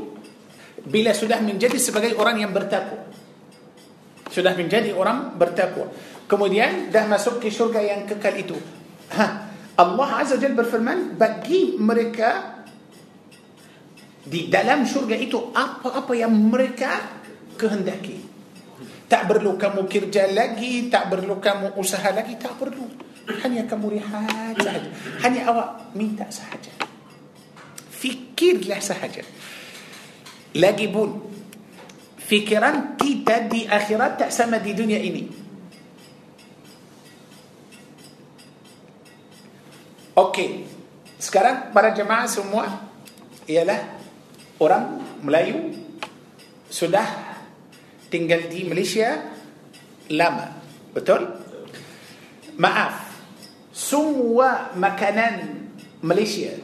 bila 0.88 1.12
sudah 1.12 1.42
menjadi 1.44 1.76
sebagai 1.76 2.16
orang 2.16 2.40
yang 2.48 2.52
bertakwa. 2.56 3.04
Sudah 4.32 4.56
menjadi 4.56 4.96
orang 4.96 5.36
bertakwa. 5.36 5.92
Kemudian 6.26 6.90
dah 6.90 7.06
masuk 7.12 7.44
ke 7.44 7.52
surga 7.52 7.84
yang 7.84 8.02
kekal 8.08 8.36
itu. 8.40 8.56
Ha. 9.20 9.26
Allah 9.76 10.10
Azza 10.24 10.40
Jal 10.40 10.56
berfirman 10.56 11.20
bagi 11.20 11.76
mereka 11.76 12.64
di 14.26 14.48
dalam 14.48 14.88
surga 14.88 15.16
itu 15.20 15.52
apa-apa 15.52 16.16
yang 16.16 16.32
mereka 16.34 17.20
kehendaki. 17.60 18.16
Tak 19.06 19.30
perlu 19.30 19.54
kamu 19.60 19.86
kerja 19.86 20.26
lagi, 20.32 20.88
tak 20.90 21.14
perlu 21.14 21.38
kamu 21.38 21.78
usaha 21.78 22.10
lagi, 22.10 22.40
tak 22.42 22.58
perlu. 22.58 22.88
Hanya 23.46 23.68
kamu 23.70 24.00
rehat 24.00 24.56
sahaja. 24.58 24.90
Hanya 25.22 25.42
awak 25.52 25.70
minta 25.94 26.26
sahaja 26.32 26.85
fikirlah 28.06 28.78
sahaja. 28.86 29.26
pun, 30.94 31.12
fikiran 32.22 33.02
kita 33.02 33.50
di 33.50 33.66
akhirat 33.66 34.14
tak 34.22 34.30
sama 34.30 34.62
di 34.62 34.72
dunia 34.78 35.02
ini. 35.02 35.26
Okey, 40.16 40.50
sekarang 41.20 41.74
para 41.76 41.92
jemaah 41.92 42.30
semua 42.30 42.66
ialah 43.52 43.82
orang 44.64 45.02
Melayu 45.26 45.76
sudah 46.72 47.04
tinggal 48.08 48.48
di 48.48 48.64
Malaysia 48.64 49.34
lama. 50.14 50.56
Betul? 50.96 51.28
Maaf. 52.56 53.12
Semua 53.76 54.72
makanan 54.80 55.36
Malaysia 56.00 56.56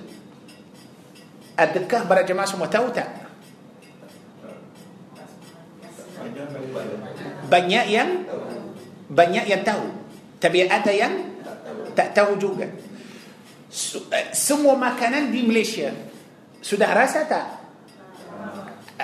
Adakah 1.61 2.01
para 2.09 2.21
jemaah 2.25 2.49
semua 2.49 2.65
tahu 2.65 2.89
tak? 2.89 3.05
Banyak 7.53 7.85
yang 7.85 8.25
banyak 9.05 9.45
yang 9.45 9.61
tahu. 9.61 9.85
Tapi 10.41 10.65
ada 10.65 10.89
yang 10.89 11.13
tak 11.93 12.17
tahu 12.17 12.33
juga. 12.41 12.65
Eh, 12.65 12.75
semua 14.33 14.73
makanan 14.73 15.29
di 15.29 15.45
Malaysia 15.45 15.93
sudah 16.65 16.89
rasa 16.97 17.29
tak? 17.29 17.45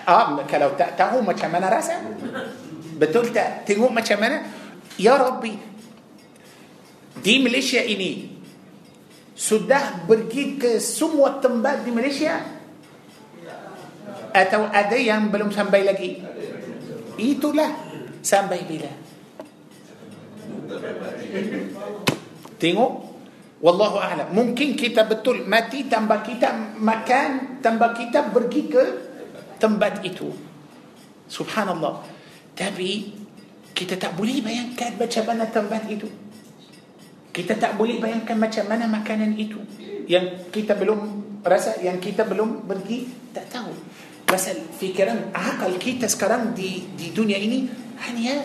Ah, 0.07 0.33
kalau 0.49 0.73
tak 0.73 0.97
tahu 0.97 1.21
macam 1.21 1.53
mana 1.53 1.69
rasa? 1.69 2.01
Betul 2.97 3.29
tak? 3.29 3.69
Tengok 3.69 3.91
macam 3.93 4.17
mana? 4.17 4.37
Ya 4.97 5.13
Rabbi, 5.13 5.53
di 7.21 7.33
Malaysia 7.45 7.85
ini 7.85 8.36
sudah 9.37 10.01
pergi 10.09 10.57
ke 10.57 10.81
semua 10.81 11.37
tempat 11.37 11.85
di 11.85 11.93
Malaysia 11.93 12.41
atau 14.33 14.65
ada 14.65 14.97
yang 14.97 15.29
belum 15.29 15.53
sampai 15.53 15.85
lagi 15.85 16.17
itulah 17.21 17.69
sampai 18.25 18.65
bila 18.65 18.89
tengok 22.57 22.91
wallahu 23.61 24.01
a'la 24.01 24.33
mungkin 24.33 24.73
kita 24.73 25.05
betul 25.05 25.45
mati 25.45 25.85
tambah 25.85 26.25
kita 26.25 26.73
makan 26.81 27.61
tambah 27.61 27.93
kita 27.93 28.33
pergi 28.33 28.61
ke 28.65 28.83
tempat 29.61 30.01
itu 30.01 30.33
subhanallah 31.29 32.01
tapi 32.57 33.21
kita 33.77 34.01
tak 34.01 34.17
boleh 34.17 34.41
bayangkan 34.41 34.97
macam 34.97 35.23
mana 35.29 35.45
tempat 35.45 35.85
itu 35.93 36.09
Kita 37.37 37.53
tak 37.53 37.77
boleh 37.77 38.01
bayangkan 38.01 38.33
macam 38.33 38.65
mana 38.65 38.89
makanan 38.89 39.37
itu 39.37 39.61
yang 40.09 40.49
kita 40.49 40.73
belum 40.73 41.21
rasa, 41.45 41.77
yang 41.85 42.01
kita 42.01 42.25
belum 42.25 42.65
pergi, 42.65 43.29
tak 43.29 43.45
tahu. 43.53 43.69
Pasal 44.25 44.57
fikiran 44.73 45.29
akal 45.37 45.69
kita 45.77 46.09
sekarang 46.09 46.57
di, 46.57 46.89
di 46.97 47.13
dunia 47.13 47.37
ini 47.37 47.69
hanya 48.09 48.41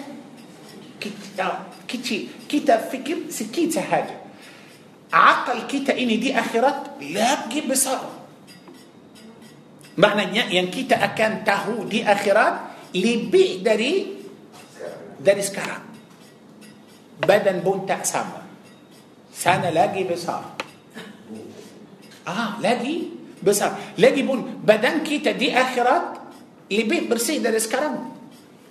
kita, 1.00 1.72
kecil. 1.88 2.44
Kita 2.44 2.84
fikir 2.84 3.32
sikit 3.32 3.72
sahaja. 3.80 4.12
Akal 5.08 5.64
kita 5.64 5.96
ini 5.96 6.20
di 6.20 6.28
akhirat 6.36 7.00
lagi 7.16 7.64
besar. 7.64 8.04
Maknanya 9.96 10.52
yang 10.52 10.68
kita 10.68 11.00
akan 11.00 11.48
tahu 11.48 11.88
di 11.88 12.04
akhirat 12.04 12.76
lebih 12.92 13.64
dari 13.64 14.20
dari 15.16 15.40
sekarang. 15.40 15.82
Badan 17.24 17.64
pun 17.64 17.88
tak 17.88 18.04
sama. 18.04 18.41
سنة 19.32 19.72
لاجي 19.72 20.04
بسار 20.04 20.44
آه 22.28 22.60
لاجي 22.60 22.96
بسار 23.42 23.96
لاجي 23.98 24.22
بون 24.28 24.60
بدن 24.62 25.00
كيتا 25.02 25.34
دي 25.34 25.50
آخرات 25.56 26.06
لبي 26.70 27.08
برسي 27.10 27.40
دا 27.40 27.50
لسكرم 27.50 27.96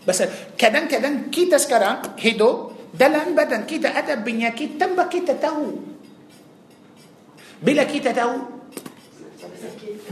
بس 0.07 0.20
كدن 0.57 0.86
كدن 0.88 1.16
كيتا 1.34 1.57
سكرم 1.57 2.18
هيدو 2.22 2.49
دلن 2.93 3.36
بدن 3.38 3.64
كيتا 3.66 3.89
أدب 3.89 4.24
بنيا 4.24 4.49
كيتا 4.55 4.86
تنبا 4.86 5.09
كيتا 5.09 5.34
تاو 5.41 5.82
بلا 7.62 7.84
كيتا 7.84 8.12
تاو 8.16 8.32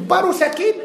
بارو 0.10 0.32
سكيت 0.36 0.76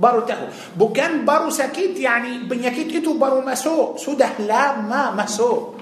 بارو 0.00 0.20
تاو 0.26 0.50
بو 0.74 0.90
كان 0.90 1.22
بارو 1.22 1.50
سكيت 1.54 1.98
يعني 2.00 2.48
بنيا 2.50 2.70
كيتا 2.74 3.10
بارو 3.14 3.46
ماسو 3.46 3.98
سودة 4.00 4.26
لا 4.42 4.80
ما 4.82 5.14
مسوق 5.14 5.75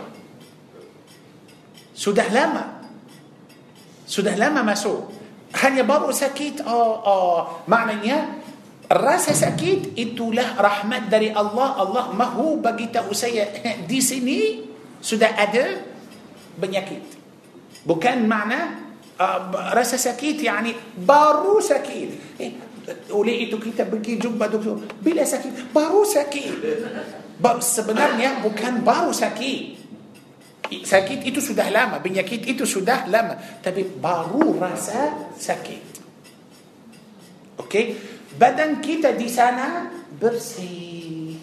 Sudah 1.95 2.26
lama. 2.34 2.82
Sudah 4.05 4.34
lama 4.34 4.66
masuk. 4.66 5.09
Hanya 5.62 5.86
baru 5.86 6.11
sakit. 6.11 6.66
Oh, 6.66 6.92
oh. 7.07 7.62
Maknanya, 7.70 8.42
rasa 8.90 9.30
sakit 9.30 9.95
itulah 9.95 10.59
rahmat 10.59 11.07
dari 11.07 11.30
Allah. 11.30 11.78
Allah 11.78 12.11
mahu 12.11 12.59
bagi 12.59 12.90
tahu 12.90 13.14
saya 13.14 13.47
eh, 13.62 13.86
di 13.86 14.03
sini 14.03 14.40
sudah 14.99 15.38
ada 15.38 15.78
penyakit. 16.59 17.14
Bukan 17.86 18.26
makna 18.26 18.90
uh, 19.20 19.70
rasa 19.70 19.95
sakit, 19.97 20.36
yani 20.42 20.74
baru 20.99 21.62
sakit. 21.62 22.09
Eh, 22.42 22.53
oleh 23.14 23.47
itu 23.47 23.57
kita 23.62 23.86
pergi 23.86 24.18
jumpa 24.18 24.51
doktor. 24.51 24.82
Bila 24.99 25.22
sakit? 25.22 25.70
Baru 25.70 26.03
sakit. 26.03 26.53
sebenarnya 27.62 28.42
bukan 28.42 28.82
baru 28.82 29.14
sakit 29.14 29.84
sakit 30.82 31.22
itu 31.28 31.38
sudah 31.38 31.70
lama 31.70 32.02
penyakit 32.02 32.42
itu 32.50 32.66
sudah 32.66 33.06
lama 33.06 33.38
tapi 33.62 33.86
baru 33.86 34.58
rasa 34.58 35.30
sakit 35.38 35.82
okey 37.62 37.84
badan 38.34 38.82
kita 38.82 39.14
di 39.14 39.28
sana 39.30 39.86
bersih 40.10 41.38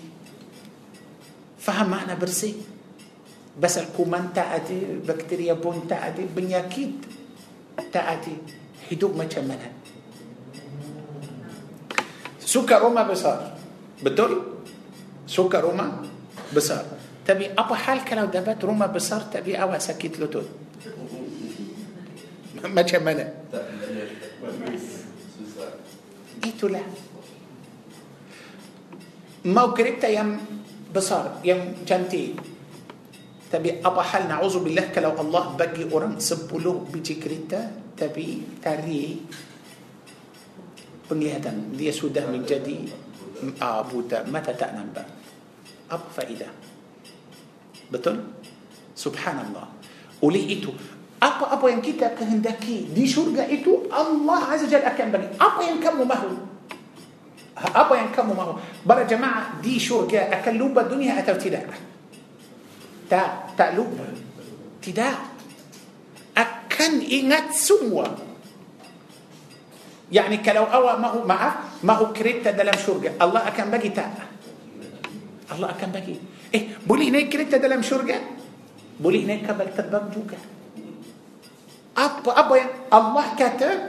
faham 1.61 1.88
makna 1.95 2.19
bersih 2.19 2.73
Basal 3.51 3.84
kuman 3.91 4.32
tak 4.32 4.63
ada 4.63 4.79
Bakteria 5.03 5.59
pun 5.59 5.84
tak 5.84 6.15
ada 6.15 6.23
Penyakit 6.23 7.03
tak 7.91 8.05
ada 8.23 8.32
Hidup 8.88 9.11
macam 9.11 9.43
mana 9.43 9.67
Suka 12.39 12.79
rumah 12.79 13.03
besar 13.03 13.59
Betul? 13.99 14.63
Suka 15.27 15.59
rumah 15.67 15.99
besar 16.55 16.88
تبي 17.32 17.55
أبو 17.55 17.73
حال 17.79 18.03
كلاو 18.03 18.27
دبت 18.27 18.59
روما 18.59 18.91
بصار 18.91 19.32
تبي 19.32 19.55
أوا 19.55 19.79
سكيت 19.79 20.19
له 20.19 20.27
تود 20.27 20.47
ما 22.67 22.84
جملة 22.84 23.23
إيتو 26.43 26.67
لا 26.67 26.84
ما 29.47 29.63
وكربت 29.71 30.11
يم 30.11 30.29
بصار 30.91 31.39
يم 31.47 31.88
جنتي 31.88 32.36
تبي 33.47 33.79
أبا 33.79 34.03
حال 34.11 34.27
نعوذ 34.27 34.59
بالله 34.67 34.86
كلاو 34.91 35.15
الله 35.15 35.43
بقي 35.55 35.88
أرم 35.88 36.19
سبولو 36.19 36.91
بيجي 36.91 37.15
كريتا 37.15 37.95
تبي 37.95 38.59
تاري 38.59 38.99
بني 41.07 41.27
هدم 41.39 41.79
دي 41.79 41.95
سودة 41.95 42.27
من 42.27 42.43
جدي 42.43 42.91
آبودة 43.63 44.19
متى 44.27 44.51
تأنم 44.59 44.89
بقى 44.91 45.09
أبا 45.95 46.07
فائدة 46.11 46.70
Betul? 47.92 48.24
Subhanallah. 48.96 49.68
Oleh 50.24 50.39
itu, 50.48 50.72
apa-apa 51.20 51.68
yang 51.68 51.84
kita 51.84 52.16
kehendaki 52.16 52.88
di 52.89 53.04
syurga 53.04 53.46
itu 53.52 53.86
Allah 53.92 54.56
Azza 54.56 54.66
Jalla 54.66 54.96
akan 54.96 55.08
bagi. 55.12 55.28
Apa 55.36 55.60
yang 55.68 55.78
kamu 55.84 56.04
mahu? 56.08 56.32
Apa 57.62 57.94
yang 58.00 58.10
kamu 58.16 58.32
mahu? 58.34 58.54
Para 58.88 59.04
jemaah 59.04 59.60
di 59.60 59.76
syurga 59.76 60.32
akan 60.39 60.54
lupa 60.56 60.88
dunia 60.88 61.20
atau 61.20 61.36
tidak? 61.36 61.68
Tak, 63.12 63.60
tak 63.60 63.76
lupa. 63.76 64.08
Tidak. 64.80 65.16
Akan 66.39 67.04
ingat 67.04 67.52
semua. 67.60 68.32
يعني 70.12 70.44
كلو 70.44 70.68
أوى 70.76 71.00
ما 71.00 71.08
هو 71.16 71.24
معه 71.24 71.52
ما 71.88 71.96
هو 71.96 72.12
كريتا 72.12 72.52
دلم 72.60 72.76
شرقة 72.84 73.16
الله 73.16 73.42
أكن 73.48 73.72
بقي 73.72 73.96
تاء 73.96 74.12
الله 75.56 75.68
أكن 75.80 75.88
بقي 75.96 76.16
إيه 76.52 76.84
بولي 76.84 77.08
هناك 77.10 77.30
كريتا 77.32 77.58
دلم 77.64 77.82
شرجة 77.82 78.20
بولي 78.99 79.24
هناك 79.24 79.47
كبل 79.47 79.68
تبب 79.72 80.04
جوجة 80.12 80.39
أبا 81.97 82.32
أبا 82.39 82.56
الله 82.91 83.26
كتب 83.39 83.80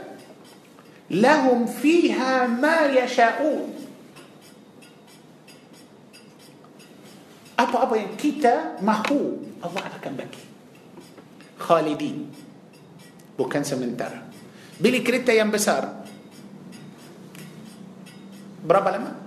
لهم 1.11 1.65
فيها 1.67 2.47
ما 2.47 2.77
يشاءون 2.95 3.67
أبا 7.59 7.77
أبا 7.83 7.97
كتا 8.15 8.55
مهو 8.81 9.21
الله 9.67 9.79
على 9.83 9.97
كان 10.03 10.15
بكي 10.15 10.43
خالدين 11.59 12.19
بوكان 13.39 13.63
سمنتر 13.63 14.13
بلي 14.79 14.99
كريتا 15.03 15.33
ينبسار 15.35 15.83
برابا 18.63 18.89
لما 18.89 19.22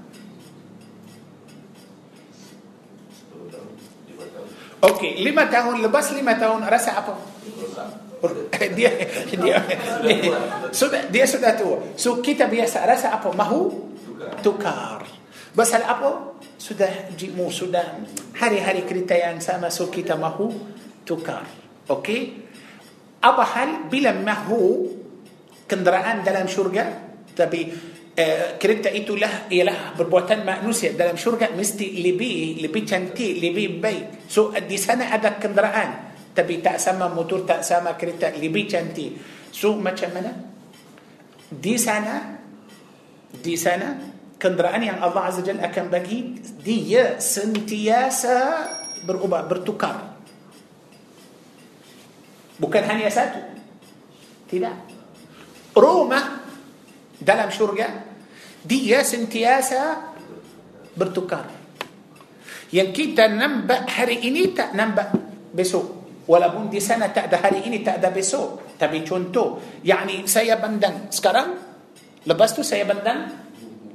Okey, 4.76 5.24
lima 5.24 5.48
tahun 5.48 5.80
lepas 5.88 6.12
lima 6.12 6.36
tahun 6.36 6.60
rasa 6.68 7.00
apa? 7.00 7.16
Oh, 8.20 8.32
dia 8.76 8.92
dia 9.32 9.56
sudah 10.72 11.08
dia 11.08 11.24
sudah 11.24 11.56
tua. 11.56 11.96
So 11.96 12.20
kita 12.20 12.44
biasa 12.44 12.84
rasa 12.84 13.16
apa? 13.16 13.32
Mahu 13.32 13.62
tukar. 14.44 15.00
Pasal 15.56 15.80
apa? 15.88 16.36
Sudah 16.60 17.08
jimu 17.16 17.48
sudah 17.48 18.04
hari-hari 18.36 18.84
kita 18.84 19.16
yang 19.16 19.40
sama 19.40 19.72
so 19.72 19.88
kita 19.88 20.12
mahu 20.12 20.52
tukar. 21.08 21.48
Okey. 21.88 22.44
Apa 23.24 23.44
hal 23.56 23.88
bila 23.88 24.12
mahu 24.12 24.92
kenderaan 25.64 26.20
dalam 26.20 26.44
syurga 26.44 27.08
tapi 27.32 27.72
Eh, 28.16 28.56
kereta 28.56 28.88
itulah 28.88 29.44
ialah 29.52 29.92
perbuatan 29.92 30.40
manusia 30.40 30.96
dalam 30.96 31.20
syurga 31.20 31.52
mesti 31.52 32.00
lebih 32.00 32.64
lebih 32.64 32.80
cantik 32.88 33.36
lebih 33.36 33.76
baik 33.76 34.24
so 34.24 34.48
di 34.56 34.80
sana 34.80 35.12
ada 35.12 35.36
kenderaan 35.36 36.16
tapi 36.32 36.64
tak 36.64 36.80
sama 36.80 37.12
motor 37.12 37.44
tak 37.44 37.60
sama 37.60 37.92
kereta 37.92 38.32
lebih 38.32 38.64
cantik 38.72 39.12
so 39.52 39.76
macam 39.76 40.16
mana 40.16 40.32
di 41.52 41.76
sana 41.76 42.40
di 43.36 43.52
sana 43.52 44.00
kenderaan 44.40 44.80
yang 44.80 44.96
Allah 45.04 45.22
Azza 45.28 45.44
Jal 45.44 45.60
akan 45.60 45.84
bagi 45.92 46.40
dia 46.64 47.20
sentiasa 47.20 48.34
berubah 49.04 49.44
bertukar 49.44 50.24
bukan 52.64 52.80
hanya 52.80 53.12
satu 53.12 53.44
tidak 54.48 54.88
Roma 55.76 56.45
dalam 57.20 57.48
syurga 57.48 58.04
dia 58.66 59.00
sentiasa 59.00 60.10
bertukar 60.96 61.46
yang 62.74 62.90
kita 62.90 63.30
nampak 63.30 63.86
hari 63.94 64.18
ini 64.26 64.50
tak 64.52 64.74
nampak 64.76 65.14
besok 65.54 66.08
walaupun 66.26 66.66
di 66.68 66.82
sana 66.82 67.14
tak 67.14 67.30
ada 67.30 67.38
hari 67.46 67.62
ini 67.64 67.80
tak 67.80 68.02
ada 68.02 68.10
besok 68.10 68.74
tapi 68.76 69.06
contoh 69.06 69.80
yakni 69.86 70.26
saya 70.26 70.58
bandang 70.60 71.08
sekarang 71.08 71.56
lepas 72.26 72.50
tu 72.52 72.60
saya 72.66 72.82
bandang 72.84 73.30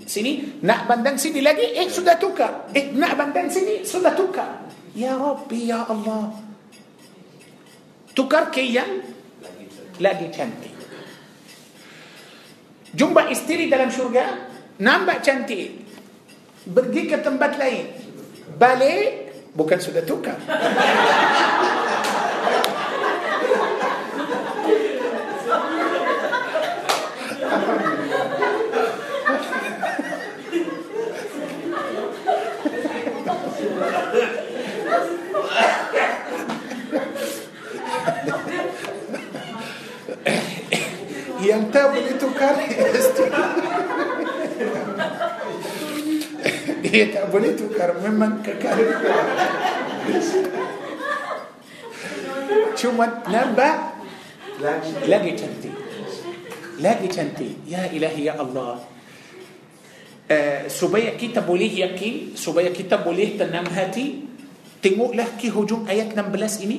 sini 0.08 0.62
nak 0.64 0.88
bandang 0.88 1.20
sini 1.20 1.44
lagi 1.44 1.76
eh 1.78 1.88
sudah 1.92 2.16
tukar 2.18 2.72
eh 2.74 2.90
nak 2.96 3.14
bandang 3.20 3.52
sini 3.52 3.84
sudah 3.84 4.16
tukar 4.16 4.66
ya 4.96 5.20
rabbi 5.20 5.68
ya 5.68 5.84
allah 5.84 6.32
tukar 8.16 8.48
ke 8.50 8.64
yang 8.64 9.04
lagi 10.02 10.32
cantik 10.32 10.71
Jumpa 12.92 13.32
isteri 13.32 13.72
dalam 13.72 13.88
syurga 13.92 14.52
Nampak 14.84 15.24
cantik 15.24 15.70
Pergi 16.68 17.02
ke 17.08 17.18
tempat 17.24 17.56
lain 17.56 17.86
Balik 18.60 19.10
Bukan 19.56 19.80
sudah 19.80 20.04
tukar 20.08 20.40
te-a 41.74 41.88
venit 41.88 42.22
un 42.22 42.34
care 42.36 42.68
este. 42.70 43.24
E 46.98 47.06
te-a 47.06 47.26
venit 47.32 47.60
un 47.60 47.72
care, 47.78 47.94
mă 48.02 48.08
mâncă 48.20 48.50
care. 48.60 48.84
Ciumă, 52.78 53.22
nebă, 53.32 53.64
legi 55.06 55.42
ce 55.42 55.48
Lagi 56.82 57.08
cantik. 57.08 57.54
Ya 57.70 57.86
ilahi 57.94 58.24
ya 58.24 58.36
Allah. 58.42 58.78
Uh, 60.30 60.66
supaya 60.70 61.12
kita 61.14 61.42
boleh 61.46 61.70
yakin, 61.76 62.32
supaya 62.34 62.72
kita 62.74 62.98
boleh 63.06 63.38
tenang 63.38 63.68
hati, 63.70 64.24
tengoklah 64.82 65.28
ke 65.38 65.50
hujung 65.54 65.86
ayat 65.90 66.10
16 66.16 66.66
ini. 66.66 66.78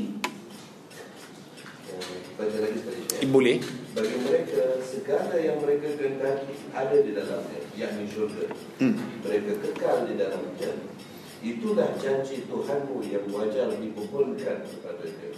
Eh, 2.35 3.23
ya. 3.23 3.29
Boleh 3.31 3.59
bagi 3.93 4.19
mereka 4.25 4.81
segala 4.83 5.37
yang 5.37 5.61
mereka 5.61 5.93
kehendaki 6.01 6.57
ada 6.73 6.97
di 6.97 7.13
dalamnya 7.13 7.61
yang 7.77 7.93
syurga 8.09 8.49
hmm. 8.81 9.21
mereka 9.21 9.53
kekal 9.69 10.09
di 10.09 10.17
dalamnya. 10.17 10.73
itulah 11.45 11.93
janji 12.01 12.49
Tuhanmu 12.49 13.05
yang 13.05 13.29
wajar 13.29 13.69
dikumpulkan 13.77 14.65
kepada 14.65 15.05
dia 15.05 15.33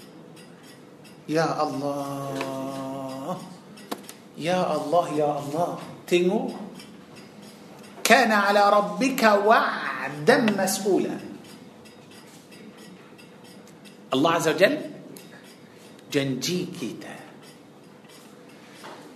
Ya 1.26 1.50
Allah 1.56 3.40
Ya 4.38 4.60
Allah 4.60 5.04
Ya 5.16 5.30
Allah 5.40 5.80
Tengok 6.04 6.52
Kana 8.04 8.52
ala 8.52 8.68
rabbika 8.70 9.40
wa'adan 9.42 10.52
mas'ula 10.54 11.16
Allah 14.14 14.30
Azza 14.36 14.52
wa 14.52 14.58
Jal 14.60 14.74
Janji 16.12 16.68
kita 16.68 17.23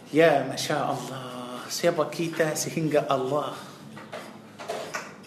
Ya 0.09 0.41
Masya 0.41 0.79
Allah 0.89 1.61
Siapa 1.69 2.09
kita 2.09 2.57
sehingga 2.57 3.05
Allah 3.13 3.53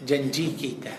Janji 0.01 0.57
kita 0.57 0.89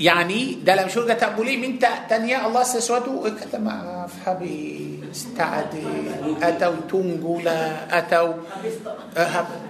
Yani 0.00 0.62
dalam 0.64 0.86
syurga 0.88 1.12
tak 1.18 1.32
boleh 1.36 1.58
minta 1.58 2.06
tanya 2.06 2.46
Allah 2.46 2.62
sesuatu 2.62 3.26
Eh 3.26 3.34
kata 3.34 3.58
maaf 3.58 4.14
habis 4.22 5.26
Tak 5.34 5.74
ada 5.74 5.86
Atau 6.46 6.86
tunggulah 6.86 7.90
Atau 7.90 8.46
uh, 9.18 9.18
hab- 9.18 9.66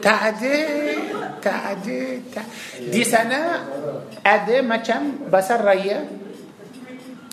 tak 0.00 0.20
ada 0.38 0.56
tak 1.42 1.58
ada 1.76 2.00
tak. 2.30 2.46
di 2.88 3.02
sana 3.02 3.40
ada 4.22 4.56
macam 4.62 5.26
basar 5.28 5.60
raya 5.60 6.06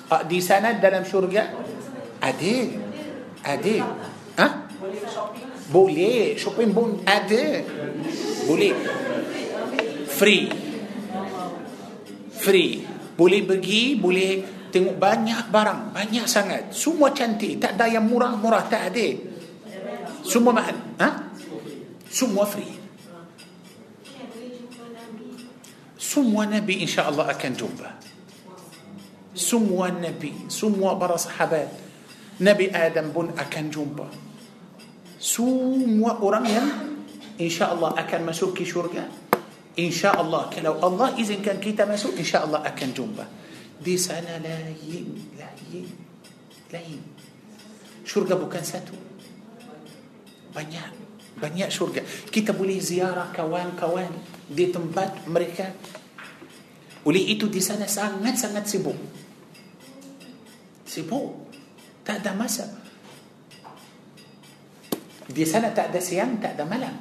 ah, 0.09 0.25
di 0.25 0.41
sana 0.41 0.75
dalam 0.75 1.05
syurga 1.05 1.45
ada 2.19 2.55
ada 3.45 3.75
ha? 4.41 4.47
boleh 5.71 6.33
shopping 6.35 6.71
pun 6.73 6.89
ada 7.05 7.43
boleh 8.49 8.73
free 10.09 10.49
free 12.33 12.73
boleh 13.15 13.41
pergi 13.45 13.83
boleh 14.01 14.31
tengok 14.73 14.97
banyak 14.97 15.49
barang 15.53 15.81
banyak 15.93 16.25
sangat 16.25 16.73
semua 16.73 17.13
cantik 17.13 17.61
tak 17.61 17.77
ada 17.77 17.85
yang 17.85 18.09
murah-murah 18.09 18.65
tak 18.65 18.91
semua 20.25 20.53
mahal 20.57 20.75
ha? 20.99 21.28
Semua 22.09 22.45
free. 22.49 22.73
Semua 25.99 26.41
Nabi 26.49 26.81
insya 26.81 27.05
Allah 27.05 27.37
akan 27.37 27.51
jumpa. 27.53 27.89
Semua 29.37 29.93
Nabi, 29.93 30.49
semua 30.49 30.97
para 30.97 31.13
sahabat. 31.21 31.69
Nabi 32.41 32.73
Adam 32.73 33.13
pun 33.13 33.29
akan 33.37 33.65
jumpa. 33.69 34.07
Semua 35.21 36.17
orang 36.17 36.45
yang 36.49 36.69
insya 37.37 37.69
Allah 37.77 37.93
akan 37.93 38.21
masuk 38.33 38.57
ke 38.57 38.65
syurga. 38.65 39.05
Insya 39.77 40.17
Allah 40.17 40.49
kalau 40.49 40.81
Allah 40.81 41.13
izinkan 41.13 41.61
kita 41.61 41.85
masuk, 41.85 42.17
insya 42.17 42.41
Allah 42.41 42.65
akan 42.65 42.89
jumpa. 42.89 43.25
Di 43.79 43.95
sana 44.01 44.41
lain, 44.41 45.13
lain, 45.37 45.87
lain. 46.73 47.01
Syurga 48.01 48.33
bukan 48.33 48.65
satu. 48.65 48.97
Banyak. 50.57 50.98
banyak 51.39 51.71
syurga 51.71 52.03
kita 52.29 52.51
boleh 52.51 52.77
ziarah 52.83 53.31
kawan-kawan 53.31 54.11
di 54.45 54.67
tempat 54.69 55.25
mereka 55.31 55.71
oleh 57.07 57.23
itu 57.33 57.47
di 57.47 57.63
sana 57.63 57.87
sangat-sangat 57.87 58.63
sibuk 58.67 58.99
sibuk 60.83 61.47
tak 62.03 62.19
ada 62.21 62.35
masa 62.35 62.67
di 65.29 65.43
sana 65.47 65.71
tak 65.71 65.95
ada 65.95 65.99
siang 66.03 66.37
tak 66.43 66.59
ada 66.59 66.67
malam 66.67 66.95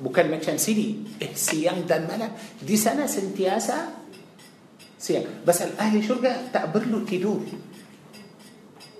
bukan 0.00 0.32
macam 0.32 0.56
sini 0.56 1.20
eh 1.20 1.32
siang 1.36 1.84
dan 1.84 2.08
malam 2.08 2.32
di 2.56 2.76
sana 2.80 3.04
sentiasa 3.04 3.92
siang 4.96 5.44
pasal 5.44 5.76
ahli 5.76 6.00
syurga 6.00 6.48
tak 6.48 6.72
perlu 6.72 6.98
tidur 7.04 7.42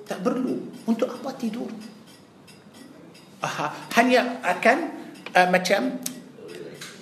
tak 0.07 0.21
perlu 0.23 0.87
untuk 0.87 1.09
apa 1.09 1.31
tidur 1.39 1.71
Aha. 3.47 3.67
hanya 3.95 4.43
akan 4.43 4.79
uh, 5.31 5.49
macam 5.55 6.03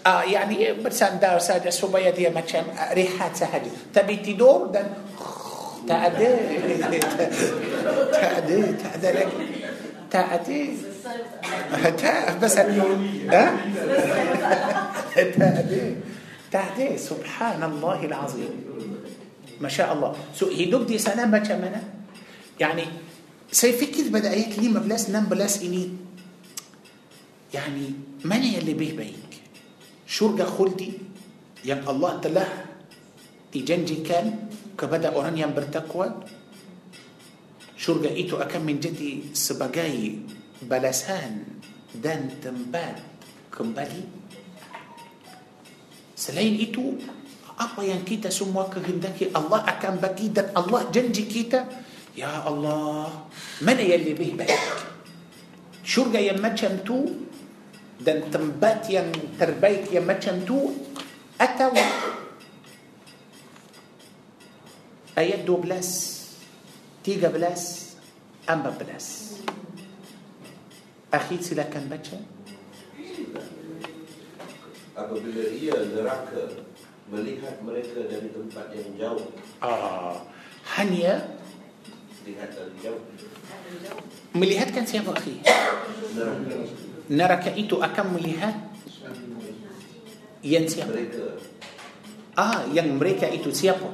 uh, 0.05 0.23
yani 0.29 0.77
bersandar 0.77 1.41
saja 1.41 1.73
supaya 1.73 2.13
dia 2.13 2.29
macam 2.29 2.69
uh, 2.77 2.93
rehat 2.93 3.33
sahaja. 3.33 3.73
Tapi 3.91 4.21
tidur 4.21 4.69
dan 4.69 4.93
tak 5.89 6.17
ada, 6.17 6.29
tak 8.13 8.33
ada, 8.45 8.57
tak 8.81 8.93
ada 9.01 9.09
lagi. 9.21 9.39
Tak 10.13 10.27
ada. 10.29 10.61
Tak, 11.05 12.41
bas 12.41 12.55
ha? 12.57 12.63
tak 13.29 13.45
ada. 15.37 15.81
Tak 16.49 16.67
ada. 16.77 16.87
Subhanallah 16.97 17.99
al 18.15 18.17
azim. 18.25 18.53
Masya 19.61 19.85
Allah. 19.93 20.17
So 20.33 20.49
hidup 20.49 20.89
di 20.89 20.97
sana 20.97 21.29
macam 21.29 21.61
mana? 21.61 21.83
Yani 22.57 22.87
saya 23.55 23.77
fikir 23.77 24.09
pada 24.11 24.33
ayat 24.35 24.57
15, 24.57 24.89
16 25.15 25.67
ini 25.69 25.85
يعني 27.55 27.87
من 28.27 28.43
يلي 28.43 28.75
بيه 28.75 28.93
بيك 28.99 29.31
شرق 30.11 30.43
خلدي 30.43 30.91
يم 31.65 31.81
الله 31.87 32.13
تله 32.27 32.49
تجنجي 33.55 33.99
كان 34.03 34.51
كبدا 34.75 35.15
أوران 35.15 35.39
يم 35.39 35.55
برتقوى 35.55 36.07
شرق 37.79 38.05
إيتو 38.19 38.43
أكم 38.43 38.63
من 38.67 38.83
جدي 38.83 39.31
سبقاي 39.39 39.99
بلسان 40.67 41.35
دان 41.95 42.35
تنباد 42.43 42.97
كمبالي 43.55 44.03
سلين 46.19 46.55
إيتو 46.69 47.15
apa 47.55 47.87
yang 47.87 48.03
kita 48.03 48.35
semua 48.35 48.67
kehendaki 48.67 49.31
Allah 49.31 49.63
akan 49.63 50.03
bagi 50.03 50.27
dan 50.27 50.51
Allah 50.59 50.91
janji 50.91 51.23
kita 51.23 51.63
Ya 52.19 52.43
Allah 52.43 53.07
mana 53.63 53.79
yang 53.79 54.03
lebih 54.11 54.35
baik 54.35 54.59
syurga 55.87 56.19
yang 56.19 56.43
macam 56.43 56.83
tu 56.83 57.31
dan 58.05 58.29
tempat 58.29 58.85
yang 58.93 59.09
terbaik 59.41 59.89
yang 59.89 60.05
macam 60.05 60.45
tu 60.45 60.77
atau 61.41 61.73
ayat 65.17 65.41
12 65.49 67.01
13 67.01 68.45
14 68.45 71.17
akhir 71.17 71.39
silakan 71.41 71.85
baca 71.89 72.17
apabila 75.01 75.45
ia 75.57 75.73
neraka 75.97 76.69
melihat 77.09 77.57
mereka 77.65 78.05
dari 78.05 78.29
tempat 78.29 78.69
yang 78.77 78.91
jauh 79.01 79.33
ah 79.65 80.21
hanya 80.77 81.41
melihat 82.21 82.53
dari 82.53 82.77
jauh 82.85 83.01
melihatkan 84.37 84.85
siapa 84.85 85.09
akhir 85.17 85.41
neraka 86.13 86.84
neraka 87.13 87.53
itu 87.53 87.81
akan 87.83 88.07
melihat 88.17 88.55
yang 90.45 90.65
siapa? 90.69 90.97
Ah, 92.41 92.65
yang 92.73 92.97
mereka 92.97 93.29
itu 93.31 93.49
siapa? 93.53 93.89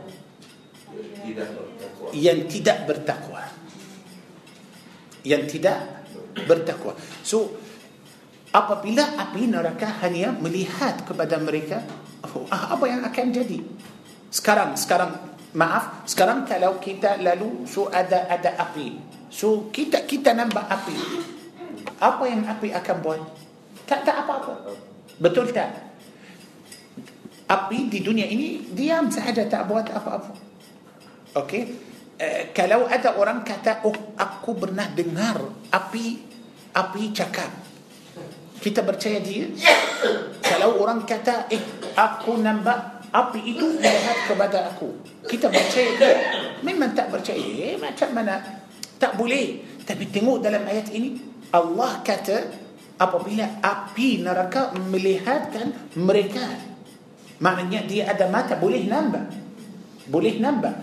Yang 2.14 2.38
tidak 2.50 2.78
bertakwa. 2.90 3.42
Yang 5.22 5.42
tidak 5.58 5.78
bertakwa. 6.48 6.94
So, 7.22 7.54
apabila 8.50 9.04
api 9.20 9.46
neraka 9.46 10.02
hanya 10.02 10.34
melihat 10.34 11.06
kepada 11.06 11.38
mereka, 11.42 11.82
oh, 12.30 12.46
ah, 12.50 12.74
apa 12.74 12.84
yang 12.88 13.02
akan 13.06 13.26
jadi? 13.30 13.58
Sekarang, 14.32 14.74
sekarang, 14.78 15.20
maaf, 15.58 16.06
sekarang 16.08 16.46
kalau 16.48 16.78
kita 16.82 17.18
lalu, 17.20 17.66
so 17.66 17.90
ada 17.92 18.26
ada 18.30 18.54
api. 18.58 18.96
So, 19.30 19.70
kita 19.70 20.02
kita 20.06 20.34
nampak 20.34 20.66
api 20.66 20.96
apa 22.00 22.22
yang 22.26 22.42
api 22.48 22.72
akan 22.72 22.96
buat? 23.04 23.20
Tak 23.84 24.00
tak 24.08 24.24
apa-apa. 24.24 24.72
Betul 25.20 25.52
tak? 25.52 25.68
Api 27.50 27.78
di 27.92 28.00
dunia 28.00 28.24
ini 28.24 28.62
diam 28.72 29.12
sahaja 29.12 29.44
tak 29.44 29.68
buat 29.68 29.84
apa-apa. 29.92 30.32
Okey. 31.36 31.62
Uh, 32.20 32.24
eh, 32.24 32.42
kalau 32.56 32.88
ada 32.88 33.16
orang 33.20 33.44
kata 33.44 33.84
oh, 33.84 33.94
aku 34.16 34.50
pernah 34.56 34.88
dengar 34.96 35.40
api 35.72 36.04
api 36.72 37.02
cakap 37.16 37.48
kita 38.60 38.84
percaya 38.84 39.24
dia 39.24 39.48
kalau 40.44 40.84
orang 40.84 41.08
kata 41.08 41.48
eh 41.48 41.64
aku 41.96 42.36
nampak 42.44 43.08
api 43.08 43.56
itu 43.56 43.64
melihat 43.80 44.28
kepada 44.28 44.68
aku 44.68 45.00
kita 45.32 45.48
percaya 45.48 45.90
dia 45.96 46.12
memang 46.60 46.92
tak 46.92 47.08
percaya 47.08 47.40
eh, 47.40 47.80
macam 47.80 48.12
mana 48.12 48.36
tak 49.00 49.16
boleh 49.16 49.80
tapi 49.88 50.12
tengok 50.12 50.44
dalam 50.44 50.60
ayat 50.68 50.92
ini 50.92 51.16
Allah 51.50 51.98
kata 52.06 52.38
apabila 53.02 53.58
api 53.62 54.22
neraka 54.22 54.70
melihatkan 54.78 55.74
mereka 55.98 56.46
maknanya 57.42 57.80
dia 57.90 58.02
ada 58.06 58.30
mata 58.30 58.54
boleh 58.54 58.86
nampak 58.86 59.34
boleh 60.06 60.38
nampak 60.38 60.74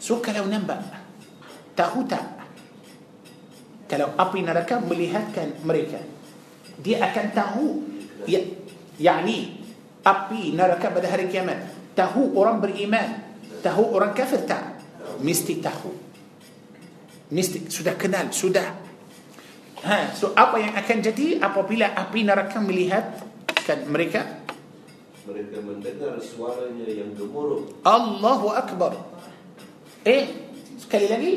so 0.00 0.22
kalau 0.24 0.48
nampak 0.48 0.80
tahu 1.76 2.06
tak 2.08 2.22
kalau 3.92 4.14
api 4.16 4.38
neraka 4.40 4.80
melihatkan 4.80 5.60
mereka 5.68 6.00
dia 6.80 7.04
akan 7.04 7.26
tahu 7.36 7.66
ya 8.30 8.40
yakni 8.96 9.60
api 10.06 10.54
neraka 10.56 10.88
pada 10.94 11.08
hari 11.12 11.28
kiamat 11.28 11.92
tahu 11.92 12.32
orang 12.40 12.56
beriman 12.62 13.20
tahu 13.60 13.84
orang 13.92 14.14
kafir 14.16 14.48
tak 14.48 14.80
mesti 15.20 15.58
tahu 15.60 15.92
mesti 17.36 17.66
sudah 17.68 17.94
kenal 18.00 18.30
sudah 18.32 18.79
Ha, 19.80 20.12
so 20.12 20.36
apa 20.36 20.60
yang 20.60 20.76
akan 20.76 20.98
jadi 21.00 21.40
apabila 21.40 21.96
api 21.96 22.20
neraka 22.28 22.60
melihat 22.60 23.16
kan 23.64 23.80
mereka? 23.88 24.44
Mereka 25.24 25.56
mendengar 25.64 26.20
suaranya 26.20 26.84
yang 26.84 27.16
gemuruh. 27.16 27.64
Allahu 27.84 28.52
Akbar. 28.52 28.92
Eh, 30.04 30.28
sekali 30.76 31.08
lagi. 31.08 31.32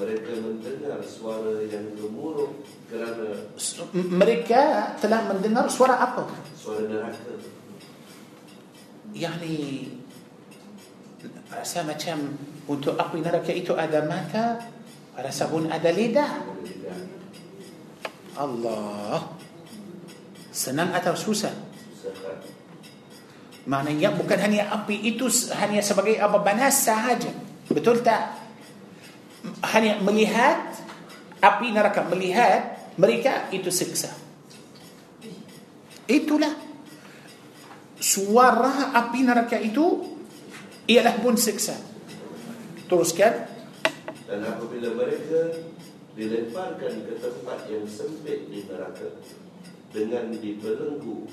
Mereka 0.00 0.32
mendengar 0.42 0.96
suara 1.06 1.60
yang 1.70 1.92
gemuruh 1.94 2.50
kerana 2.90 3.46
mereka 3.94 4.90
telah 4.98 5.22
mendengar 5.30 5.68
suara 5.70 6.00
apa? 6.02 6.24
Suara 6.58 6.82
neraka. 6.88 7.20
ni 9.38 9.54
rasa 11.52 11.84
macam 11.86 12.26
untuk 12.66 12.96
api 12.98 13.20
neraka 13.22 13.52
itu 13.54 13.76
ada 13.78 14.02
mata, 14.08 14.66
rasa 15.20 15.46
pun 15.52 15.68
ada 15.70 15.92
lidah. 15.94 16.53
Allah, 18.34 19.30
senang 20.50 20.90
atau 20.90 21.14
susah 21.14 21.70
maknanya 23.64 24.12
bukan 24.12 24.36
hanya 24.44 24.68
api 24.76 24.92
itu 25.08 25.24
hanya 25.56 25.80
sebagai 25.80 26.20
apa 26.20 26.36
bana 26.44 26.68
sahaja 26.68 27.32
betul 27.72 28.04
tak 28.04 28.36
hanya 29.72 29.96
melihat 30.04 30.60
api 31.40 31.72
neraka 31.72 32.04
melihat 32.12 32.92
mereka 33.00 33.48
itu 33.56 33.72
siksa 33.72 34.12
itulah 36.04 36.52
suara 37.96 38.92
api 39.00 39.24
neraka 39.24 39.56
itu 39.56 40.12
ialah 40.84 41.16
pun 41.24 41.32
siksa 41.40 41.80
teruskan 42.84 43.48
dan 44.28 44.44
apabila 44.44 44.92
mereka 44.92 45.72
dilemparkan 46.14 46.92
ke 47.04 47.14
tempat 47.18 47.66
yang 47.66 47.82
sempit 47.90 48.46
di 48.46 48.62
neraka 48.70 49.06
dengan 49.90 50.30
dibelenggu 50.30 51.26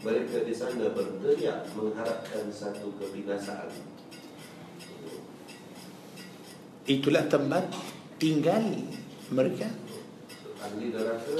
mereka 0.00 0.44
di 0.44 0.52
sana 0.56 0.88
berteriak 0.92 1.68
mengharapkan 1.76 2.48
satu 2.48 2.88
kebinasaan 2.96 3.68
itulah 6.88 7.24
tempat 7.28 7.68
tinggal 8.16 8.64
mereka 9.28 9.68
ahli 10.64 10.88
neraka 10.96 11.36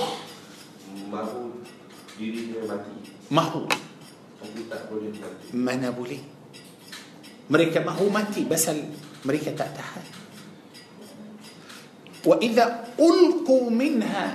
mahu 1.08 1.64
dirinya 2.20 2.60
mati 2.68 2.94
mahu 3.32 3.62
tapi 4.44 4.60
tak 4.68 4.92
boleh 4.92 5.08
mati 5.16 5.44
mana 5.56 5.88
boleh 5.88 6.20
mereka 7.48 7.80
mahu 7.80 8.12
mati 8.12 8.44
pasal 8.44 8.76
mereka 9.24 9.56
tak 9.56 9.72
tahan 9.72 10.15
وإذا 12.26 12.98
ألقوا 12.98 13.64
منها 13.70 14.26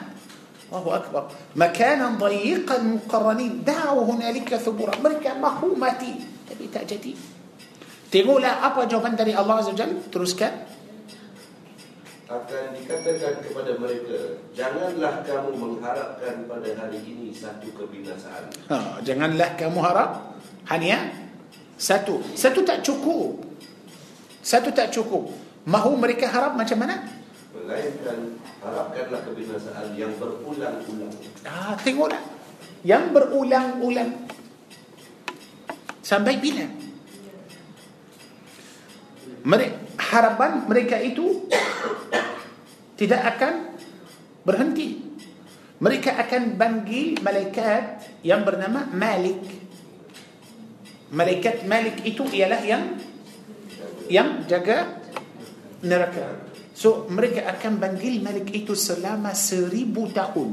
الله 0.72 0.86
أكبر 1.04 1.24
مكانا 1.60 2.08
ضيقا 2.16 2.78
مقرنين 2.80 3.54
دعوا 3.68 4.02
هنالك 4.08 4.50
ثبورا 4.56 5.04
mereka 5.04 5.36
mahu 5.36 5.76
mati 5.76 6.16
tapi 6.48 6.72
tak 6.72 6.88
jadi 6.88 7.14
Tengoklah 8.12 8.60
apa 8.68 8.84
jawapan 8.92 9.16
dari 9.16 9.32
Allah 9.32 9.64
Azza 9.64 9.72
Jal. 9.72 9.88
Teruskan. 10.12 10.68
Akan 12.28 12.76
dikatakan 12.76 13.40
kepada 13.40 13.72
mereka, 13.80 14.36
janganlah 14.52 15.24
kamu 15.24 15.56
mengharapkan 15.56 16.44
pada 16.44 16.70
hari 16.76 17.00
ini 17.08 17.32
satu 17.32 17.72
kebinasaan. 17.72 18.52
Ha, 18.68 19.00
janganlah 19.08 19.56
kamu 19.56 19.80
harap 19.80 20.36
hanya 20.76 21.08
satu. 21.80 22.20
Satu 22.36 22.68
tak 22.68 22.84
cukup. 22.84 23.48
Satu 24.44 24.76
tak 24.76 24.92
cukup. 24.92 25.32
Mahu 25.72 25.92
mereka 25.96 26.28
harap 26.36 26.60
macam 26.60 26.84
mana? 26.84 27.21
melainkan 27.66 28.38
harapkanlah 28.66 29.22
kebinasaan 29.26 29.94
yang 29.94 30.12
berulang-ulang. 30.18 31.14
Ah, 31.46 31.78
tengoklah. 31.78 32.22
Yang 32.82 33.04
berulang-ulang. 33.14 34.26
Sampai 36.02 36.42
bila? 36.42 36.66
Mereka, 39.42 39.76
harapan 40.14 40.52
mereka 40.70 40.98
itu 41.02 41.46
tidak 42.98 43.22
akan 43.38 43.54
berhenti. 44.46 45.02
Mereka 45.82 46.14
akan 46.18 46.62
panggil 46.62 47.18
malaikat 47.26 48.22
yang 48.26 48.46
bernama 48.46 48.86
Malik. 48.94 49.38
Malaikat 51.14 51.66
Malik 51.66 52.06
itu 52.06 52.22
ialah 52.30 52.62
yang 52.62 53.02
yang 54.06 54.46
jaga 54.46 55.02
neraka. 55.82 56.51
So 56.82 57.06
mereka 57.14 57.46
akan 57.46 57.78
panggil 57.78 58.26
Malik 58.26 58.50
itu 58.58 58.74
selama 58.74 59.38
seribu 59.38 60.10
tahun. 60.10 60.50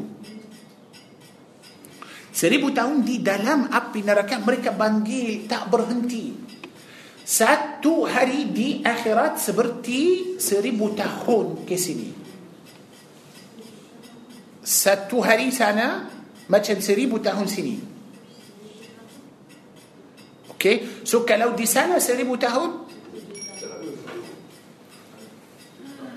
Seribu 2.36 2.68
tahun 2.68 3.00
di 3.00 3.24
dalam 3.24 3.72
api 3.72 4.04
neraka 4.04 4.36
mereka 4.36 4.76
panggil 4.76 5.48
tak 5.48 5.72
berhenti. 5.72 6.28
Satu 7.24 8.04
hari 8.04 8.52
di 8.52 8.84
akhirat 8.84 9.40
seperti 9.40 10.36
seribu 10.36 10.92
tahun 10.92 11.64
ke 11.64 11.80
sini. 11.80 12.12
Satu 14.60 15.24
hari 15.24 15.48
sana 15.48 16.12
macam 16.52 16.76
seribu 16.76 17.24
tahun 17.24 17.48
sini. 17.48 17.76
Okay, 20.60 21.00
so 21.08 21.24
kalau 21.24 21.56
di 21.56 21.64
sana 21.64 21.96
seribu 21.96 22.36
tahun, 22.36 22.87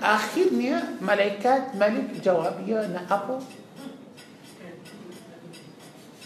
Akhirnya 0.02 0.98
malaikat 0.98 1.78
Malik 1.78 2.18
jawab 2.18 2.66
ya 2.66 2.82
nak 2.90 3.06
apa? 3.06 3.38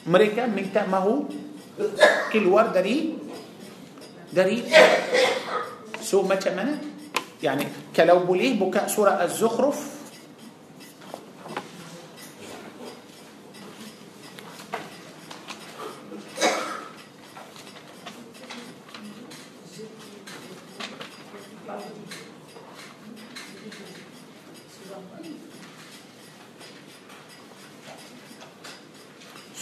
Mereka 0.09 0.49
minta 0.49 0.89
mahu 0.89 1.29
keluar 2.33 2.73
dari 2.73 3.21
dari 4.33 4.65
so 6.01 6.25
macam 6.25 6.57
mana? 6.57 6.81
Yani 7.45 7.93
kalau 7.93 8.25
boleh 8.25 8.57
buka 8.57 8.89
surah 8.89 9.21
Az-Zukhruf 9.29 9.96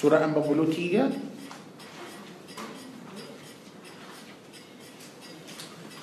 سورة 0.05 0.21
أنبا 0.25 0.41
بلوتية 0.45 1.09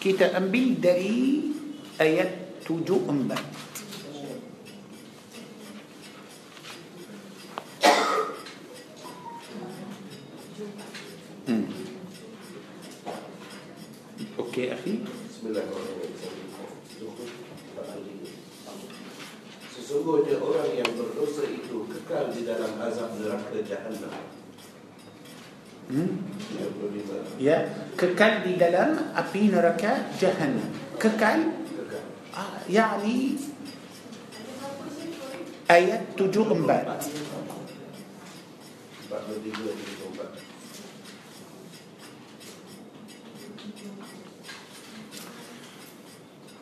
كتا 0.02 0.38
أنبي 0.38 0.74
دري 0.82 1.41
آيات 2.02 2.66
تجو 2.66 2.97
أنبا 3.10 3.38
أوكي 14.39 14.74
أخي 14.74 14.99
بسم 15.30 15.47
الله 15.47 16.01
Sungguhnya 19.91 20.39
orang 20.39 20.71
yang 20.71 20.87
berdosa 20.95 21.43
itu 21.51 21.83
kekal 21.91 22.31
di 22.31 22.47
dalam 22.47 22.79
azab 22.79 23.11
neraka 23.19 23.59
jahannam. 23.59 24.23
Hmm? 25.91 26.15
Ya, 27.35 27.68
kekal 27.99 28.47
di 28.47 28.55
dalam 28.55 29.11
api 29.11 29.51
neraka 29.51 30.07
jahannam. 30.15 30.72
Kekal. 30.95 31.43
Ah, 32.31 32.63
yani 32.72 33.35
ayat 35.68 36.15
tujuh 36.15 36.47
empat. 36.55 36.88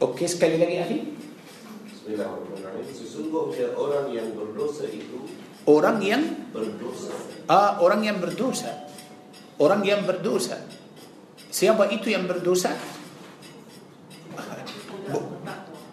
Okey, 0.02 0.26
sekali 0.26 0.58
lagi 0.58 0.78
akhir. 0.82 1.19
Sesungguhnya 2.96 3.76
orang 3.76 4.08
yang 4.10 4.30
berdosa 4.34 4.88
itu 4.90 5.20
orang 5.70 6.00
yang 6.02 6.24
berdosa. 6.56 7.12
Ah, 7.52 7.78
orang 7.84 8.00
yang 8.08 8.18
berdosa. 8.24 8.72
Orang 9.60 9.84
yang 9.86 10.08
berdosa. 10.08 10.64
Siapa 11.52 11.92
itu 11.94 12.08
yang 12.16 12.24
berdosa? 12.26 12.72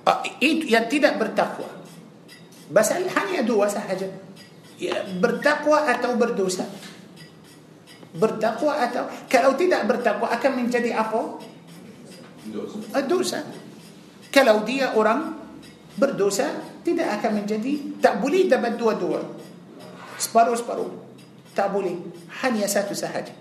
Ah, 0.07 0.23
itu 0.39 0.71
yang 0.71 0.87
tidak 0.87 1.19
bertakwa. 1.19 1.67
Bahasa 2.71 2.97
hanya 3.03 3.43
dua 3.43 3.67
sahaja. 3.67 4.07
Ya, 4.79 5.03
bertakwa 5.19 5.83
atau 5.91 6.15
berdosa. 6.15 6.65
Bertakwa 8.17 8.79
atau 8.81 9.11
kalau 9.29 9.59
tidak 9.59 9.83
bertakwa 9.91 10.31
akan 10.31 10.53
menjadi 10.63 10.95
apa? 11.03 11.43
Dosa. 12.49 12.77
Ah, 12.95 13.03
dosa. 13.05 13.41
Kalau 14.31 14.63
dia 14.63 14.95
orang 14.95 15.46
berdosa 15.97 16.61
tidak 16.85 17.19
akan 17.21 17.43
menjadi 17.43 17.99
tak 18.05 18.21
boleh 18.21 18.45
dapat 18.47 18.77
dua-dua 18.77 19.21
separuh-separuh 20.21 20.93
tak 21.57 21.73
boleh 21.73 21.97
hanya 22.45 22.69
satu 22.69 22.93
sahaja 22.93 23.33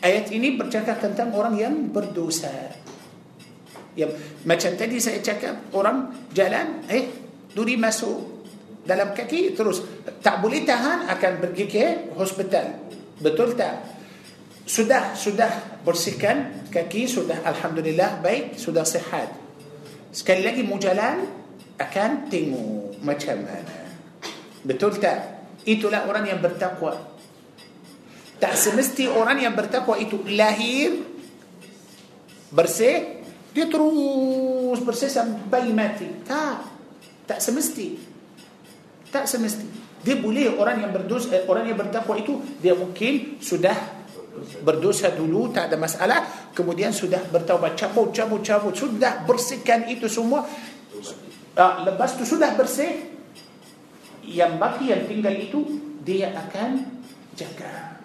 ayat 0.00 0.32
ini 0.32 0.56
bercakap 0.56 1.04
tentang 1.04 1.36
orang 1.36 1.54
yang 1.60 1.74
berdosa 1.92 2.48
ya, 3.92 4.08
macam 4.48 4.72
tadi 4.74 4.96
saya 5.04 5.20
cakap 5.20 5.68
orang 5.76 6.26
jalan 6.32 6.88
eh 6.88 7.06
duri 7.52 7.76
masuk 7.76 8.40
dalam 8.88 9.12
kaki 9.12 9.52
terus 9.52 9.84
tak 10.24 10.40
boleh 10.40 10.64
tahan 10.64 11.12
akan 11.12 11.32
pergi 11.44 11.64
ke 11.68 11.84
hospital 12.16 12.88
betul 13.20 13.52
tak 13.52 13.84
sudah 14.64 15.12
sudah 15.12 15.84
bersihkan 15.84 16.64
kaki 16.72 17.04
sudah 17.08 17.40
alhamdulillah 17.44 18.20
baik 18.24 18.56
sudah 18.60 18.84
sihat 18.84 19.32
sekali 20.14 20.40
lagi 20.46 20.62
mujalan 20.64 21.24
akan 21.76 22.10
tengok 22.32 23.02
macam 23.04 23.36
mana 23.44 23.78
betul 24.64 24.96
tak 24.98 25.46
itulah 25.68 26.08
orang 26.08 26.24
yang 26.26 26.40
bertakwa 26.42 26.96
tak 28.40 28.54
semesti 28.56 29.06
orang 29.10 29.38
yang 29.42 29.52
bertakwa 29.54 29.98
itu 30.00 30.18
lahir 30.32 30.96
bersih 32.50 33.20
dia 33.52 33.68
terus 33.68 34.80
bersih 34.82 35.12
sampai 35.12 35.70
mati 35.76 36.08
tak 36.24 36.64
tak 37.28 37.38
semesti 37.44 37.94
tak 39.12 39.28
semesti 39.28 39.66
dia 40.02 40.16
boleh 40.16 40.56
orang 40.56 40.88
yang 40.88 40.92
berdosa 40.94 41.36
eh, 41.36 41.44
orang 41.46 41.68
yang 41.68 41.76
bertakwa 41.78 42.16
itu 42.16 42.38
dia 42.58 42.72
mungkin 42.72 43.38
sudah 43.44 43.97
berdosa 44.62 45.10
dulu 45.14 45.50
tak 45.54 45.70
ada 45.72 45.76
masalah 45.80 46.18
kemudian 46.54 46.90
sudah 46.94 47.20
bertaubat 47.30 47.78
cabut 47.78 48.10
cabut 48.14 48.42
cabut 48.42 48.74
sudah 48.74 49.24
bersihkan 49.26 49.86
itu 49.90 50.06
semua 50.10 50.46
Ah, 51.58 51.82
lepas 51.82 52.14
tu 52.14 52.22
sudah 52.22 52.54
bersih 52.54 53.10
yang 54.30 54.62
baki 54.62 54.94
yang 54.94 55.10
tinggal 55.10 55.34
itu 55.34 55.58
dia 56.06 56.30
akan 56.30 56.86
jaga 57.34 57.98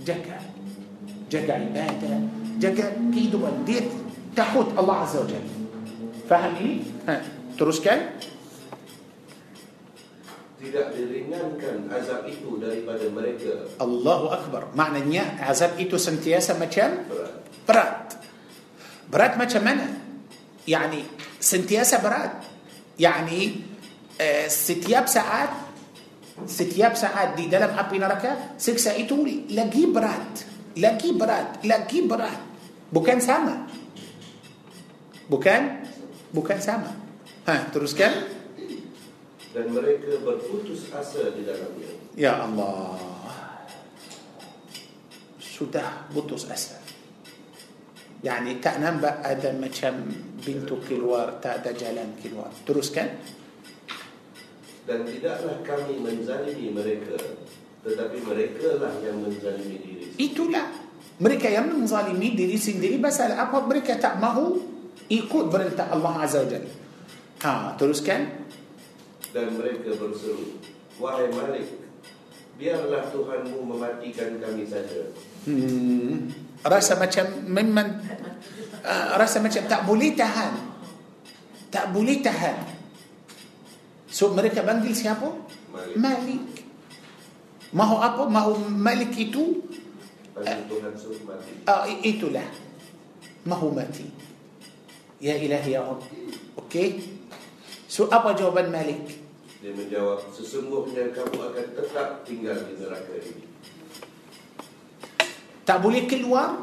jaga 0.00 0.40
jaga 1.28 1.60
ibadah 1.60 2.20
jaga 2.56 2.96
kehidupan 3.12 3.68
dia 3.68 3.84
takut 4.32 4.72
Allah 4.80 5.04
Azza 5.04 5.20
wa 5.28 5.28
Jalla 5.28 5.52
faham 6.24 6.52
ini? 6.64 6.88
Ha. 7.04 7.14
teruskan 7.60 8.16
tidak 10.58 10.90
diringankan 10.94 11.86
azab 11.90 12.26
itu 12.26 12.58
daripada 12.58 13.06
mereka. 13.08 13.62
Allahu 13.78 14.26
Akbar. 14.34 14.74
Maknanya 14.74 15.38
azab 15.46 15.78
itu 15.78 15.94
sentiasa 15.94 16.58
macam 16.58 17.06
berat. 17.64 18.18
Berat 19.06 19.38
macam 19.38 19.62
mana? 19.62 19.86
Yani 20.66 21.06
sentiasa 21.38 22.02
berat. 22.02 22.42
Yani 22.98 23.40
eh, 24.18 24.50
setiap 24.50 25.06
saat 25.06 25.70
setiap 26.50 26.98
saat 26.98 27.38
di 27.38 27.46
dalam 27.46 27.70
api 27.78 27.94
neraka 27.98 28.58
siksa 28.58 28.94
itu 28.94 29.18
lagi 29.50 29.90
berat 29.90 30.26
lagi 30.78 31.10
berat 31.10 31.66
lagi 31.66 32.06
berat 32.06 32.38
bukan 32.94 33.18
sama 33.18 33.66
bukan 35.26 35.82
bukan 36.30 36.58
sama 36.62 36.94
ha 37.42 37.66
teruskan 37.74 38.37
dan 39.54 39.72
mereka 39.72 40.20
berputus 40.20 40.92
asa 40.92 41.32
di 41.32 41.44
dalamnya. 41.44 41.88
Ya 42.18 42.42
Allah. 42.44 43.00
Sudah 45.40 46.06
putus 46.14 46.44
asa. 46.46 46.76
Yani 48.22 48.58
tak 48.62 48.78
nampak 48.82 49.22
ada 49.22 49.50
macam 49.56 50.06
bintu 50.42 50.78
keluar, 50.84 51.38
tak 51.42 51.64
ada 51.64 51.70
jalan 51.74 52.14
keluar. 52.22 52.50
Teruskan. 52.66 53.08
Dan 54.88 55.04
tidaklah 55.06 55.60
kami 55.68 56.00
menzalimi 56.02 56.72
mereka, 56.74 57.12
tetapi 57.84 58.18
mereka 58.24 58.80
lah 58.80 58.92
yang 59.04 59.20
menzalimi 59.22 59.76
diri. 59.82 60.04
Itulah. 60.18 60.64
Mereka 61.18 61.50
yang 61.50 61.66
menzalimi 61.66 62.30
diri 62.38 62.54
sendiri 62.54 62.94
Pasal 63.02 63.34
apa 63.34 63.58
mereka 63.66 63.98
tak 63.98 64.22
mahu 64.22 64.54
Ikut 65.10 65.50
perintah 65.50 65.90
Allah 65.90 66.14
Azza 66.22 66.46
wa 66.46 66.46
Jalla 66.46 66.70
Haa, 67.42 67.66
teruskan 67.74 68.20
dan 69.34 69.52
mereka 69.56 69.92
berseru 69.96 70.56
Wahai 70.98 71.28
Malik 71.30 71.68
biarlah 72.58 73.06
Tuhanmu 73.12 73.60
mematikan 73.62 74.34
kami 74.40 74.64
saja 74.66 75.12
hmm, 75.46 76.32
rasa 76.66 76.98
macam 76.98 77.28
memang 77.46 77.88
uh, 78.82 79.14
rasa 79.20 79.38
macam 79.38 79.62
tak 79.68 79.86
boleh 79.86 80.16
tahan 80.16 80.52
tak 81.70 81.92
boleh 81.94 82.18
tahan 82.18 82.58
so 84.10 84.32
mereka 84.34 84.64
panggil 84.66 84.94
siapa 84.96 85.28
Malik, 85.94 86.40
Mahu 87.68 87.96
apa? 88.00 88.24
Mahu 88.26 88.72
malik 88.80 89.12
itu 89.16 89.60
Tuhan 90.40 90.96
Uh, 91.68 91.84
Itulah 92.00 92.48
Mahu 93.44 93.74
mati 93.76 94.08
Ya 95.20 95.36
ilahi 95.36 95.74
ya 95.76 95.84
Rabb 95.84 96.00
Okay 96.64 96.96
So 97.84 98.08
apa 98.08 98.32
jawaban 98.38 98.70
malik? 98.72 99.17
Dia 99.58 99.74
menjawab 99.74 100.22
Sesungguhnya 100.30 101.10
kamu 101.10 101.34
akan 101.50 101.66
tetap 101.74 102.08
tinggal 102.22 102.54
di 102.62 102.78
neraka 102.78 103.10
ini 103.18 103.42
Tak 105.66 105.78
boleh 105.82 106.06
keluar 106.06 106.62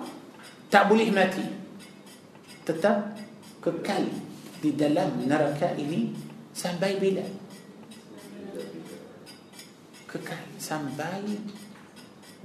Tak 0.72 0.88
boleh 0.88 1.11
mati 1.11 1.43
Tetap 2.63 3.19
kekal 3.59 4.07
Di 4.63 4.72
dalam 4.80 5.19
neraka 5.27 5.76
ini 5.76 6.15
Sampai 6.55 6.95
bila 6.95 7.26
Kekal 10.07 10.43
Sampai 10.55 11.19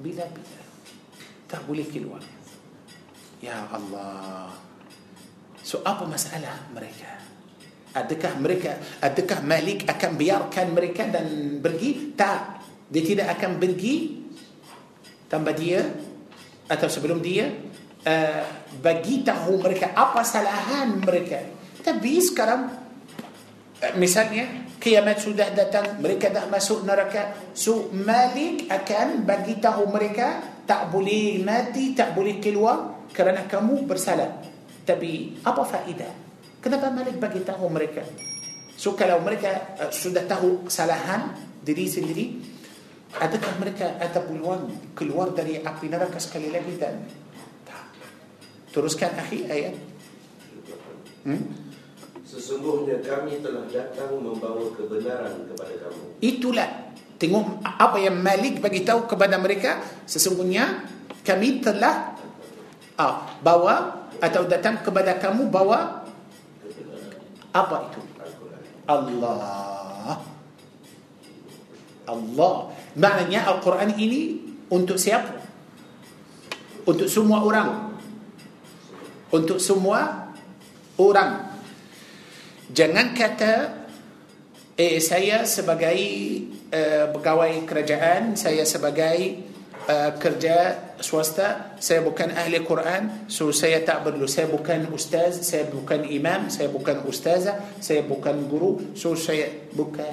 Bila-bila 0.02 0.59
Tak 1.47 1.62
boleh 1.70 1.86
keluar 1.86 2.27
Ya 3.39 3.70
Allah 3.70 4.51
So 5.62 5.78
apa 5.86 6.02
masalah 6.02 6.66
mereka 6.74 7.22
Adakah 7.91 8.39
mereka 8.39 8.79
adakah 9.03 9.43
Malik 9.43 9.83
akan 9.83 10.12
biarkan 10.15 10.67
mereka 10.71 11.11
dan 11.11 11.59
pergi? 11.59 12.15
Tak. 12.15 12.41
Dia 12.87 13.03
tidak 13.03 13.27
akan 13.39 13.59
pergi 13.59 13.95
tanpa 15.27 15.51
dia 15.55 15.79
atau 16.71 16.87
sebelum 16.87 17.19
dia 17.23 17.51
uh, 18.07 18.43
bagi 18.83 19.27
tahu 19.27 19.59
mereka 19.59 19.91
apa 19.95 20.23
kesalahan 20.23 21.03
mereka. 21.03 21.43
Tapi 21.83 22.12
sekarang 22.23 22.62
eh, 23.83 23.95
misalnya 23.99 24.71
kiamat 24.79 25.19
sudah 25.27 25.51
datang 25.51 25.99
mereka 25.99 26.31
dah 26.31 26.47
masuk 26.47 26.87
neraka 26.87 27.51
so 27.59 27.91
Malik 27.91 28.71
akan 28.71 29.27
bagi 29.27 29.59
tahu 29.59 29.91
mereka 29.91 30.62
tak 30.62 30.95
boleh 30.95 31.43
mati 31.43 31.91
tak 31.95 32.15
boleh 32.15 32.39
keluar 32.39 33.07
kerana 33.11 33.47
kamu 33.51 33.83
bersalah 33.87 34.39
tapi 34.87 35.43
apa 35.47 35.62
faedah 35.67 36.30
Kenapa 36.61 36.93
Malik 36.93 37.16
bagi 37.16 37.41
tahu 37.41 37.73
mereka? 37.73 38.05
So 38.77 38.93
kalau 38.93 39.24
mereka 39.24 39.77
eh, 39.81 39.93
sudah 39.93 40.28
tahu 40.28 40.69
kesalahan 40.69 41.32
diri 41.65 41.89
sendiri, 41.89 42.27
adakah 43.16 43.57
mereka 43.61 43.97
ada 43.97 44.20
peluang 44.20 44.93
keluar 44.93 45.32
dari 45.32 45.57
api 45.61 45.87
neraka 45.89 46.20
sekali 46.20 46.53
lagi 46.53 46.73
dan 46.77 46.97
Teruskan 48.70 49.11
akhir 49.19 49.51
ayat. 49.51 49.74
Hmm? 51.27 51.43
Sesungguhnya 52.23 53.03
kami 53.03 53.43
telah 53.43 53.66
datang 53.66 54.23
membawa 54.23 54.62
kebenaran 54.78 55.43
kepada 55.51 55.74
kamu. 55.74 56.23
Itulah. 56.23 56.70
Tengok 57.19 57.66
apa 57.66 57.99
yang 57.99 58.23
Malik 58.23 58.62
bagi 58.62 58.87
tahu 58.87 59.11
kepada 59.11 59.43
mereka. 59.43 59.82
Sesungguhnya 60.07 60.87
kami 61.27 61.59
telah 61.66 62.15
uh, 62.95 63.27
bawa 63.43 64.07
atau 64.23 64.47
datang 64.47 64.78
kepada 64.87 65.19
kamu 65.19 65.51
bawa 65.51 65.99
apa 67.51 67.90
itu? 67.90 68.01
Allah. 68.86 70.18
Allah. 72.06 72.55
Maknanya 72.98 73.47
Al-Quran 73.51 73.94
ini 73.98 74.22
untuk 74.70 74.98
siapa? 74.98 75.35
Untuk 76.86 77.06
semua 77.10 77.43
orang. 77.43 77.90
Untuk 79.35 79.59
semua 79.62 80.31
orang. 80.98 81.55
Jangan 82.70 83.14
kata 83.14 83.52
eh 84.78 84.98
saya 85.02 85.43
sebagai 85.47 85.90
uh, 86.70 87.10
pegawai 87.14 87.51
kerajaan, 87.66 88.39
saya 88.39 88.62
sebagai 88.66 89.49
kerja 90.20 90.57
swasta, 91.01 91.77
saya 91.81 92.05
bukan 92.05 92.36
ahli 92.36 92.61
Quran, 92.61 93.24
so 93.32 93.48
saya 93.55 93.81
tak 93.81 94.05
perlu. 94.05 94.28
Saya 94.28 94.52
bukan 94.52 94.93
ustaz, 94.93 95.40
saya 95.47 95.65
bukan 95.70 96.05
imam, 96.05 96.52
saya 96.52 96.69
bukan 96.69 97.05
ustazah, 97.09 97.57
saya 97.81 98.05
bukan 98.05 98.44
guru, 98.51 98.93
so 98.93 99.16
saya 99.16 99.48
bukan, 99.73 100.05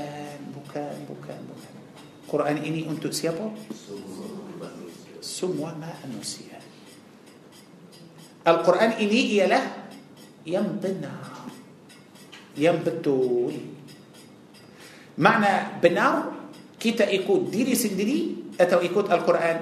bukan, 0.55 0.95
bukan, 1.09 1.39
bukan. 1.51 1.75
Quran 2.31 2.55
ini 2.63 2.87
untuk 2.87 3.11
siapa? 3.11 3.43
Semua 5.19 5.75
manusia. 5.75 6.55
Al-Quran 8.47 8.95
ini 9.03 9.35
ialah 9.43 9.59
yang 10.47 10.79
benar, 10.79 11.51
yang 12.55 12.79
betul. 12.79 13.51
Makna 15.19 15.75
benar 15.83 16.13
kita 16.79 17.03
ikut 17.11 17.51
diri 17.51 17.75
sendiri 17.75 18.36
atau 18.57 18.81
ikut 18.81 19.05
Al-Quran 19.07 19.57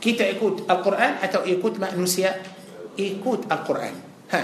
kita 0.00 0.24
ikut 0.26 0.64
Al-Quran 0.66 1.12
atau 1.28 1.44
ikut 1.44 1.74
manusia 1.78 2.32
ikut 2.96 3.46
Al-Quran 3.52 3.94
ha. 4.32 4.40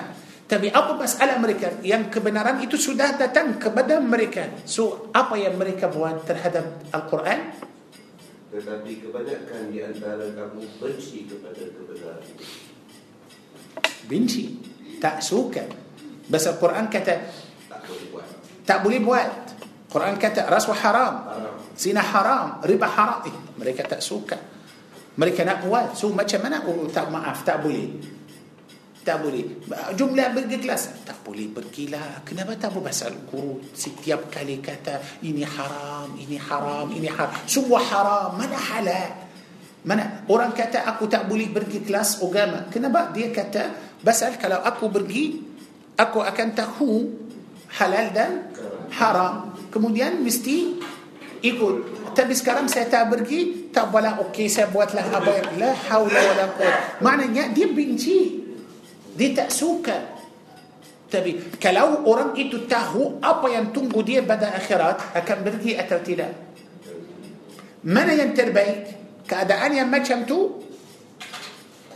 tapi 0.47 0.69
apa 0.69 0.93
masalah 0.95 1.41
mereka 1.41 1.81
yang 1.83 2.13
kebenaran 2.13 2.61
itu 2.61 2.77
sudah 2.77 3.17
datang 3.17 3.57
kepada 3.57 3.97
mereka 3.99 4.53
so 4.69 5.09
apa 5.17 5.35
yang 5.41 5.57
mereka 5.57 5.89
buat 5.89 6.29
terhadap 6.29 6.85
Al-Quran 6.93 7.41
tetapi 8.55 9.03
kebanyakan 9.03 9.73
di 9.75 9.83
antara 9.83 10.31
kamu 10.31 10.63
benci 10.79 11.27
kepada 11.27 11.59
kebenaran 11.65 12.23
benci 14.07 14.45
tak 15.01 15.25
suka 15.25 15.65
Bahasa 16.25 16.57
Al-Quran 16.57 16.89
kata 16.93 17.15
tak 17.73 17.81
boleh 17.89 18.07
buat 18.13 18.27
tak 18.65 18.79
boleh 18.85 19.01
buat 19.03 19.44
Quran 19.95 20.19
kata 20.19 20.51
rasuah 20.51 20.79
haram, 20.83 21.15
zina 21.79 22.03
haram, 22.03 22.59
riba 22.67 22.91
haram. 22.91 23.21
Eh, 23.31 23.35
mereka 23.63 23.87
tak 23.87 24.03
suka. 24.03 24.35
Mereka 25.15 25.47
nak 25.47 25.63
buat. 25.71 25.95
So 25.95 26.11
macam 26.11 26.43
mana? 26.51 26.67
Oh, 26.67 26.91
tak 26.91 27.15
maaf, 27.15 27.47
tak 27.47 27.63
boleh. 27.63 27.95
Tak 29.07 29.23
boleh. 29.23 29.63
Jumlah 29.95 30.35
pergi 30.35 30.59
kelas. 30.59 31.07
Tak 31.07 31.23
boleh 31.23 31.47
pergilah. 31.47 32.27
Kenapa 32.27 32.59
tak 32.59 32.75
pasal 32.75 33.23
guru 33.31 33.63
setiap 33.71 34.27
kali 34.35 34.59
kata 34.59 35.23
ini 35.23 35.47
haram, 35.47 36.11
ini 36.19 36.43
haram, 36.43 36.91
ini 36.91 37.07
haram. 37.07 37.31
Semua 37.47 37.79
haram. 37.79 38.35
Mana 38.35 38.59
halal? 38.59 39.11
Mana? 39.87 40.27
Orang 40.27 40.59
kata 40.59 40.83
aku 40.91 41.07
tak 41.07 41.23
boleh 41.31 41.47
pergi 41.55 41.87
kelas 41.87 42.19
agama. 42.19 42.67
Kenapa? 42.67 43.15
Dia 43.15 43.31
kata, 43.31 43.95
pasal 44.03 44.43
kalau 44.43 44.59
aku 44.59 44.91
pergi, 44.91 45.39
aku 45.95 46.19
akan 46.19 46.49
tahu 46.51 46.93
halal 47.79 48.07
dan 48.11 48.51
haram. 48.99 49.54
Kemudian 49.75 50.23
mesti 50.23 50.79
ikut. 51.43 51.77
Tapi 52.15 52.31
sekarang 52.31 52.71
saya 52.71 52.87
tak 52.87 53.11
pergi, 53.11 53.75
tak 53.75 53.91
bala 53.91 54.23
okey 54.31 54.47
saya 54.47 54.71
buatlah 54.71 55.03
apa 55.11 55.31
yang 55.35 55.51
la 55.59 55.75
haula 55.91 56.15
wala 56.31 56.47
quwwata. 56.55 57.03
Maknanya 57.03 57.51
dia 57.51 57.67
benci. 57.67 58.39
Dia 59.19 59.35
tak 59.35 59.51
suka. 59.51 59.99
Tapi 61.11 61.59
kalau 61.59 62.07
orang 62.07 62.39
itu 62.39 62.71
tahu 62.71 63.19
apa 63.19 63.51
yang 63.51 63.75
tunggu 63.75 63.99
dia 64.07 64.23
pada 64.23 64.55
akhirat, 64.55 65.11
akan 65.19 65.39
pergi 65.43 65.75
atau 65.75 65.99
tidak. 65.99 66.31
Mana 67.83 68.15
yang 68.15 68.31
terbaik? 68.31 69.03
Keadaan 69.27 69.75
yang 69.75 69.91
macam 69.91 70.23
tu 70.23 70.39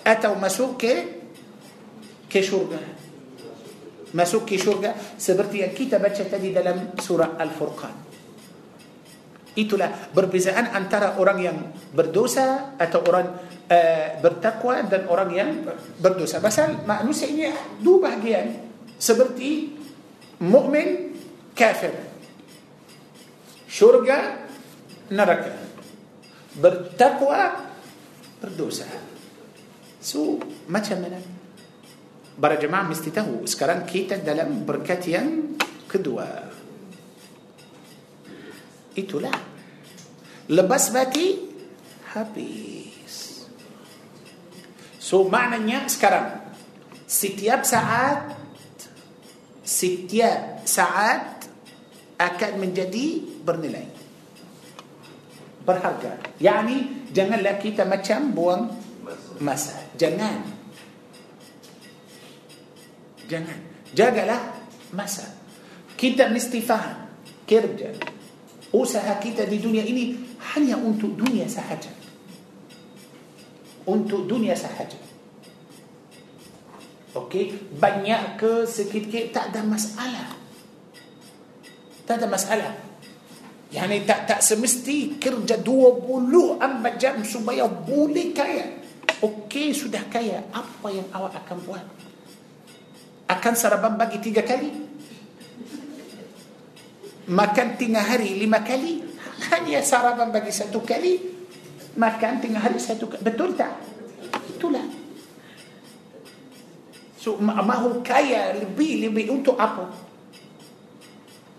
atau 0.03 0.35
masuk 0.35 0.83
ke 0.83 0.95
ke 2.27 2.43
syurga 2.43 2.98
masuki 4.13 4.57
syurga 4.57 4.97
seperti 5.21 5.61
yang 5.65 5.73
kita 5.77 6.01
baca 6.01 6.23
tadi 6.25 6.49
dalam 6.55 6.97
surah 6.97 7.37
Al-Furqan. 7.37 7.95
Itulah 9.59 9.91
perbezaan 10.15 10.71
antara 10.71 11.19
orang 11.19 11.39
yang 11.43 11.59
berdosa 11.91 12.79
atau 12.79 13.03
orang 13.11 13.27
uh, 13.67 14.09
bertakwa 14.23 14.87
dan 14.87 15.11
orang 15.11 15.31
yang 15.35 15.51
berdosa. 15.99 16.39
Pasal 16.39 16.87
manusia 16.87 17.27
ini 17.27 17.51
dua 17.83 18.07
bahagian 18.09 18.55
seperti 18.95 19.75
mukmin 20.47 21.11
kafir. 21.59 21.91
Syurga 23.67 24.47
neraka. 25.11 25.53
Bertakwa 26.55 27.67
berdosa. 28.41 28.87
So 29.99 30.39
macam 30.71 31.03
mana? 31.03 31.19
para 32.39 32.55
jemaah 32.55 32.87
mesti 32.87 33.11
tahu 33.11 33.43
sekarang 33.51 33.83
kita 33.83 34.23
dalam 34.23 34.63
berkat 34.63 35.03
yang 35.11 35.59
kedua 35.91 36.47
itulah 38.95 39.35
lepas 40.47 40.95
bati 40.95 41.27
habis 42.15 43.43
so 45.03 45.27
maknanya 45.27 45.91
sekarang 45.91 46.39
setiap 47.11 47.67
saat 47.67 48.39
setiap 49.67 50.63
saat 50.63 51.43
akan 52.23 52.53
menjadi 52.63 53.07
bernilai 53.43 53.87
berharga 55.67 56.19
Yang 56.39 56.39
yakni 56.49 56.77
janganlah 57.15 57.57
kita 57.59 57.83
macam 57.83 58.21
buang 58.35 58.63
masa 59.43 59.77
jangan 59.99 60.58
Jangan. 63.29 63.61
Jagalah 63.93 64.43
masa. 64.97 65.29
Kita 65.95 66.33
mesti 66.33 66.65
faham 66.65 67.13
kerja. 67.45 67.93
Usaha 68.73 69.21
kita 69.21 69.45
di 69.45 69.61
dunia 69.61 69.85
ini 69.85 70.17
hanya 70.57 70.81
untuk 70.81 71.13
dunia 71.13 71.45
sahaja. 71.49 71.93
Untuk 73.89 74.25
dunia 74.29 74.57
sahaja. 74.57 74.97
Okey, 77.17 77.73
banyak 77.73 78.37
ke 78.37 78.69
sikit-sikit 78.69 79.33
tak 79.33 79.47
ada 79.57 79.65
masalah. 79.65 80.29
Tak 82.05 82.15
ada 82.21 82.27
masalah. 82.29 82.75
Yani 83.73 84.05
tak 84.09 84.25
tak 84.29 84.41
semesti 84.41 85.21
kerja 85.21 85.61
dua 85.61 85.93
24 86.05 87.01
jam 87.01 87.17
supaya 87.25 87.65
boleh 87.69 88.29
kaya. 88.37 88.65
Okey, 89.25 89.73
sudah 89.73 90.05
kaya. 90.13 90.45
Apa 90.53 90.93
yang 90.93 91.09
awak 91.17 91.41
akan 91.49 91.59
buat? 91.65 91.85
akan 93.29 93.55
sarapan 93.55 93.95
pagi 94.01 94.19
tiga 94.25 94.41
kali. 94.41 94.73
Makan 97.29 97.69
tengah 97.77 98.01
hari 98.09 98.41
lima 98.41 98.65
kali. 98.65 99.05
Hanya 99.53 99.85
sarapan 99.85 100.33
pagi 100.33 100.49
satu 100.51 100.81
kali. 100.81 101.21
Makan 102.01 102.33
tengah 102.41 102.63
hari 102.65 102.81
satu 102.81 103.13
kali. 103.13 103.21
Betul 103.21 103.53
tak? 103.53 103.77
Itulah. 104.57 104.81
So, 107.21 107.37
ma- 107.43 107.61
mahu 107.61 108.01
kaya 108.01 108.57
lebih-lebih 108.57 109.29
untuk 109.29 109.61
apa? 109.61 109.93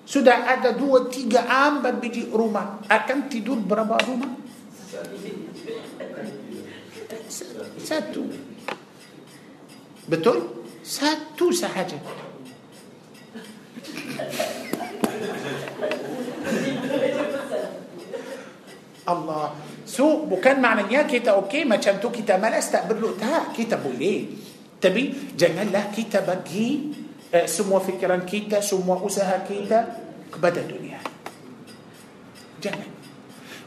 Sudah 0.10 0.50
ada 0.50 0.74
dua, 0.74 1.06
tiga 1.14 1.46
ambat 1.46 2.02
biji 2.02 2.26
rumah. 2.34 2.82
Akan 2.90 3.30
tidur 3.30 3.62
berapa 3.62 3.94
rumah? 4.10 4.42
Satu. 7.86 8.26
Betul? 10.10 10.10
Betul? 10.10 10.40
satu 10.90 11.54
sahaja 11.54 12.02
Allah 19.06 19.54
so 19.86 20.26
bukan 20.26 20.58
maknanya 20.58 21.06
kita 21.06 21.38
OK, 21.38 21.62
macam 21.66 22.02
tu 22.02 22.10
kita 22.10 22.42
malas 22.42 22.74
tak 22.74 22.90
perlu 22.90 23.14
tak 23.14 23.54
kita 23.54 23.78
boleh 23.78 24.34
tapi 24.82 25.38
janganlah 25.38 25.94
kita 25.94 26.26
bagi 26.26 26.90
eh, 27.30 27.46
semua 27.46 27.86
fikiran 27.86 28.26
kita 28.26 28.58
semua 28.66 28.98
usaha 28.98 29.38
kita 29.46 29.80
kepada 30.34 30.66
dunia 30.66 30.98
jangan 32.66 32.98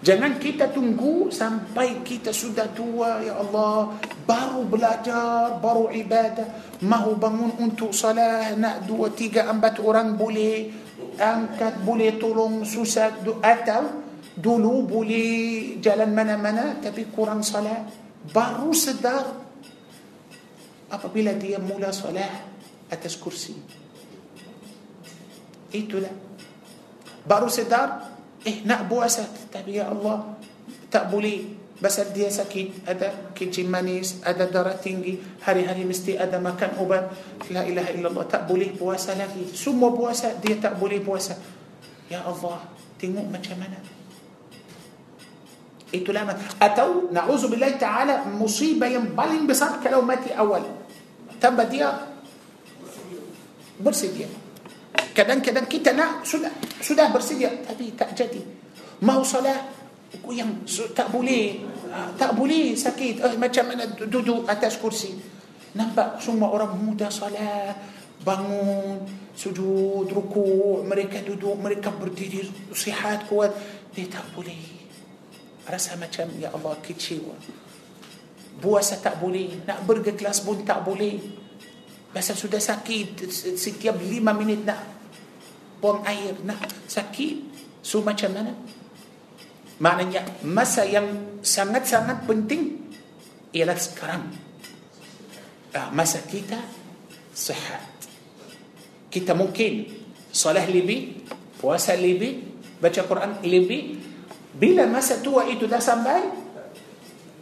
Jangan 0.03 0.35
kita 0.43 0.67
tunggu 0.75 1.31
sampai 1.31 2.03
kita 2.03 2.35
sudah 2.35 2.75
tua 2.75 3.23
ya 3.23 3.39
Allah 3.39 3.95
baru 4.27 4.67
belajar 4.67 5.63
baru 5.63 5.95
ibadah 5.95 6.83
mahu 6.83 7.13
bangun 7.23 7.53
untuk 7.63 7.95
salat 7.95 8.59
nak 8.59 8.83
dua 8.83 9.15
tiga 9.15 9.47
empat 9.47 9.79
orang 9.79 10.19
boleh 10.19 10.75
angkat 11.15 11.87
boleh 11.87 12.19
tolong 12.19 12.67
susah 12.67 13.15
atau 13.47 13.85
dulu 14.35 14.91
boleh 14.91 15.79
jalan 15.79 16.11
mana 16.11 16.35
mana 16.35 16.83
tapi 16.83 17.07
kurang 17.07 17.47
salat 17.47 17.87
baru 18.35 18.75
sedar 18.75 19.23
apabila 20.91 21.31
dia 21.39 21.63
mula 21.63 21.95
salat 21.95 22.43
atas 22.91 23.15
kursi 23.15 23.55
itulah 25.71 26.11
baru 27.23 27.47
sedar 27.47 28.12
Eh 28.43 28.63
nak 28.67 28.91
puasa 28.91 29.23
tapi 29.51 29.79
ya 29.79 29.91
Allah 29.91 30.35
tak 30.91 31.09
boleh. 31.11 31.63
Pasal 31.83 32.15
dia 32.15 32.31
sakit, 32.31 32.87
ada 32.87 33.35
kencing 33.35 33.67
manis, 33.67 34.23
ada 34.23 34.47
darah 34.47 34.79
tinggi, 34.79 35.19
hari-hari 35.43 35.83
mesti 35.83 36.15
ada 36.15 36.39
makan 36.39 36.79
ubat. 36.79 37.11
La 37.51 37.67
ilaha 37.67 37.91
illallah, 37.91 38.23
tak 38.31 38.47
boleh 38.47 38.71
puasa 38.71 39.19
lagi. 39.19 39.51
Semua 39.51 39.91
puasa, 39.91 40.31
dia 40.39 40.63
tak 40.63 40.79
boleh 40.79 41.03
puasa. 41.03 41.35
Ya 42.07 42.23
Allah, 42.23 42.63
tengok 43.03 43.27
macam 43.27 43.59
mana. 43.59 43.83
itu 45.91 46.15
lama 46.15 46.39
Atau, 46.63 47.11
na'udzubillah 47.11 47.75
ta'ala, 47.83 48.31
musibah 48.31 48.87
yang 48.87 49.11
paling 49.19 49.43
besar 49.51 49.83
kalau 49.83 50.07
mati 50.07 50.31
awal. 50.39 50.63
Tambah 51.43 51.67
dia, 51.67 51.99
bersedia. 53.83 54.31
Kadang-kadang 54.93 55.65
kita 55.65 55.97
nak 55.97 56.21
sudah 56.29 56.53
sudah 56.85 57.09
bersedia 57.09 57.49
tapi 57.65 57.97
tak 57.97 58.13
jadi. 58.13 58.41
Mau 59.09 59.25
solat 59.25 59.65
yang 60.29 60.65
tak 60.93 61.09
boleh 61.09 61.65
ha, 61.89 62.13
tak 62.13 62.37
boleh 62.37 62.77
sakit 62.77 63.25
eh, 63.25 63.37
macam 63.41 63.73
mana 63.73 63.89
duduk 63.89 64.45
atas 64.45 64.77
kursi 64.77 65.17
nampak 65.73 66.21
semua 66.21 66.53
orang 66.53 66.77
muda 66.77 67.09
solat 67.09 67.73
bangun 68.21 69.09
sujud 69.33 70.05
rukuk 70.13 70.85
mereka 70.85 71.25
duduk 71.25 71.57
mereka 71.57 71.89
berdiri 71.89 72.45
sihat 72.77 73.25
kuat 73.33 73.57
dia 73.97 74.05
tak 74.13 74.29
boleh 74.37 74.61
rasa 75.65 75.97
macam 75.97 76.29
ya 76.37 76.53
Allah 76.53 76.77
kecewa 76.85 77.33
puasa 78.61 79.01
tak 79.01 79.17
boleh 79.17 79.65
nak 79.65 79.81
bergelas 79.89 80.45
pun 80.45 80.61
tak 80.61 80.85
boleh 80.85 81.41
Pasal 82.13 82.37
sudah 82.37 82.61
sakit 82.61 83.25
setiap 83.57 83.97
lima 84.05 84.37
minit 84.37 84.69
nak 84.69 84.85
buang 85.81 86.05
air 86.05 86.37
nak 86.45 86.61
sakit. 86.85 87.49
So 87.81 88.05
macam 88.05 88.37
mana? 88.37 88.53
Maknanya 89.81 90.45
masa 90.45 90.85
yang 90.85 91.41
sangat-sangat 91.41 92.29
penting 92.29 92.85
ialah 93.57 93.75
sekarang. 93.81 94.29
Ah, 95.73 95.89
masa 95.89 96.21
kita 96.29 96.61
sehat. 97.33 97.89
Kita 99.09 99.33
mungkin 99.33 99.89
salah 100.29 100.69
lebih, 100.69 101.25
puasa 101.59 101.97
lebih, 101.97 102.45
baca 102.77 103.09
Quran 103.09 103.41
lebih. 103.41 103.99
Bila 104.53 104.85
masa 104.85 105.17
tua 105.25 105.49
itu 105.49 105.65
dah 105.65 105.81
sampai, 105.81 106.29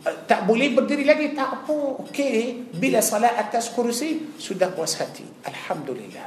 tak 0.03 0.49
boleh 0.49 0.73
berdiri 0.73 1.05
lagi 1.05 1.37
tak 1.37 1.61
apa 1.69 1.77
okey 2.09 2.73
bila 2.73 3.05
salat 3.05 3.37
atas 3.37 3.69
kursi 3.77 4.33
sudah 4.41 4.73
puas 4.73 4.97
hati 4.97 5.25
alhamdulillah 5.45 6.25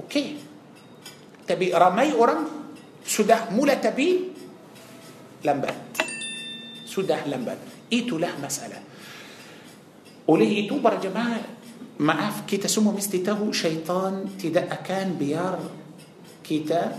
okey 0.00 0.40
tapi 1.44 1.68
ramai 1.76 2.16
orang 2.16 2.72
sudah 3.04 3.52
mula 3.52 3.76
tapi 3.76 4.32
lambat 5.44 5.76
sudah 6.88 7.20
lambat 7.28 7.60
itulah 7.92 8.32
masalah 8.40 8.80
oleh 10.32 10.64
itu 10.64 10.80
para 10.80 10.96
jemaah 10.96 11.44
maaf 12.00 12.48
kita 12.48 12.64
semua 12.64 12.96
mesti 12.96 13.20
tahu 13.20 13.52
syaitan 13.52 14.24
tidak 14.40 14.72
akan 14.72 15.20
biar 15.20 15.60
kita 16.40 16.96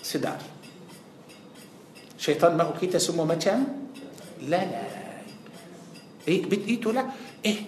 sedar 0.00 0.40
syaitan 2.16 2.56
mahu 2.56 2.80
kita 2.80 2.96
semua 2.96 3.28
macam 3.28 3.83
لا 4.48 4.62
لا 4.68 4.80
ايه 6.28 6.44
بيت 6.46 6.64
ايته 6.68 6.88
لا 6.92 7.04
ايه 7.44 7.60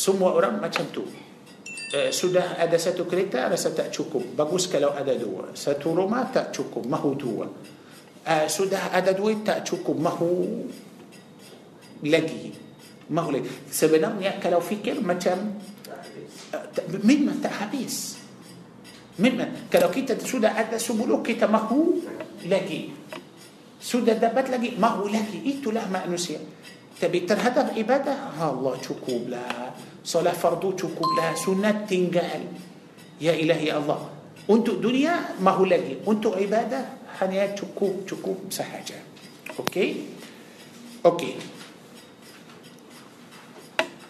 semua 0.00 0.32
orang 0.32 0.64
macam 0.64 0.88
tu 0.88 1.04
eh, 1.92 2.08
sudah 2.08 2.56
ada 2.56 2.80
satu 2.80 3.04
kereta 3.04 3.52
rasa 3.52 3.68
tak 3.76 3.92
cukup 3.92 4.32
bagus 4.32 4.64
kalau 4.64 4.96
ada 4.96 5.12
dua 5.12 5.52
satu 5.52 5.92
rumah 5.92 6.24
tak 6.32 6.56
cukup 6.56 6.88
mahu 6.88 7.10
dua 7.20 7.44
eh, 8.24 8.48
sudah 8.48 8.96
ada 8.96 9.12
duit 9.12 9.44
tak 9.44 9.68
cukup 9.68 9.96
mahu 10.00 10.32
lagi 12.08 12.48
mahu 13.12 13.28
lagi 13.28 13.44
sebenarnya 13.68 14.40
kalau 14.40 14.64
fikir 14.64 14.96
macam 15.04 15.60
eh, 15.60 15.68
tak 15.84 16.00
habis. 16.08 16.32
Eh, 16.48 17.00
memang 17.04 17.36
tak 17.44 17.54
habis 17.60 18.19
Memang 19.20 19.68
kalau 19.68 19.92
kita 19.92 20.16
sudah 20.16 20.56
ada 20.56 20.80
sebelum 20.80 21.20
kita 21.20 21.44
mahu 21.44 22.08
lagi. 22.48 22.88
Sudah 23.76 24.16
dapat 24.16 24.48
lagi, 24.48 24.72
mahu 24.80 25.12
lagi. 25.12 25.44
Itulah 25.44 25.84
manusia. 25.92 26.40
Tapi 26.96 27.28
terhadap 27.28 27.76
ibadah, 27.76 28.32
Allah 28.40 28.76
cukuplah. 28.80 29.76
Salah 30.00 30.32
fardu 30.32 30.72
cukuplah. 30.72 31.36
Sunat 31.36 31.84
tinggal. 31.84 32.48
Ya 33.20 33.36
ilahi 33.36 33.68
Allah. 33.68 34.00
Untuk 34.48 34.80
dunia, 34.80 35.36
mahu 35.40 35.68
lagi. 35.68 36.00
Untuk 36.08 36.36
ibadah, 36.40 37.12
hanya 37.20 37.52
cukup, 37.52 38.08
cukup 38.08 38.48
sahaja. 38.48 38.96
Okey? 39.60 40.16
Okey. 41.04 41.36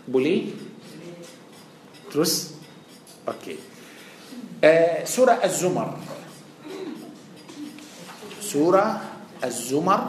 Boleh? 0.07 0.51
Terus? 2.15 2.55
Okey. 3.27 3.70
آه، 4.65 5.05
سورة 5.09 5.33
الزمر 5.45 5.89
سورة 8.45 8.87
الزمر 9.45 10.01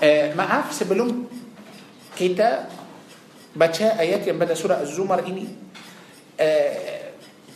آه، 0.00 0.26
معاف 0.38 0.66
سبلوم 0.74 1.10
كتاب 2.18 2.66
بچا 3.58 3.98
آيات 3.98 4.22
يعني 4.30 4.38
بدأ 4.38 4.54
سورة 4.54 4.78
الزمر 4.86 5.26
إني 5.26 5.46
آه، 6.40 7.10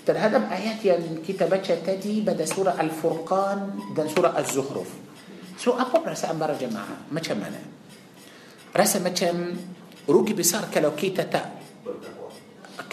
ترهدم 0.06 0.42
آيات 0.50 0.82
يعني 0.84 1.22
كتا 1.22 1.46
بچا 1.46 1.86
تدي 1.86 2.20
بدأ 2.26 2.44
سورة 2.50 2.74
الفرقان 2.74 3.78
ده 3.96 4.10
سورة 4.10 4.34
الزخرف 4.38 4.90
سو 5.62 5.70
أبو 5.70 6.02
برسا 6.02 6.34
أمبر 6.34 6.50
جماعة 6.58 6.96
ما 7.14 7.20
كم 7.22 7.38
أنا 7.46 7.62
رسا 8.76 8.98
ما 8.98 9.14
كم 9.14 9.54
روكي 10.10 10.34
بسار 10.34 10.66
كلو 10.74 10.92
كتا 10.98 11.30
تأ 11.30 11.42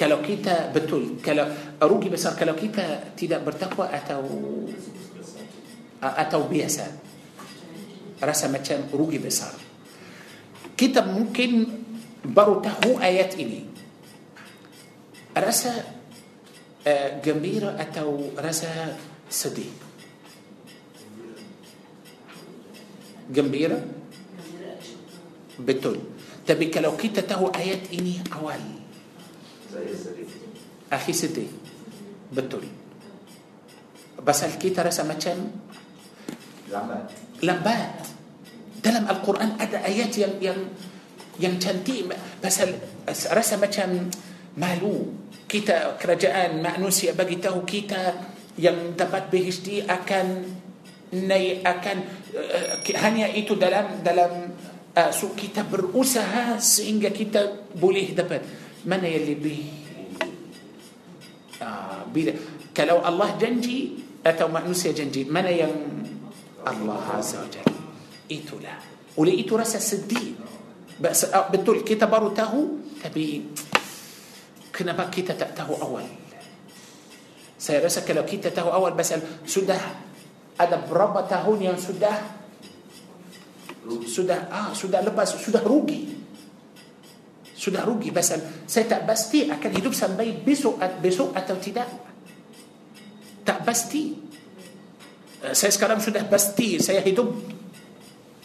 kalau 0.01 0.17
kita 0.17 0.73
betul 0.73 1.21
kalau 1.21 1.45
rugi 1.77 2.09
besar 2.09 2.33
kalau 2.33 2.57
kita 2.57 3.13
tidak 3.13 3.45
bertakwa 3.45 3.85
atau 3.93 4.25
atau 6.01 6.41
biasa 6.49 6.85
rasa 8.17 8.49
macam 8.49 8.81
rugi 8.97 9.21
besar 9.21 9.53
kita 10.73 11.05
mungkin 11.05 11.69
baru 12.25 12.65
tahu 12.65 12.97
ayat 12.97 13.37
ini 13.37 13.61
rasa 15.37 15.69
uh, 16.81 17.09
gembira 17.21 17.77
atau 17.77 18.33
rasa 18.41 18.97
sedih 19.29 19.69
gembira 23.29 23.77
betul 25.61 26.01
tapi 26.41 26.73
kalau 26.73 26.97
kita 26.97 27.21
tahu 27.21 27.53
ayat 27.53 27.93
ini 27.93 28.17
awal 28.33 28.80
አኺ 30.95 31.03
ስቴ 31.19 31.37
ብትል 32.35 32.63
በሰልኪ 34.27 34.61
ተረሰ 34.77 34.97
መቸም 35.09 35.39
ለምባት 37.47 37.97
ደለም 38.83 39.05
አልቁርአን 39.11 39.51
አደ 39.63 39.73
አያት 39.89 40.13
የንተንቲ 41.43 41.87
ረሰ 43.37 43.51
መቸም 43.63 43.93
ማሉ 44.61 44.83
ኪተ 45.51 45.69
ክረጃአን 46.01 46.53
ማእኑስ 46.65 46.97
የበጊተው 47.07 47.57
ኪተ 47.71 47.93
የምተባት 48.67 49.25
ብሂሽቲ 49.33 49.67
አካን 49.97 50.31
ني 51.29 51.45
أكن 51.71 51.99
هني 53.03 53.23
إتو 53.43 53.53
دلم 53.63 53.87
دلم 54.07 54.33
سو 55.19 55.27
كتاب 55.39 55.67
رؤوسها 55.83 56.43
سينجا 56.73 57.11
كتاب 57.17 57.49
بوليه 57.81 58.09
دبت 58.19 58.43
من 58.85 59.03
يلي 59.05 59.35
به 59.37 59.61
آه 61.61 62.09
بي 62.09 62.33
كلو 62.73 62.97
الله 63.05 63.29
جنجي 63.37 63.77
أتوا 64.25 64.49
مأنوس 64.49 64.81
يا 64.89 64.93
جنجي 64.97 65.29
من 65.29 65.45
يم 65.49 65.75
الله 66.65 67.01
عز 67.17 67.33
وجل 67.37 67.69
إيتو 68.31 68.57
لا 68.61 68.77
ولقيتو 69.17 69.53
رأس 69.53 69.75
السدين 69.77 70.33
بس 70.97 71.29
آه 71.29 71.53
بتقول 71.53 71.85
كتا 71.85 72.09
بارو 72.09 72.33
تهو 72.33 72.59
تبي 73.05 73.53
كنا 74.73 74.97
با 74.97 75.05
كتا 75.13 75.37
تأتهو 75.37 75.77
أول 75.81 76.05
سيرسك 77.61 78.09
لو 78.17 78.25
كيتا 78.25 78.49
تاهو 78.57 78.73
أول 78.73 78.97
بس 78.97 79.13
سده 79.45 79.77
أدب 80.57 80.83
ربا 80.89 81.21
تهون 81.29 81.61
يعني 81.61 81.77
سده 81.77 82.09
سده 84.09 84.37
آه 84.49 84.73
سده 84.73 85.05
لبس 85.05 85.37
سده 85.45 85.61
روقي 85.61 86.20
sudah 87.61 87.85
rugi 87.85 88.09
pasal 88.09 88.41
saya 88.65 88.89
tak 88.89 89.01
pasti 89.05 89.45
akan 89.45 89.71
hidup 89.77 89.93
sampai 89.93 90.33
besok 90.41 90.81
besok 90.97 91.29
atau 91.37 91.53
tidak 91.61 91.85
tak 93.45 93.61
pasti 93.61 94.17
eh, 95.45 95.53
saya 95.53 95.69
sekarang 95.69 96.01
sudah 96.01 96.25
pasti 96.25 96.81
saya 96.81 97.05
hidup 97.05 97.29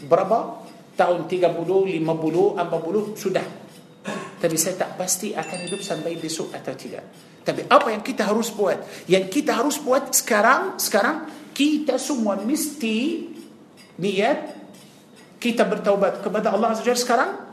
berapa 0.05 0.69
tahun 1.01 1.25
30, 1.33 1.65
50, 1.97 1.97
40 1.97 1.97
sudah 3.17 3.47
tapi 4.37 4.57
saya 4.61 4.77
tak 4.85 5.01
pasti 5.01 5.33
akan 5.33 5.59
hidup 5.65 5.81
sampai 5.81 6.13
besok 6.21 6.53
atau 6.53 6.77
tidak 6.77 7.05
tapi 7.41 7.65
apa 7.73 7.89
yang 7.97 8.05
kita 8.05 8.29
harus 8.29 8.53
buat 8.53 8.77
yang 9.09 9.33
kita 9.33 9.57
harus 9.57 9.81
buat 9.81 10.13
sekarang 10.13 10.77
sekarang 10.77 11.25
kita 11.57 11.97
semua 11.97 12.37
mesti 12.37 13.33
niat 13.97 14.39
kita 15.41 15.65
bertaubat 15.65 16.21
kepada 16.21 16.53
Allah 16.53 16.77
Azza 16.77 16.85
Jalla 16.85 17.01
sekarang 17.01 17.46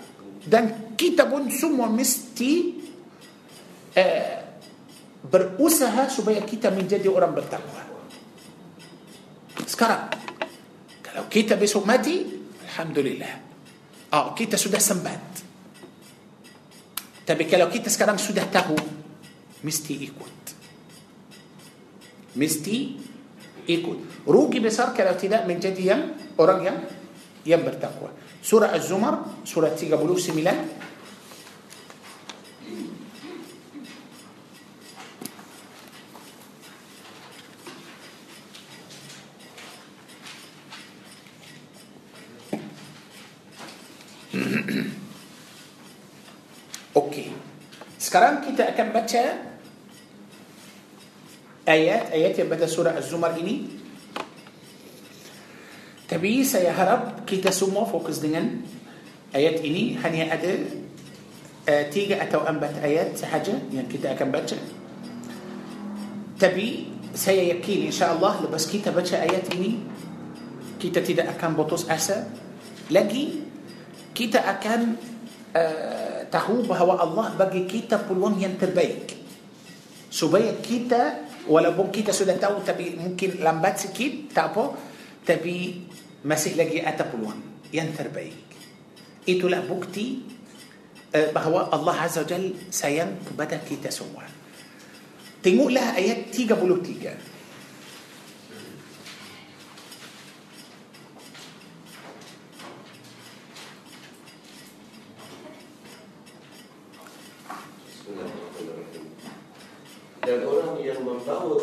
dan 0.44 0.95
kita 0.99 1.24
pun 1.28 1.48
semua 1.48 1.88
mesti 1.88 2.76
eh, 3.95 4.36
berusaha 5.24 6.11
supaya 6.11 6.44
kita 6.44 6.68
menjadi 6.72 7.07
orang 7.07 7.32
bertakwa. 7.32 7.82
Sekarang, 9.64 10.10
kalau 10.99 11.30
kita 11.32 11.56
besok 11.56 11.88
mati, 11.88 12.26
Alhamdulillah. 12.68 13.34
Oh, 14.14 14.34
kita 14.36 14.57
sudah 14.60 14.82
sembat. 14.84 15.24
Tapi 17.24 17.44
kalau 17.48 17.70
kita 17.72 17.88
sekarang 17.88 18.18
sudah 18.20 18.44
tahu, 18.52 18.76
mesti 19.64 19.94
ikut. 20.10 20.38
Mesti 22.36 22.78
ikut. 23.72 23.99
Rugi 24.28 24.60
besar 24.60 24.91
kalau 24.91 25.14
tidak 25.15 25.45
menjadi 25.48 25.80
yang 25.82 26.02
orang 26.41 26.60
yang 26.68 26.78
yang 27.48 27.61
bertakwa. 27.64 28.10
سورة 28.44 28.76
الزمر 28.76 29.26
سورة 29.48 29.70
تيجا 29.72 29.95
بلو 29.95 30.20
سميلا 30.20 30.52
أوكي 46.99 47.32
سكرام 47.99 48.44
كتا 48.44 48.76
أكم 48.76 48.90
بتا 48.91 49.24
آيات 51.72 52.11
آيات 52.11 52.36
يبدأ 52.44 52.68
سورة 52.68 52.91
الزمر 52.99 53.40
إني 53.40 53.56
تبي 56.11 56.44
سيهرب 56.44 57.12
kita 57.25 57.51
semua 57.55 57.87
fokus 57.87 58.19
dengan 58.19 58.43
ayat 59.31 59.63
ini 59.63 59.95
hanya 60.03 60.29
ada 60.35 60.51
eh, 61.67 61.83
tiga 61.91 62.19
atau 62.23 62.43
empat 62.43 62.83
ayat 62.83 63.15
sahaja 63.19 63.55
yang 63.71 63.87
kita 63.89 64.13
akan 64.15 64.29
baca 64.29 64.59
tapi 66.37 66.91
saya 67.15 67.45
yakin 67.55 67.89
insyaAllah 67.93 68.43
lepas 68.47 68.63
kita 68.67 68.91
baca 68.91 69.23
ayat 69.23 69.47
ini 69.55 69.79
kita 70.81 70.99
tidak 70.99 71.31
akan 71.39 71.55
botos 71.55 71.87
asa 71.87 72.27
lagi 72.91 73.39
kita 74.13 74.43
akan 74.45 74.97
uh, 75.55 76.17
tahu 76.27 76.67
bahawa 76.67 77.01
Allah 77.01 77.27
bagi 77.33 77.63
kita 77.69 78.01
peluang 78.03 78.37
yang 78.43 78.59
terbaik 78.59 79.09
supaya 80.11 80.53
kita 80.59 81.31
walaupun 81.47 81.89
kita 81.89 82.11
sudah 82.11 82.35
tahu 82.35 82.61
tapi 82.65 82.97
mungkin 82.99 83.39
lambat 83.39 83.87
sikit 83.87 84.33
tak 84.35 84.53
apa 84.53 84.65
tapi 85.23 85.87
masih 86.23 86.55
lagi 86.55 86.79
ada 86.79 87.03
peluang 87.03 87.39
yang 87.75 87.91
terbaik. 87.91 88.47
Itulah 89.27 89.59
bukti 89.67 90.23
bahawa 91.11 91.69
Allah 91.69 92.07
Azza 92.07 92.23
wa 92.23 92.27
Jal 92.27 92.45
sayang 92.71 93.19
kepada 93.27 93.59
kita 93.59 93.91
semua. 93.91 94.23
Tengoklah 95.43 95.99
ayat 95.99 96.31
33. 96.31 97.35
Dan 110.23 110.39
orang 110.47 110.79
yang 110.79 111.03
membawa 111.03 111.59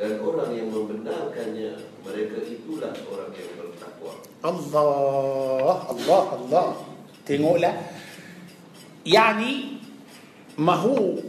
dan 0.00 0.16
orang 0.24 0.48
yang 0.56 0.72
membenarkannya 0.72 1.76
mereka 2.00 2.36
itulah 2.48 2.88
orang 2.88 3.28
yang 3.36 3.50
bertakwa 3.52 4.12
Allah 4.40 5.76
Allah 5.92 6.22
Allah 6.40 6.66
tengoklah 7.28 7.74
yani 9.04 9.76
mahu 10.56 11.20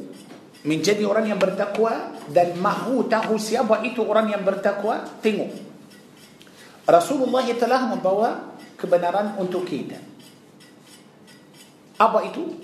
menjadi 0.64 1.04
orang 1.04 1.28
yang 1.28 1.36
bertakwa 1.36 2.16
dan 2.32 2.56
mahu 2.64 3.12
tahu 3.12 3.36
siapa 3.36 3.84
itu 3.84 4.08
orang 4.08 4.32
yang 4.32 4.40
bertakwa 4.48 5.04
tengok 5.20 5.52
Rasulullah 6.88 7.44
telah 7.52 7.92
membawa 7.92 8.56
kebenaran 8.80 9.36
untuk 9.36 9.68
kita 9.68 10.00
apa 12.00 12.24
itu 12.24 12.56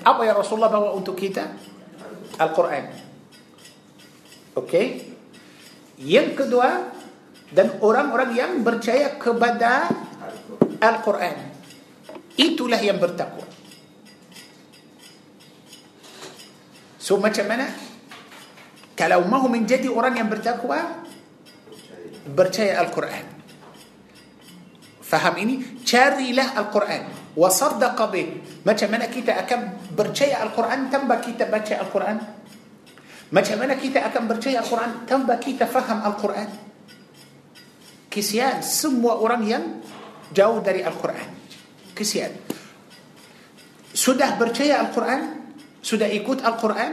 apa 0.00 0.20
yang 0.24 0.40
Rasulullah 0.40 0.72
bawa 0.72 0.96
untuk 0.96 1.12
kita 1.20 1.44
Al-Quran 2.40 2.40
al 2.40 2.50
quran 2.96 3.11
Okey. 4.52 5.00
Yang 6.02 6.44
kedua 6.44 6.92
dan 7.52 7.72
orang-orang 7.80 8.36
yang 8.36 8.52
percaya 8.60 9.16
kepada 9.16 9.88
Al-Quran. 10.80 11.36
Itulah 12.36 12.80
yang 12.80 13.00
bertakwa. 13.00 13.44
So 16.96 17.20
macam 17.20 17.46
mana? 17.48 17.68
Kalau 18.96 19.24
mahu 19.24 19.52
menjadi 19.52 19.88
orang 19.88 20.16
yang 20.20 20.28
bertakwa 20.28 21.04
percaya 22.36 22.76
Al-Quran. 22.82 23.24
Faham 25.02 25.36
ini? 25.40 25.56
cari 25.84 26.32
lah 26.32 26.56
Al-Quran. 26.56 27.36
Wasadda 27.36 27.92
Macam 28.64 28.88
mana 28.92 29.08
kita 29.12 29.32
akan 29.44 29.92
percaya 29.92 30.40
Al-Quran 30.40 30.88
tanpa 30.88 31.20
kita 31.20 31.48
baca 31.52 31.74
Al-Quran. 31.84 32.16
Macam 33.32 33.56
mana 33.56 33.80
kita 33.80 34.04
akan 34.12 34.24
percaya 34.28 34.60
Al-Quran 34.60 34.92
Tanpa 35.08 35.40
kita 35.40 35.64
faham 35.64 36.04
Al-Quran 36.04 36.48
Kesian 38.12 38.60
semua 38.60 39.16
orang 39.24 39.42
yang 39.48 39.64
Jauh 40.36 40.60
dari 40.60 40.84
Al-Quran 40.84 41.32
Kesian 41.96 42.28
Sudah 43.88 44.36
percaya 44.36 44.84
Al-Quran 44.84 45.48
Sudah 45.80 46.12
ikut 46.12 46.44
Al-Quran 46.44 46.92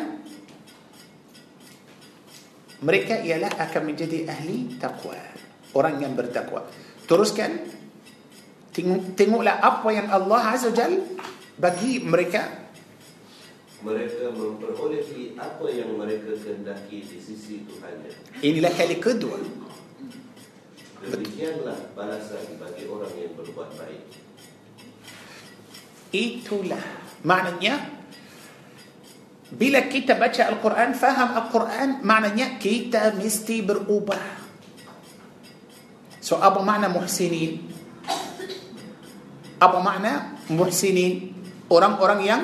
Mereka 2.88 3.20
ialah 3.20 3.60
akan 3.60 3.82
menjadi 3.84 4.24
ahli 4.32 4.80
taqwa 4.80 5.20
Orang 5.76 6.00
yang 6.00 6.16
bertakwa 6.16 6.64
Teruskan 7.04 7.52
Tengok, 8.72 9.20
Tengoklah 9.20 9.60
apa 9.60 9.92
yang 9.92 10.08
Allah 10.08 10.56
Azza 10.56 10.72
Jal 10.72 11.04
Bagi 11.60 12.00
mereka 12.00 12.69
mereka 13.84 14.28
memperolehi 14.36 15.40
apa 15.40 15.66
yang 15.72 15.96
mereka 15.96 16.36
kehendaki 16.36 17.00
di 17.00 17.16
sisi 17.20 17.64
Tuhan. 17.64 17.96
Inilah 18.44 18.72
kali 18.76 19.00
kedua. 19.00 19.40
Demikianlah 21.00 21.96
balasan 21.96 22.60
bagi 22.60 22.84
orang 22.92 23.14
yang 23.16 23.32
berbuat 23.40 23.72
baik. 23.80 24.04
Itulah 26.12 26.84
maknanya 27.24 28.04
bila 29.56 29.88
kita 29.88 30.20
baca 30.20 30.46
Al-Quran, 30.52 30.90
faham 30.94 31.30
Al-Quran, 31.40 31.90
maknanya 32.04 32.60
kita 32.60 33.16
mesti 33.16 33.64
berubah. 33.66 34.38
So, 36.22 36.38
apa 36.38 36.62
makna 36.62 36.86
muhsinin? 36.94 37.58
Apa 39.58 39.82
makna 39.82 40.38
muhsinin? 40.54 41.34
Orang-orang 41.70 42.22
yang 42.26 42.42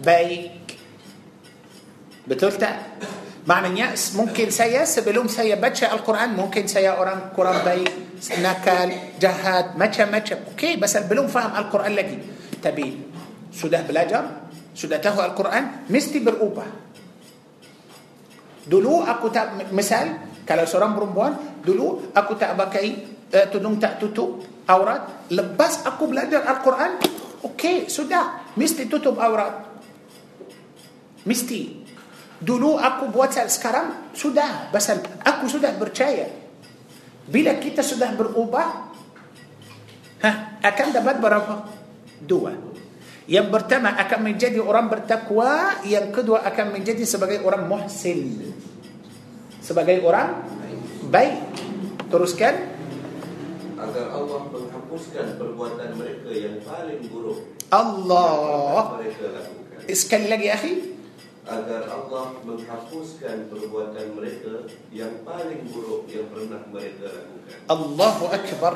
بايك 0.00 0.66
بتلتا 2.26 2.70
معنى 3.46 3.68
يأس 3.76 4.16
ممكن 4.16 4.50
سيا 4.50 4.86
بلوم 5.04 5.28
سيا 5.28 5.54
بتشا 5.60 5.92
القرآن 5.92 6.30
ممكن 6.34 6.66
سيا 6.66 6.90
أوران 6.96 7.36
قرآن 7.36 7.58
باي 7.62 7.84
نكال 8.40 8.90
جهاد 9.20 9.76
ماتشا 9.78 10.04
ماتشا 10.10 10.36
أوكي 10.50 10.76
بس 10.80 10.96
البلوم 10.96 11.28
فهم 11.28 11.52
القرآن 11.54 11.92
لكن 11.94 12.18
تبي 12.64 12.88
سده 13.52 13.84
بلاجر 13.84 14.24
سده 14.74 14.96
تهو 14.96 15.20
القرآن 15.24 15.64
مستي 15.92 16.18
برؤوبة 16.24 16.64
دلو 18.66 19.02
أكو 19.04 19.26
تاب 19.28 19.68
مثال 19.72 20.08
كلا 20.48 20.64
سوران 20.64 20.96
برمبوان 20.96 21.36
دلو 21.68 22.16
أكو 22.16 22.34
تاب 22.34 22.60
كي 22.72 23.06
أه، 23.34 23.44
تدوم 23.52 23.76
تأتوتو 23.76 24.26
أوراد 24.70 25.02
لبس 25.30 25.74
أكو 25.86 26.02
بلاجر 26.08 26.40
القرآن 26.42 26.92
أوكي 27.44 27.92
سده 27.92 28.56
مستي 28.56 28.88
تتوب 28.88 29.20
أوراد 29.20 29.63
Mesti. 31.24 31.62
Dulu 32.44 32.76
aku 32.76 33.08
buat 33.08 33.32
sekarang 33.32 34.12
sudah. 34.12 34.68
Basal 34.68 35.00
aku 35.24 35.48
sudah 35.48 35.72
percaya. 35.72 36.28
Bila 37.24 37.56
kita 37.56 37.80
sudah 37.80 38.12
berubah, 38.12 38.92
ha, 40.20 40.30
akan 40.60 40.86
dapat 40.92 41.16
berapa? 41.24 41.54
Dua. 42.20 42.52
Yang 43.24 43.48
pertama 43.48 43.96
akan 43.96 44.20
menjadi 44.20 44.60
orang 44.60 44.92
bertakwa, 44.92 45.80
yang 45.88 46.12
kedua 46.12 46.44
akan 46.44 46.76
menjadi 46.76 47.00
sebagai 47.08 47.40
orang 47.40 47.64
muhsin. 47.64 48.52
Sebagai 49.64 50.04
orang 50.04 50.44
baik. 51.08 51.40
Teruskan. 52.12 52.54
Agar 53.80 54.12
Allah 54.12 54.40
menghapuskan 54.52 55.40
perbuatan 55.40 55.96
mereka 55.96 56.28
yang 56.36 56.60
paling 56.60 57.00
buruk. 57.08 57.56
Allah. 57.72 59.00
Sekali 59.88 60.28
lagi, 60.28 60.46
akhi 60.52 60.74
agar 61.44 61.84
Allah 61.92 62.40
menghapuskan 62.44 63.52
perbuatan 63.52 64.16
mereka 64.16 64.64
yang 64.88 65.12
paling 65.28 65.68
buruk 65.68 66.08
yang 66.08 66.24
pernah 66.32 66.64
mereka 66.72 67.04
lakukan. 67.04 67.52
Allahu 67.68 68.24
Akbar. 68.32 68.74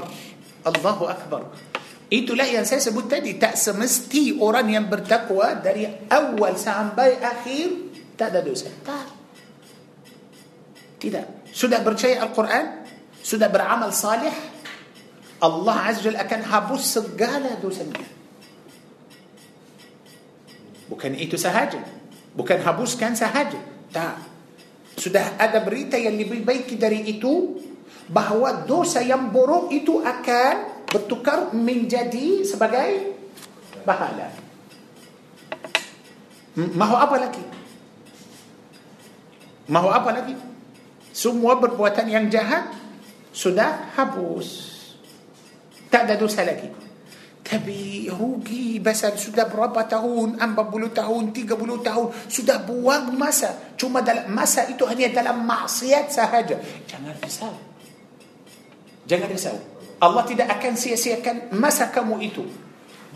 Allahu 0.68 1.04
Akbar. 1.08 1.42
Itulah 2.12 2.44
yang 2.44 2.64
saya 2.68 2.80
sebut 2.84 3.08
tadi. 3.08 3.36
Tak 3.40 3.56
semesti 3.56 4.36
orang 4.36 4.68
yang 4.68 4.86
bertakwa 4.88 5.56
dari 5.56 5.88
awal 6.12 6.56
sampai 6.60 7.20
akhir 7.20 7.66
tak 8.20 8.36
ada 8.36 8.40
dosa. 8.44 8.68
Tak. 8.84 9.06
Tidak. 11.00 11.48
Sudah 11.52 11.80
percaya 11.80 12.20
Al-Quran? 12.24 12.84
Sudah 13.22 13.48
beramal 13.52 13.92
salih? 13.96 14.34
Allah 15.40 15.94
Azza 15.94 16.10
akan 16.10 16.40
hapus 16.50 16.82
segala 16.82 17.54
dosa 17.62 17.86
dia. 17.86 18.08
Bukan 20.88 21.12
itu 21.16 21.36
sahaja. 21.38 21.78
Bukan 22.34 22.58
habuskan 22.60 23.16
sahaja. 23.16 23.60
Tak. 23.92 24.16
Sudah 24.98 25.38
ada 25.38 25.62
berita 25.62 25.94
yang 25.94 26.18
lebih 26.18 26.42
baik 26.42 26.74
dari 26.76 27.06
itu. 27.08 27.64
Bahawa 28.08 28.64
dosa 28.64 29.04
yang 29.04 29.28
buruk 29.28 29.68
itu 29.68 30.00
akan 30.00 30.80
bertukar 30.88 31.52
menjadi 31.52 32.40
sebagai 32.40 33.12
bahala. 33.84 34.32
Mahu 36.56 36.96
apa 36.96 37.16
lagi? 37.28 37.44
Mahu 39.68 39.88
apa 39.92 40.10
lagi? 40.16 40.32
Semua 41.12 41.60
perbuatan 41.60 42.08
yang 42.08 42.26
jahat 42.32 42.72
sudah 43.36 43.92
habus. 44.00 44.72
Tak 45.92 46.08
ada 46.08 46.16
dosa 46.16 46.48
lagi. 46.48 46.64
Lagi. 46.64 46.87
Tapi 47.48 48.04
rugi 48.12 48.76
besar 48.76 49.16
sudah 49.16 49.48
berapa 49.48 49.88
tahun, 49.88 50.36
bulu 50.36 50.92
tahun, 50.92 51.32
tiga 51.32 51.56
bulu 51.56 51.80
tahun, 51.80 52.12
sudah 52.28 52.60
buang 52.60 53.16
masa. 53.16 53.72
Cuma 53.72 54.04
dalam 54.04 54.28
masa 54.28 54.68
itu 54.68 54.84
hanya 54.84 55.08
dalam 55.08 55.48
maksiat 55.48 56.12
sahaja. 56.12 56.60
Jangan 56.84 57.16
risau. 57.24 57.56
Jangan 59.08 59.28
risau. 59.32 59.56
Allah 59.96 60.22
tidak 60.28 60.60
akan 60.60 60.72
sia-siakan 60.76 61.56
masa 61.56 61.88
kamu 61.88 62.16
itu. 62.20 62.44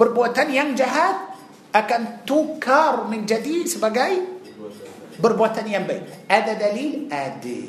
Berbuatan 0.01 0.49
yang 0.49 0.73
jahat 0.73 1.29
akan 1.77 2.25
tukar 2.25 3.05
menjadi 3.13 3.69
sebagai 3.69 4.17
berbuatan 5.21 5.69
yang 5.69 5.85
baik. 5.85 6.25
Ada 6.33 6.57
dalil? 6.57 7.05
Ada. 7.13 7.61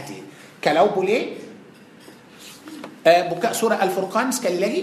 Ada. 0.00 0.18
Kalau 0.64 0.96
boleh, 0.96 1.22
eh, 3.04 3.28
buka 3.28 3.52
surah 3.52 3.76
Al-Furqan 3.76 4.32
sekali 4.32 4.56
lagi. 4.58 4.82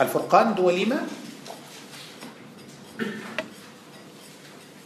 الفرقان 0.00 0.58
dua 0.58 0.74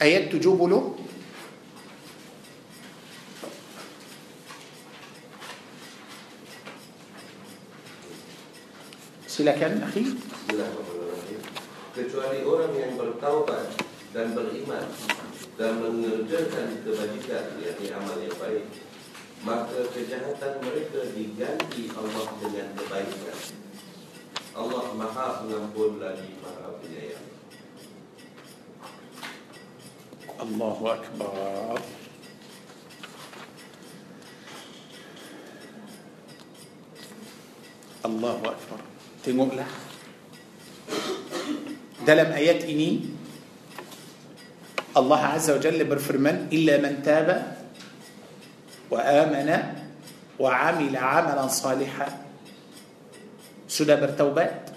آيات 0.03 0.25
تجوب 0.31 0.61
له 0.69 0.69
puluh 0.69 0.85
silakan 9.25 9.81
akhi 9.89 10.13
kecuali 11.97 12.39
orang 12.47 12.73
yang 12.79 12.93
bertaubat 13.01 13.65
dan 14.15 14.37
beriman 14.37 14.87
dan 15.59 15.73
mengerjakan 15.83 16.85
kebajikan 16.85 17.57
yakni 17.63 17.91
amal 17.97 18.15
yang 18.23 18.35
baik 18.39 18.67
maka 19.43 19.83
kejahatan 19.95 20.55
mereka 20.63 21.01
diganti 21.17 21.87
Allah 21.99 22.27
dengan 22.43 22.67
kebaikan 22.79 23.35
Allah 24.59 24.83
Maha 24.99 25.27
Pengampun 25.39 26.03
lagi 26.03 26.35
Maha 26.43 26.71
Penyayang. 26.83 27.27
Allahu 30.43 30.83
Akbar. 30.91 31.33
Allahu 38.03 38.43
Akbar. 38.51 38.81
Tengoklah. 39.23 39.71
Dalam 42.03 42.35
ayat 42.35 42.67
ini 42.67 43.15
Allah 44.99 45.39
Azza 45.39 45.55
wa 45.55 45.61
Jalla 45.63 45.87
berfirman 45.87 46.51
illa 46.51 46.83
man 46.83 46.99
taba 47.05 47.63
wa 48.91 48.99
amana 49.07 49.87
wa 50.35 50.51
amila 50.51 50.99
amalan 50.99 51.47
salihah 51.47 52.27
Sudah 53.79 53.95
bertaubat, 53.95 54.75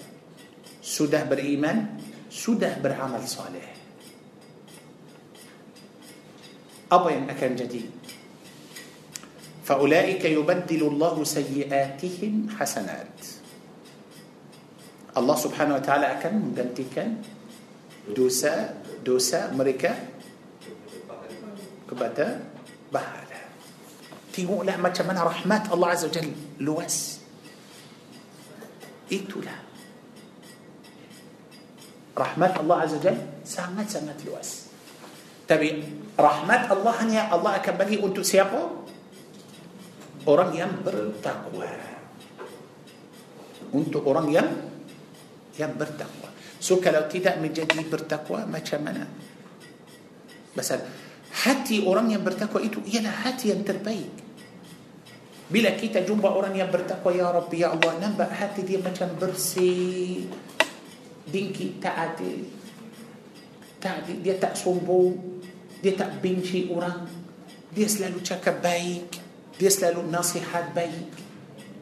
sudah 0.78 1.26
beriman, 1.26 1.98
sudah 2.30 2.78
beramal 2.78 3.26
saleh. 3.26 3.65
Apa 6.94 7.10
yang 7.10 7.26
akan 7.34 7.52
jadi? 7.57 7.84
فأولئك 9.65 10.22
يبدل 10.26 10.82
الله 10.86 11.15
سيئاتهم 11.22 12.34
حسنات 12.61 13.18
Allah 15.18 15.36
subhanahu 15.38 15.78
wa 15.82 15.84
ta'ala 15.86 16.18
akan 16.18 16.49
menggantikan 16.53 17.19
dosa 18.10 18.73
dosa 19.03 19.49
mereka 19.52 19.91
kepada 21.90 22.38
pahala. 22.94 23.41
Tengoklah 24.32 24.78
macam 24.80 25.06
mana 25.11 25.26
rahmat 25.28 25.68
Allah 25.73 25.90
Azza 25.91 26.06
wa 26.07 26.14
Jal 26.15 26.30
luas. 26.64 27.10
itulah 29.11 29.59
rahmat 32.15 32.51
Allah 32.63 32.77
azza 32.88 32.97
jal 33.03 33.19
sangat 33.43 33.91
sangat 33.91 34.15
luas 34.23 34.71
tapi 35.45 35.83
rahmat 36.15 36.71
Allah 36.71 36.93
hanya 37.03 37.21
Allah 37.27 37.59
akan 37.59 37.73
bagi 37.75 37.99
untuk 37.99 38.23
siapa 38.23 38.57
orang 40.25 40.51
yang 40.55 40.71
bertakwa 40.79 41.67
untuk 43.75 44.01
orang 44.07 44.27
yang 44.31 44.47
yang 45.59 45.75
bertakwa 45.75 46.31
so 46.63 46.79
kalau 46.79 47.03
tidak 47.11 47.35
menjadi 47.43 47.83
bertakwa 47.85 48.47
macam 48.47 48.79
mana 48.79 49.05
Basal, 50.51 50.83
hati 51.47 51.79
orang 51.88 52.11
yang 52.11 52.27
bertakwa 52.27 52.59
itu 52.59 52.83
ialah 52.83 53.23
hati 53.27 53.55
yang 53.55 53.63
terbaik 53.63 54.20
Bila 55.52 55.76
kita 55.76 55.99
jumpa 56.07 56.32
orang 56.32 56.56
yang 56.56 56.72
bertakwa 56.72 57.11
Ya 57.11 57.28
Rabbi 57.28 57.60
Ya 57.60 57.76
Allah 57.76 57.99
Nampak 57.99 58.32
hati 58.32 58.64
dia 58.64 58.80
macam 58.80 59.11
bersih 59.19 60.32
Dingki 61.28 61.84
tak 61.84 61.95
ada 62.15 62.32
tak, 63.84 64.07
Dia 64.23 64.40
tak 64.40 64.56
sombong 64.56 65.44
Dia 65.84 65.99
tak 65.99 66.23
benci 66.23 66.72
orang 66.72 67.03
Dia 67.76 67.91
selalu 67.91 68.23
cakap 68.23 68.64
baik 68.64 69.19
Dia 69.60 69.68
selalu 69.68 70.07
nasihat 70.07 70.72
baik 70.72 71.11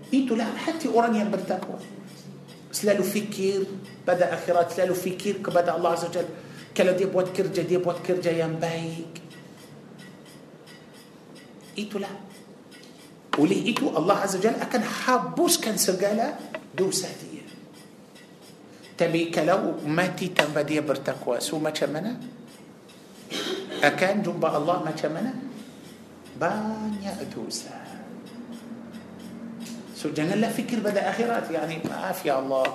Itulah 0.10 0.50
hati 0.50 0.90
orang 0.90 1.14
yang 1.22 1.30
bertakwa 1.30 1.78
Selalu 2.74 3.06
fikir 3.06 3.70
pada 4.02 4.34
akhirat 4.34 4.74
Selalu 4.74 4.98
fikir 4.98 5.46
kepada 5.46 5.78
Allah 5.78 5.94
Azza 5.94 6.10
Jal 6.10 6.26
Kalau 6.74 6.98
dia 6.98 7.06
buat 7.06 7.30
kerja 7.30 7.62
Dia 7.62 7.78
buat 7.78 8.02
kerja 8.02 8.34
yang 8.34 8.58
baik 8.58 9.22
Itulah 11.78 12.28
Oleh 13.40 13.56
itu 13.72 13.88
Allah 13.95 14.28
Azza 14.28 14.36
Jal 14.36 14.60
akan 14.60 14.84
hapuskan 14.84 15.80
segala 15.80 16.36
dosa 16.76 17.07
dia. 17.07 17.48
Tapi 18.99 19.32
kalau 19.32 19.80
mati 19.88 20.36
tanpa 20.36 20.68
dia 20.68 20.84
bertakwa, 20.84 21.40
so 21.40 21.56
macam 21.56 21.88
mana? 21.95 22.20
Akan 23.80 24.20
jumpa 24.20 24.48
Allah 24.52 24.84
macam 24.84 25.07
mana? 25.16 25.32
Banyak 26.36 27.32
dosa. 27.32 27.80
So 29.95 30.11
janganlah 30.11 30.52
fikir 30.52 30.84
pada 30.84 31.07
akhirat. 31.07 31.48
Yani 31.56 31.80
maaf 31.88 32.28
ya 32.28 32.44
Allah. 32.44 32.68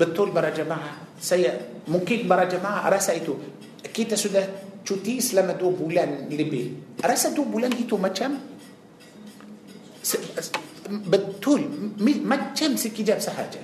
Betul 0.00 0.32
para 0.32 0.48
jemaah. 0.48 1.12
Saya 1.20 1.52
mungkin 1.92 2.24
para 2.24 2.48
jemaah 2.48 2.88
rasa 2.88 3.12
itu. 3.12 3.36
Kita 3.84 4.16
sudah 4.16 4.48
cuti 4.80 5.20
selama 5.20 5.60
dua 5.60 5.72
bulan 5.76 6.08
lebih. 6.32 6.96
Rasa 7.04 7.36
dua 7.36 7.44
bulan 7.44 7.72
itu 7.76 8.00
macam 8.00 8.49
بتول 10.90 11.62
ما 12.00 12.36
تشمس 12.56 12.84
كجاب 12.96 13.20
سحاجة 13.20 13.62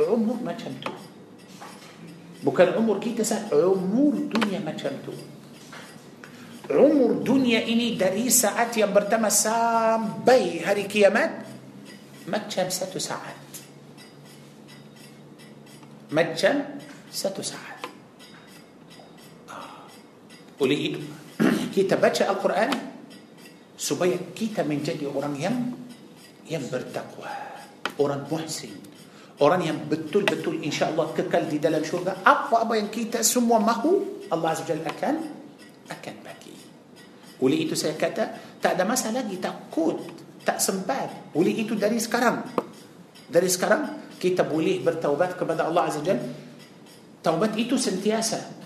عمر 0.00 0.40
ما 0.42 0.52
تشمتو 0.56 0.92
بكال 2.48 2.68
عمر 2.74 2.96
كي 3.02 3.12
تسا 3.14 3.52
عمر 3.52 4.14
دنيا 4.32 4.64
ما 4.64 4.72
تشمتو 4.72 5.12
عمر 6.72 7.10
دنيا 7.20 7.68
إني 7.68 8.00
داري 8.00 8.32
ساعات 8.32 8.80
يا 8.80 8.88
برتما 8.88 9.28
سام 9.28 10.24
بي 10.26 10.64
هاري 10.64 10.88
كيامات 10.88 11.32
ما 12.32 12.38
تشم 12.48 12.72
ستو 12.72 12.96
ساعات 12.98 13.46
ما 16.16 16.22
تشم 16.32 16.58
ستو 17.12 17.44
ساعات 17.44 17.82
آه. 19.52 19.86
وليه 20.64 20.80
إيه؟ 20.80 20.96
كي 21.76 21.84
تبتش 21.84 22.24
القرآن 22.26 22.97
supaya 23.78 24.18
kita 24.34 24.66
menjadi 24.66 25.06
orang 25.06 25.34
yang 25.38 25.56
yang 26.50 26.66
bertakwa 26.66 27.30
orang 28.02 28.26
muhsin 28.26 28.74
orang 29.38 29.62
yang 29.70 29.78
betul-betul 29.86 30.58
insyaAllah 30.66 31.14
kekal 31.14 31.46
di 31.46 31.62
dalam 31.62 31.86
syurga 31.86 32.26
apa-apa 32.26 32.74
yang 32.74 32.90
kita 32.90 33.22
semua 33.22 33.62
mahu 33.62 34.26
Allah 34.34 34.50
Azza 34.50 34.66
Jalla 34.66 34.90
akan 34.90 35.16
akan 35.94 36.14
bagi 36.26 36.54
oleh 37.38 37.58
itu 37.62 37.78
saya 37.78 37.94
kata 37.94 38.58
tak 38.58 38.74
ada 38.74 38.82
masa 38.82 39.14
lagi 39.14 39.38
takut 39.38 40.02
tak 40.42 40.58
sempat 40.58 41.30
oleh 41.38 41.62
itu 41.62 41.78
dari 41.78 42.02
sekarang 42.02 42.42
dari 43.30 43.46
sekarang 43.46 44.10
kita 44.18 44.42
boleh 44.42 44.82
bertaubat 44.82 45.38
kepada 45.38 45.70
Allah 45.70 45.86
Azza 45.86 46.02
Jalla 46.02 46.26
taubat 47.22 47.54
itu 47.54 47.78
sentiasa 47.78 48.57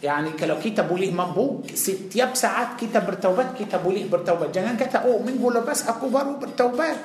يعني 0.00 0.32
كلو 0.32 0.56
كتبوا 0.64 0.96
ليه 0.96 1.12
مبوك 1.12 1.76
ست 1.76 2.08
يب 2.16 2.32
ساعات 2.32 2.80
كتب 2.80 3.04
بالتوبات 3.04 3.52
كتبوا 3.60 3.92
ليه 3.92 4.08
بالتوبات 4.08 4.48
جنان 4.48 4.80
كتب 4.80 5.04
او 5.04 5.20
من 5.20 5.36
بولا 5.36 5.60
بس 5.60 5.84
اكو 5.92 6.08
برو 6.08 6.40
بالتوبات 6.40 6.98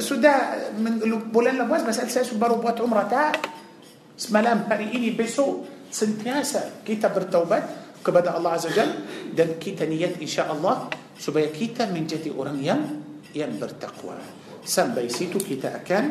سودا 0.00 0.34
من 0.80 0.98
بولا 1.32 1.52
لباس 1.52 1.82
بس 1.84 1.98
الساس 2.00 2.34
برو 2.40 2.64
بوات 2.64 2.80
عمره 2.80 3.02
تاع 3.12 3.32
اسم 4.16 4.32
لام 4.40 4.64
هريئيني 4.72 5.12
بسو 5.20 5.46
سنت 5.92 6.24
ياسا 6.24 6.80
كتب 6.88 7.12
بالتوبات 7.12 7.64
كبدا 8.00 8.32
الله 8.40 8.50
عز 8.50 8.66
وجل 8.72 8.90
دن 9.36 9.60
كيتا 9.60 9.84
نيات 9.84 10.16
ان 10.16 10.28
شاء 10.30 10.48
الله 10.48 10.74
سبيا 11.20 11.52
كيتا 11.52 11.92
من 11.92 12.08
جدي 12.08 12.32
اوران 12.32 12.56
يم 12.64 12.82
يم 13.36 13.52
برتقوى 13.60 14.16
سم 14.64 14.96
بيسيتو 14.96 15.44
كيتا 15.44 15.84
اكان 15.84 16.06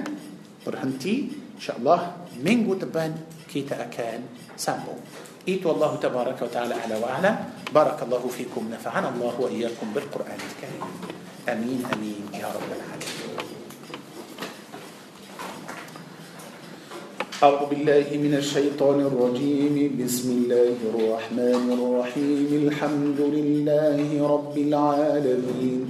برهنتي 0.62 1.16
ان 1.58 1.62
شاء 1.62 1.76
الله 1.82 2.00
من 2.46 2.70
قد 2.70 2.86
بان 2.94 3.14
كيتا 3.50 3.90
اكان 3.90 4.22
سامبوك 4.58 5.23
إيت 5.48 5.66
والله 5.66 5.96
تبارك 5.96 6.42
وتعالى 6.42 6.74
أعلى 6.74 6.96
وأعلم 7.04 7.36
بارك 7.76 8.00
الله 8.04 8.24
فيكم 8.28 8.64
نفعنا 8.72 9.10
الله 9.10 9.34
وإياكم 9.40 9.88
بالقرآن 9.96 10.40
الكريم 10.40 10.84
أمين 11.50 11.80
أمين 11.94 12.24
يا 12.34 12.48
رب 12.48 12.70
العالمين 12.78 13.36
أعوذ 17.44 17.64
بالله 17.70 18.06
من 18.24 18.34
الشيطان 18.40 19.00
الرجيم 19.12 19.76
بسم 20.00 20.28
الله 20.32 20.78
الرحمن 20.96 21.68
الرحيم 21.76 22.48
الحمد 22.68 23.20
لله 23.20 24.28
رب 24.28 24.56
العالمين 24.58 25.82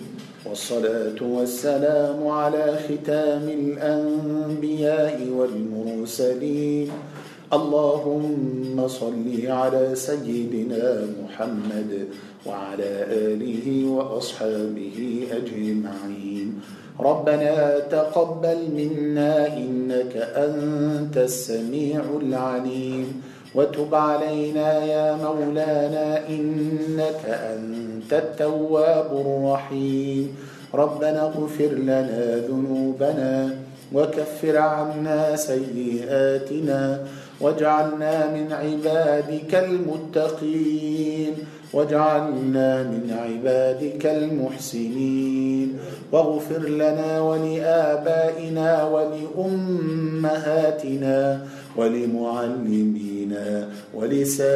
والصلاة 0.49 1.19
والسلام 1.21 2.27
على 2.27 2.65
ختام 2.89 3.45
الأنبياء 3.45 5.21
والمرسلين 5.30 6.89
اللهم 7.55 8.88
صل 8.88 9.41
على 9.47 9.95
سيدنا 9.95 11.05
محمد 11.23 12.07
وعلى 12.45 12.89
آله 13.31 13.65
وأصحابه 13.89 15.23
أجمعين 15.31 16.59
ربنا 16.99 17.80
تقبل 17.80 18.59
منا 18.77 19.57
إنك 19.57 20.13
أنت 20.17 21.17
السميع 21.17 22.01
العليم 22.21 23.21
وتب 23.55 23.95
علينا 23.95 24.84
يا 24.85 25.15
مولانا 25.17 26.27
إنك 26.30 27.23
أنت 27.27 28.11
التواب 28.13 29.09
الرحيم 29.25 30.35
ربنا 30.73 31.21
اغفر 31.27 31.71
لنا 31.73 32.35
ذنوبنا 32.35 33.55
وكفر 33.93 34.57
عنا 34.57 35.35
سيئاتنا 35.35 37.01
واجعلنا 37.43 38.33
من 38.33 38.47
عبادك 38.53 39.55
المتقين 39.55 41.33
واجعلنا 41.73 42.83
من 42.83 43.15
عبادك 43.23 44.05
المحسنين 44.05 45.73
واغفر 46.11 46.59
لنا 46.69 47.21
ولآبائنا 47.21 48.83
ولأمهاتنا 48.83 51.45
ولمعلمينا 51.77 53.69
ولسائر 53.93 54.47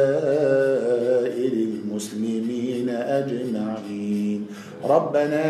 المسلمين 1.52 2.88
أجمعين 2.88 4.46
ربنا 4.84 5.44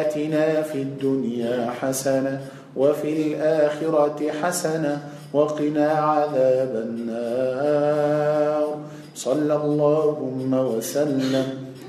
آتنا 0.00 0.62
في 0.62 0.78
الدنيا 0.82 1.70
حسنة 1.80 2.40
وفي 2.76 3.12
الآخرة 3.28 4.20
حسنة 4.42 5.13
وقنا 5.34 5.90
عذاب 5.92 6.72
النار 6.86 8.78
صلى 9.14 9.56
اللهم 9.56 10.52
وسلم 10.54 11.44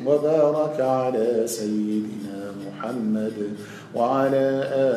وبارك 0.05 0.77
على 0.81 1.43
سيدنا 1.45 2.41
محمد 2.65 3.37
وعلى 3.95 4.45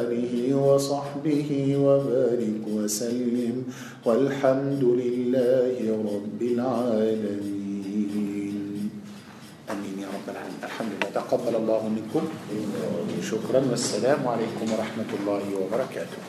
آله 0.00 0.54
وصحبه 0.56 1.50
وبارك 1.76 2.60
وسلم 2.72 3.54
والحمد 4.04 4.84
لله 5.04 5.76
رب 6.12 6.40
العالمين 6.42 8.88
أمين 9.70 9.96
يا 10.00 10.06
رب 10.16 10.26
العالمين 10.32 10.62
الحمد 10.64 10.92
لله 10.96 11.10
تقبل 11.20 11.54
الله 11.56 11.82
منكم 11.88 12.22
شكرا 13.30 13.60
والسلام 13.70 14.20
عليكم 14.28 14.66
ورحمة 14.72 15.10
الله 15.20 15.42
وبركاته 15.60 16.27